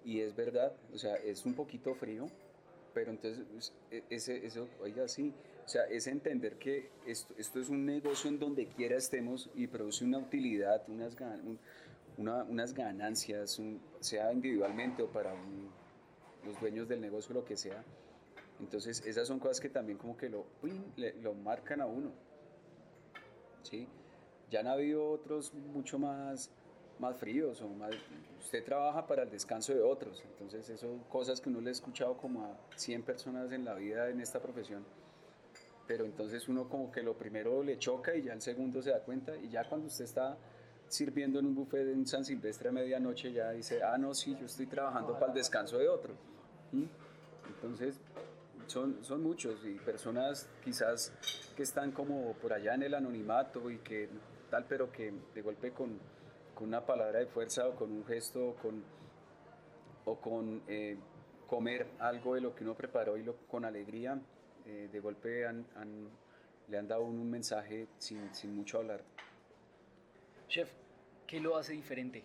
Y 0.05 0.21
es 0.21 0.37
verdad, 0.37 0.75
o 0.93 0.99
sea, 0.99 1.15
es 1.17 1.47
un 1.47 1.55
poquito 1.55 1.95
frío, 1.95 2.27
pero 2.93 3.11
entonces 3.11 3.47
es- 3.57 3.73
e- 3.91 4.05
ese, 4.11 4.61
oiga, 4.83 5.09
sí, 5.09 5.33
o 5.65 5.67
sea, 5.67 5.85
es 5.85 6.09
entender 6.09 6.59
que 6.59 6.91
esto, 7.07 7.33
esto 7.39 7.59
es 7.59 7.71
un 7.71 7.87
negocio 7.87 8.29
en 8.29 8.39
donde 8.39 8.67
quiera 8.67 8.99
estemos 8.99 9.49
y 9.55 9.67
produce 9.67 10.05
una 10.05 10.19
utilidad, 10.19 10.87
unas, 10.91 11.17
unas 12.19 12.75
ganancias, 12.75 13.59
sea 14.01 14.31
individualmente 14.31 15.03
o 15.03 15.07
para 15.11 15.33
un- 15.33 15.80
los 16.45 16.61
dueños 16.61 16.89
del 16.89 17.01
negocio, 17.01 17.35
lo 17.35 17.45
que 17.45 17.57
sea. 17.57 17.85
Entonces, 18.61 19.05
esas 19.07 19.27
son 19.27 19.39
cosas 19.39 19.61
que 19.61 19.69
también 19.69 19.99
como 19.99 20.17
que 20.17 20.29
lo, 20.29 20.47
lo 21.23 21.35
marcan 21.35 21.81
a 21.81 21.87
uno. 21.87 22.13
¿sí? 23.63 23.87
Ya 24.51 24.61
han 24.61 24.67
habido 24.67 25.09
otros 25.09 25.55
mucho 25.55 25.99
más, 25.99 26.51
más 26.99 27.17
fríos 27.17 27.63
o 27.63 27.69
más... 27.69 27.95
Usted 28.39 28.65
trabaja 28.65 29.07
para 29.07 29.23
el 29.23 29.31
descanso 29.31 29.73
de 29.73 29.83
otros, 29.83 30.23
entonces 30.25 30.69
eso 30.69 30.89
son 30.89 30.99
cosas 31.05 31.41
que 31.41 31.49
uno 31.49 31.61
le 31.61 31.71
ha 31.71 31.73
escuchado 31.73 32.17
como 32.17 32.45
a 32.45 32.57
100 32.77 33.03
personas 33.03 33.53
en 33.53 33.65
la 33.65 33.75
vida 33.75 34.09
en 34.11 34.21
esta 34.21 34.41
profesión. 34.41 34.85
pero 35.87 36.05
entonces 36.05 36.49
uno 36.49 36.69
como 36.69 36.91
que 36.91 37.03
lo 37.03 37.17
primero 37.17 37.63
le 37.63 37.79
choca 37.79 38.15
y 38.15 38.23
ya 38.23 38.33
el 38.33 38.41
segundo 38.41 38.81
se 38.81 38.91
da 38.91 39.01
cuenta 39.01 39.37
y 39.37 39.51
ya 39.51 39.69
cuando 39.69 39.89
usted 39.89 40.05
está 40.05 40.37
sirviendo 40.89 41.39
en 41.39 41.47
un 41.47 41.55
buffet 41.55 41.89
en 41.89 42.07
San 42.07 42.25
Silvestre 42.25 42.69
a 42.69 42.73
medianoche 42.73 43.33
ya 43.33 43.51
dice, 43.53 43.83
ah, 43.83 43.97
no, 43.99 44.15
sí, 44.15 44.37
yo 44.39 44.47
estoy 44.47 44.67
trabajando 44.67 45.15
para 45.15 45.27
el 45.27 45.35
descanso 45.35 45.79
de 45.79 45.89
otro. 45.89 46.15
Entonces, 46.73 48.01
son, 48.67 49.05
son 49.05 49.23
muchos 49.23 49.65
y 49.65 49.75
personas 49.75 50.49
quizás 50.65 51.13
que 51.57 51.63
están 51.63 51.93
como 51.93 52.35
por 52.35 52.53
allá 52.53 52.75
en 52.75 52.85
el 52.85 52.95
anonimato 52.95 53.71
y 53.71 53.79
que 53.79 54.09
tal, 54.51 54.65
pero 54.69 54.91
que 54.93 55.13
de 55.35 55.43
golpe 55.43 55.73
con, 55.73 55.99
con 56.55 56.69
una 56.69 56.85
palabra 56.85 57.19
de 57.19 57.27
fuerza 57.27 57.67
o 57.69 57.75
con 57.75 57.91
un 57.91 58.05
gesto 58.05 58.57
con, 58.63 58.83
o 60.05 60.21
con 60.21 60.63
eh, 60.69 60.97
comer 61.47 61.89
algo 61.99 62.35
de 62.35 62.41
lo 62.43 62.55
que 62.55 62.65
uno 62.65 62.75
preparó 62.75 63.17
y 63.17 63.25
lo, 63.25 63.37
con 63.49 63.65
alegría, 63.65 64.21
eh, 64.67 64.89
de 64.93 65.01
golpe 65.01 65.47
le 66.69 66.79
han 66.79 66.87
dado 66.87 67.03
un, 67.03 67.29
mensaje 67.29 67.89
sin, 67.99 68.33
sin 68.35 68.55
mucho 68.55 68.79
hablar. 68.79 69.03
Chef, 70.49 70.71
¿qué 71.27 71.41
lo 71.41 71.57
hace 71.57 71.73
diferente? 71.73 72.25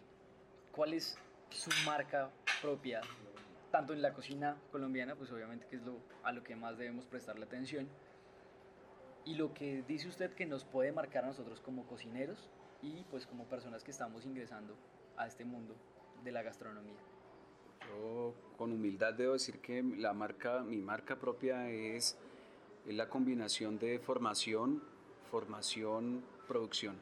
¿Cuál 0.71 0.93
es 0.93 1.17
su 1.49 1.69
marca 1.85 2.29
propia? 2.61 3.01
Tanto 3.75 3.91
en 3.91 4.01
la 4.01 4.13
cocina 4.13 4.55
colombiana, 4.71 5.15
pues 5.15 5.29
obviamente 5.33 5.67
que 5.69 5.75
es 5.75 5.81
lo, 5.83 5.99
a 6.23 6.31
lo 6.31 6.45
que 6.45 6.55
más 6.55 6.77
debemos 6.77 7.07
prestarle 7.07 7.43
atención. 7.43 7.89
Y 9.25 9.35
lo 9.35 9.53
que 9.53 9.83
dice 9.85 10.07
usted 10.07 10.33
que 10.33 10.45
nos 10.45 10.63
puede 10.63 10.93
marcar 10.93 11.25
a 11.25 11.27
nosotros 11.27 11.59
como 11.59 11.85
cocineros 11.85 12.49
y 12.81 13.03
pues 13.11 13.27
como 13.27 13.43
personas 13.49 13.83
que 13.83 13.91
estamos 13.91 14.25
ingresando 14.25 14.77
a 15.17 15.27
este 15.27 15.43
mundo 15.43 15.75
de 16.23 16.31
la 16.31 16.41
gastronomía. 16.41 16.95
Yo 17.89 18.33
con 18.55 18.71
humildad 18.71 19.13
debo 19.13 19.33
decir 19.33 19.59
que 19.59 19.83
la 19.83 20.13
marca, 20.13 20.61
mi 20.61 20.77
marca 20.77 21.19
propia 21.19 21.69
es, 21.69 22.17
es 22.87 22.95
la 22.95 23.09
combinación 23.09 23.77
de 23.77 23.99
formación, 23.99 24.81
formación, 25.29 26.23
producción 26.47 26.95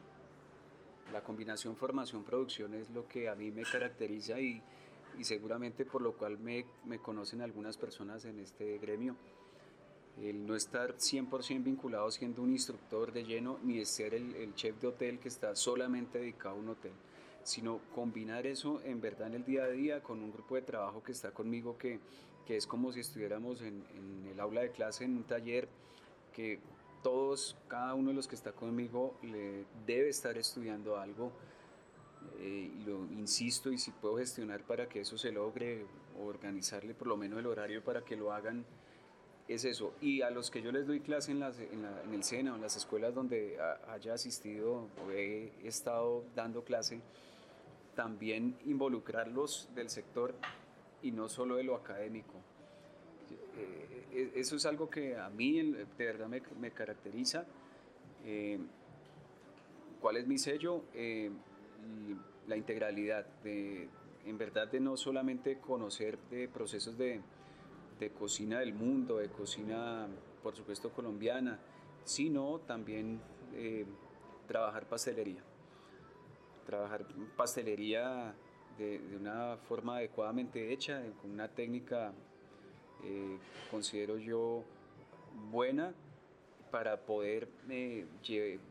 la 1.12 1.22
combinación 1.22 1.76
formación-producción 1.76 2.74
es 2.74 2.90
lo 2.90 3.08
que 3.08 3.30
a 3.30 3.36
mí 3.36 3.52
me 3.52 3.64
caracteriza 3.64 4.40
y, 4.40 4.62
y 5.18 5.24
seguramente 5.24 5.86
por 5.86 6.02
lo 6.02 6.14
cual 6.14 6.38
me, 6.40 6.66
me, 6.86 7.00
conocen 7.00 7.42
algunas 7.42 7.78
personas 7.78 8.26
en 8.26 8.40
este 8.40 8.78
gremio. 8.78 9.16
El 10.22 10.46
no 10.46 10.56
estar 10.56 10.96
100% 10.96 11.64
vinculado 11.64 12.12
siendo 12.12 12.44
un 12.44 12.52
instructor 12.52 13.12
de 13.12 13.24
lleno, 13.24 13.60
ni 13.64 13.84
ser 13.86 14.14
el, 14.14 14.36
el, 14.36 14.54
chef 14.54 14.80
de 14.80 14.88
hotel 14.88 15.20
que 15.20 15.28
está 15.28 15.56
solamente 15.56 16.20
dedicado 16.20 16.56
a 16.56 16.60
un 16.60 16.70
hotel, 16.70 16.92
sino 17.44 17.80
combinar 17.96 18.46
eso 18.46 18.80
en 18.84 19.02
verdad 19.02 19.28
en 19.28 19.36
el 19.36 19.46
día 19.46 19.64
a 19.64 19.70
día 19.70 20.04
con 20.04 20.22
un 20.22 20.32
grupo 20.32 20.56
de 20.56 20.62
trabajo 20.62 21.02
que 21.02 21.14
está 21.14 21.32
conmigo, 21.32 21.78
que, 21.78 22.00
que 22.46 22.58
es 22.58 22.68
como 22.68 22.92
si 22.92 23.00
estuviéramos 23.00 23.62
en, 23.62 23.84
en 23.96 24.28
el 24.32 24.40
aula 24.40 24.62
de 24.62 24.72
clase, 24.72 25.06
en 25.06 25.18
un 25.18 25.24
taller, 25.24 25.68
que 26.32 26.60
todos, 27.04 27.56
cada 27.68 27.94
uno 27.94 28.10
de 28.10 28.16
los 28.16 28.28
que 28.28 28.36
está 28.36 28.54
conmigo 28.54 29.16
le 29.22 29.66
debe 29.86 30.10
estar 30.10 30.38
estudiando 30.38 30.98
algo. 30.98 31.32
Eh, 32.40 32.72
y 32.80 32.84
lo 32.86 33.06
insisto 33.14 33.72
y 33.72 33.78
si 33.78 33.92
puedo 33.92 34.18
gestionar 34.18 34.62
para 34.64 34.88
que 34.88 35.02
eso 35.02 35.18
se 35.18 35.32
logre, 35.32 35.86
organizarle 36.22 36.94
por 36.94 37.08
lo 37.08 37.18
menos 37.18 37.40
el 37.40 37.48
horario 37.48 37.84
para 37.84 38.02
que 38.02 38.16
lo 38.16 38.34
hagan, 38.34 38.66
es 39.48 39.66
eso. 39.66 39.94
Y 40.02 40.22
a 40.22 40.30
los 40.30 40.50
que 40.50 40.62
yo 40.62 40.72
les 40.72 40.88
doy 40.88 41.00
clase 41.00 41.32
en, 41.32 41.44
en, 41.44 42.14
el 42.14 42.24
SENA 42.24 42.54
o 42.54 42.56
en 42.56 42.62
las 42.62 42.76
escuelas 42.76 43.14
donde 43.14 43.58
haya 43.88 44.14
asistido 44.14 44.88
o 45.06 45.12
he 45.12 45.52
estado 45.64 46.24
dando 46.36 46.64
clase, 46.64 47.02
también 47.96 48.58
involucrarlos 48.66 49.70
del 49.76 49.90
sector 49.90 50.34
y 51.02 51.12
no 51.12 51.30
solo 51.30 51.58
de 51.58 51.64
lo 51.64 51.76
académico. 51.76 52.34
Eh, 53.58 54.32
e, 54.36 54.40
eso 54.40 54.56
es 54.56 54.66
algo 54.66 54.90
que 54.90 55.18
a 55.18 55.30
mí 55.30 55.62
de 55.62 56.06
verdad 56.06 56.28
me, 56.28 56.42
me 56.60 56.72
caracteriza. 56.72 57.46
Eh, 58.26 58.60
¿Cuál 60.02 60.18
es 60.18 60.28
mi 60.28 60.38
sello? 60.38 60.84
La 62.48 62.58
integralidad, 62.58 63.26
de, 63.44 63.88
en 64.26 64.38
verdad 64.38 64.68
de 64.68 64.80
no 64.80 64.98
solamente 64.98 65.60
conocer 65.60 66.18
de 66.30 66.48
procesos 66.48 66.98
de, 66.98 67.22
de 68.00 68.10
cocina 68.12 68.60
del 68.60 68.74
mundo, 68.74 69.18
de 69.18 69.30
cocina, 69.30 70.08
por 70.42 70.56
supuesto, 70.56 70.92
colombiana, 70.92 71.60
sino 72.04 72.60
también 72.60 73.22
eh, 73.54 73.86
trabajar 74.48 74.88
pastelería. 74.88 75.42
Trabajar 76.66 77.06
pastelería 77.38 78.36
de, 78.78 79.00
de, 79.00 79.16
una 79.16 79.58
forma 79.58 79.98
adecuadamente 79.98 80.74
hecha, 80.74 81.02
con 81.22 81.32
una 81.32 81.48
técnica 81.48 82.14
eh, 83.04 83.38
considero 83.70 84.18
yo 84.18 84.64
buena 85.52 85.94
para 86.72 86.98
poder, 86.98 87.50
eh, 87.70 88.06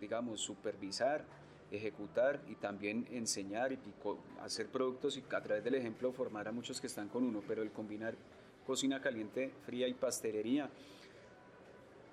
digamos, 0.00 0.40
supervisar, 0.40 1.24
ejecutar 1.72 2.40
y 2.48 2.54
también 2.54 3.06
enseñar 3.10 3.72
y 3.72 3.78
hacer 4.40 4.68
productos 4.68 5.16
y 5.16 5.24
a 5.34 5.40
través 5.40 5.64
del 5.64 5.74
ejemplo 5.74 6.12
formar 6.12 6.48
a 6.48 6.52
muchos 6.52 6.80
que 6.80 6.86
están 6.86 7.08
con 7.08 7.24
uno, 7.24 7.42
pero 7.46 7.62
el 7.62 7.72
combinar 7.72 8.14
cocina 8.66 9.00
caliente, 9.00 9.50
fría 9.64 9.88
y 9.88 9.94
pastelería, 9.94 10.70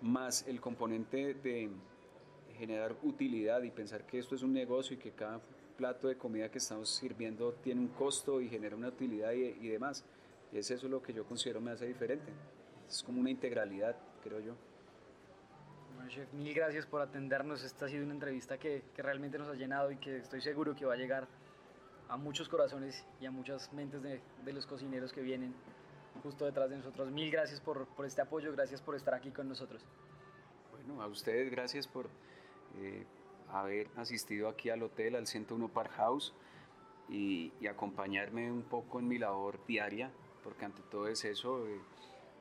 más 0.01 0.47
el 0.47 0.62
componente 0.62 1.34
de 1.34 1.70
generar 2.57 2.95
utilidad 3.03 3.62
y 3.64 3.72
pensar 3.72 4.05
que 4.05 4.20
esto 4.20 4.36
es 4.36 4.43
un 4.43 4.53
negocio 4.53 4.95
y 4.95 4.99
que 4.99 5.12
cada 5.12 5.39
plato 5.78 6.07
de 6.07 6.18
comida 6.18 6.49
que 6.51 6.57
estamos 6.57 6.89
sirviendo 6.89 7.53
tiene 7.53 7.82
un 7.82 7.88
costo 7.89 8.41
y 8.41 8.49
genera 8.49 8.76
una 8.76 8.89
utilidad 8.89 9.32
y, 9.32 9.68
demás 9.68 10.03
y 10.51 10.57
es 10.57 10.70
eso 10.72 10.89
lo 10.89 11.01
que 11.01 11.14
yo 11.14 11.26
considero 11.26 11.62
me 11.62 11.72
hace 11.72 11.86
diferente. 11.86 12.32
Es 12.89 13.03
como 13.03 13.22
una 13.22 13.30
integralidad, 13.30 13.95
creo 14.24 14.39
yo. 14.39 14.68
Bueno, 16.00 16.14
chef, 16.14 16.32
mil 16.32 16.54
gracias 16.54 16.86
por 16.86 17.02
atendernos. 17.02 17.62
Esta 17.62 17.86
ha 17.86 17.89
sido 17.89 18.06
una 18.06 18.14
entrevista 18.14 18.58
que, 18.58 18.84
que 18.95 19.02
realmente 19.02 19.38
nos 19.38 19.50
ha 19.50 19.54
llenado 19.54 19.91
y 19.91 19.97
que 19.97 20.20
estoy 20.20 20.39
seguro 20.39 20.74
que 20.74 20.86
va 20.86 20.93
a 20.93 20.95
llegar 20.95 21.28
a 22.08 22.16
muchos 22.16 22.47
corazones 22.47 23.06
y 23.20 23.26
a 23.26 23.32
muchas 23.32 23.74
mentes 23.74 24.02
de, 24.02 24.22
de 24.45 24.54
los 24.54 24.66
cocineros 24.66 25.12
que 25.12 25.22
vienen 25.22 25.54
justo 26.24 26.45
detrás 26.45 26.70
de 26.70 26.78
nosotros. 26.78 27.12
Mil 27.12 27.30
gracias 27.30 27.60
por, 27.60 27.86
por, 27.86 28.06
este 28.06 28.22
apoyo, 28.22 28.54
gracias 28.54 28.82
por 28.82 28.95
estar 28.95 29.14
aquí 29.14 29.32
con 29.32 29.50
nosotros. 29.50 29.84
Bueno, 30.72 31.02
a 31.02 31.08
ustedes 31.08 31.52
gracias 31.52 31.86
por 31.86 32.10
eh, 32.78 33.06
haber 33.52 33.89
asistido 33.97 34.47
aquí 34.47 34.70
al 34.70 34.82
hotel, 34.84 35.18
al 35.18 35.28
101 35.28 35.68
Park 35.68 35.91
House 35.97 36.34
y, 37.10 37.52
y 37.60 37.68
acompañarme 37.68 38.50
un 38.50 38.64
poco 38.64 39.02
en 39.02 39.08
mi 39.10 39.18
labor 39.18 39.60
diaria 39.68 40.10
porque 40.45 40.64
ante 40.64 40.82
todo 40.84 41.10
es 41.10 41.26
eso, 41.26 41.68
eh, 41.68 41.78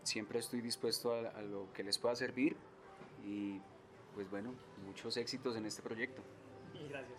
siempre 0.05 0.39
estoy 0.39 0.61
dispuesto 0.61 1.13
a, 1.13 1.31
a, 1.31 1.43
lo 1.43 1.73
que 1.73 1.83
les 1.83 1.99
pueda 1.99 2.15
servir 2.15 2.57
y 3.29 3.61
pues 4.15 4.31
bueno, 4.31 4.55
muchos 4.85 5.17
éxitos 5.17 5.57
en 5.57 5.67
este 5.67 5.83
proyecto. 5.83 6.23
Y 6.75 6.89
gracias. 6.89 7.19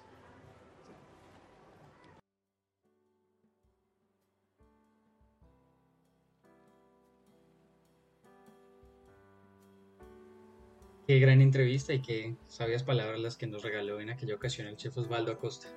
Qué 11.07 11.19
gran 11.19 11.41
entrevista 11.41 11.93
y 11.93 12.01
qué 12.01 12.35
sabias 12.47 12.83
palabras 12.83 13.19
las 13.19 13.35
que 13.35 13.47
nos 13.47 13.63
regaló 13.63 13.99
en 13.99 14.11
aquella 14.11 14.35
ocasión 14.35 14.67
el 14.67 14.77
chef 14.77 14.95
Osvaldo 14.97 15.31
Acosta. 15.31 15.67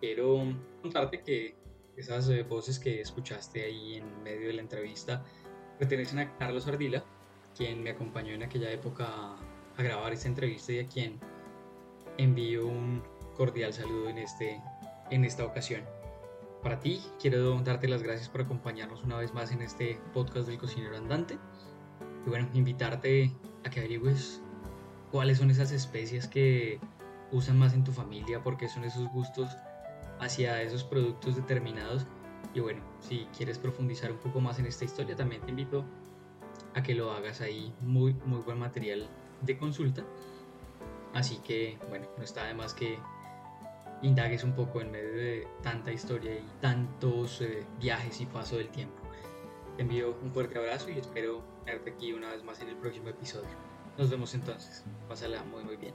Quiero 0.00 0.42
contarte 0.82 1.22
que 1.22 1.56
esas 1.96 2.28
eh, 2.28 2.42
voces 2.42 2.78
que 2.78 3.00
escuchaste 3.00 3.64
ahí 3.64 3.96
en 3.96 4.22
medio 4.22 4.48
de 4.48 4.52
la 4.52 4.60
entrevista 4.60 5.24
pertenecen 5.78 6.18
a 6.18 6.36
Carlos 6.36 6.66
Ardila, 6.68 7.04
quien 7.58 7.82
me 7.82 7.90
acompañó 7.90 8.32
en 8.32 8.44
aquella 8.44 8.70
época 8.70 9.08
a 9.76 9.82
grabar 9.82 10.12
esta 10.12 10.28
entrevista 10.28 10.72
y 10.72 10.78
a 10.78 10.86
quien 10.86 11.18
envío 12.16 12.64
un 12.64 13.02
cordial 13.36 13.72
saludo 13.72 14.08
en, 14.08 14.18
este, 14.18 14.62
en 15.10 15.24
esta 15.24 15.44
ocasión. 15.44 15.82
Para 16.62 16.78
ti, 16.78 17.02
quiero 17.20 17.60
darte 17.60 17.88
las 17.88 18.04
gracias 18.04 18.28
por 18.28 18.42
acompañarnos 18.42 19.02
una 19.02 19.16
vez 19.16 19.34
más 19.34 19.50
en 19.50 19.62
este 19.62 20.00
podcast 20.14 20.46
del 20.46 20.58
cocinero 20.58 20.96
andante. 20.96 21.36
Y 22.24 22.30
bueno, 22.30 22.48
invitarte 22.54 23.32
a 23.64 23.70
que 23.70 23.80
averigües 23.80 24.40
cuáles 25.10 25.38
son 25.38 25.50
esas 25.50 25.72
especies 25.72 26.28
que 26.28 26.78
usan 27.32 27.58
más 27.58 27.74
en 27.74 27.82
tu 27.82 27.90
familia, 27.90 28.40
porque 28.40 28.68
son 28.68 28.84
esos 28.84 29.08
gustos 29.08 29.50
hacia 30.20 30.62
esos 30.62 30.84
productos 30.84 31.34
determinados. 31.34 32.06
Y 32.54 32.60
bueno, 32.60 32.82
si 33.00 33.26
quieres 33.36 33.58
profundizar 33.58 34.12
un 34.12 34.18
poco 34.18 34.40
más 34.40 34.60
en 34.60 34.66
esta 34.66 34.84
historia, 34.84 35.16
también 35.16 35.42
te 35.42 35.50
invito 35.50 35.84
a 36.78 36.82
que 36.82 36.94
lo 36.94 37.12
hagas 37.12 37.40
ahí. 37.40 37.72
Muy, 37.80 38.14
muy 38.24 38.40
buen 38.40 38.58
material 38.58 39.08
de 39.42 39.58
consulta. 39.58 40.04
Así 41.14 41.38
que, 41.38 41.78
bueno, 41.88 42.06
no 42.16 42.24
está 42.24 42.44
de 42.44 42.54
más 42.54 42.74
que 42.74 42.98
indagues 44.02 44.44
un 44.44 44.52
poco 44.52 44.80
en 44.80 44.90
medio 44.90 45.12
de 45.12 45.48
tanta 45.62 45.92
historia 45.92 46.34
y 46.34 46.46
tantos 46.60 47.40
eh, 47.40 47.66
viajes 47.80 48.20
y 48.20 48.26
paso 48.26 48.56
del 48.56 48.68
tiempo. 48.68 48.96
Te 49.76 49.82
envío 49.82 50.16
un 50.22 50.30
fuerte 50.32 50.58
abrazo 50.58 50.90
y 50.90 50.98
espero 50.98 51.42
verte 51.64 51.90
aquí 51.90 52.12
una 52.12 52.30
vez 52.30 52.44
más 52.44 52.60
en 52.60 52.68
el 52.68 52.76
próximo 52.76 53.08
episodio. 53.08 53.48
Nos 53.96 54.10
vemos 54.10 54.34
entonces. 54.34 54.84
Pásala 55.08 55.42
muy, 55.44 55.64
muy 55.64 55.76
bien. 55.76 55.94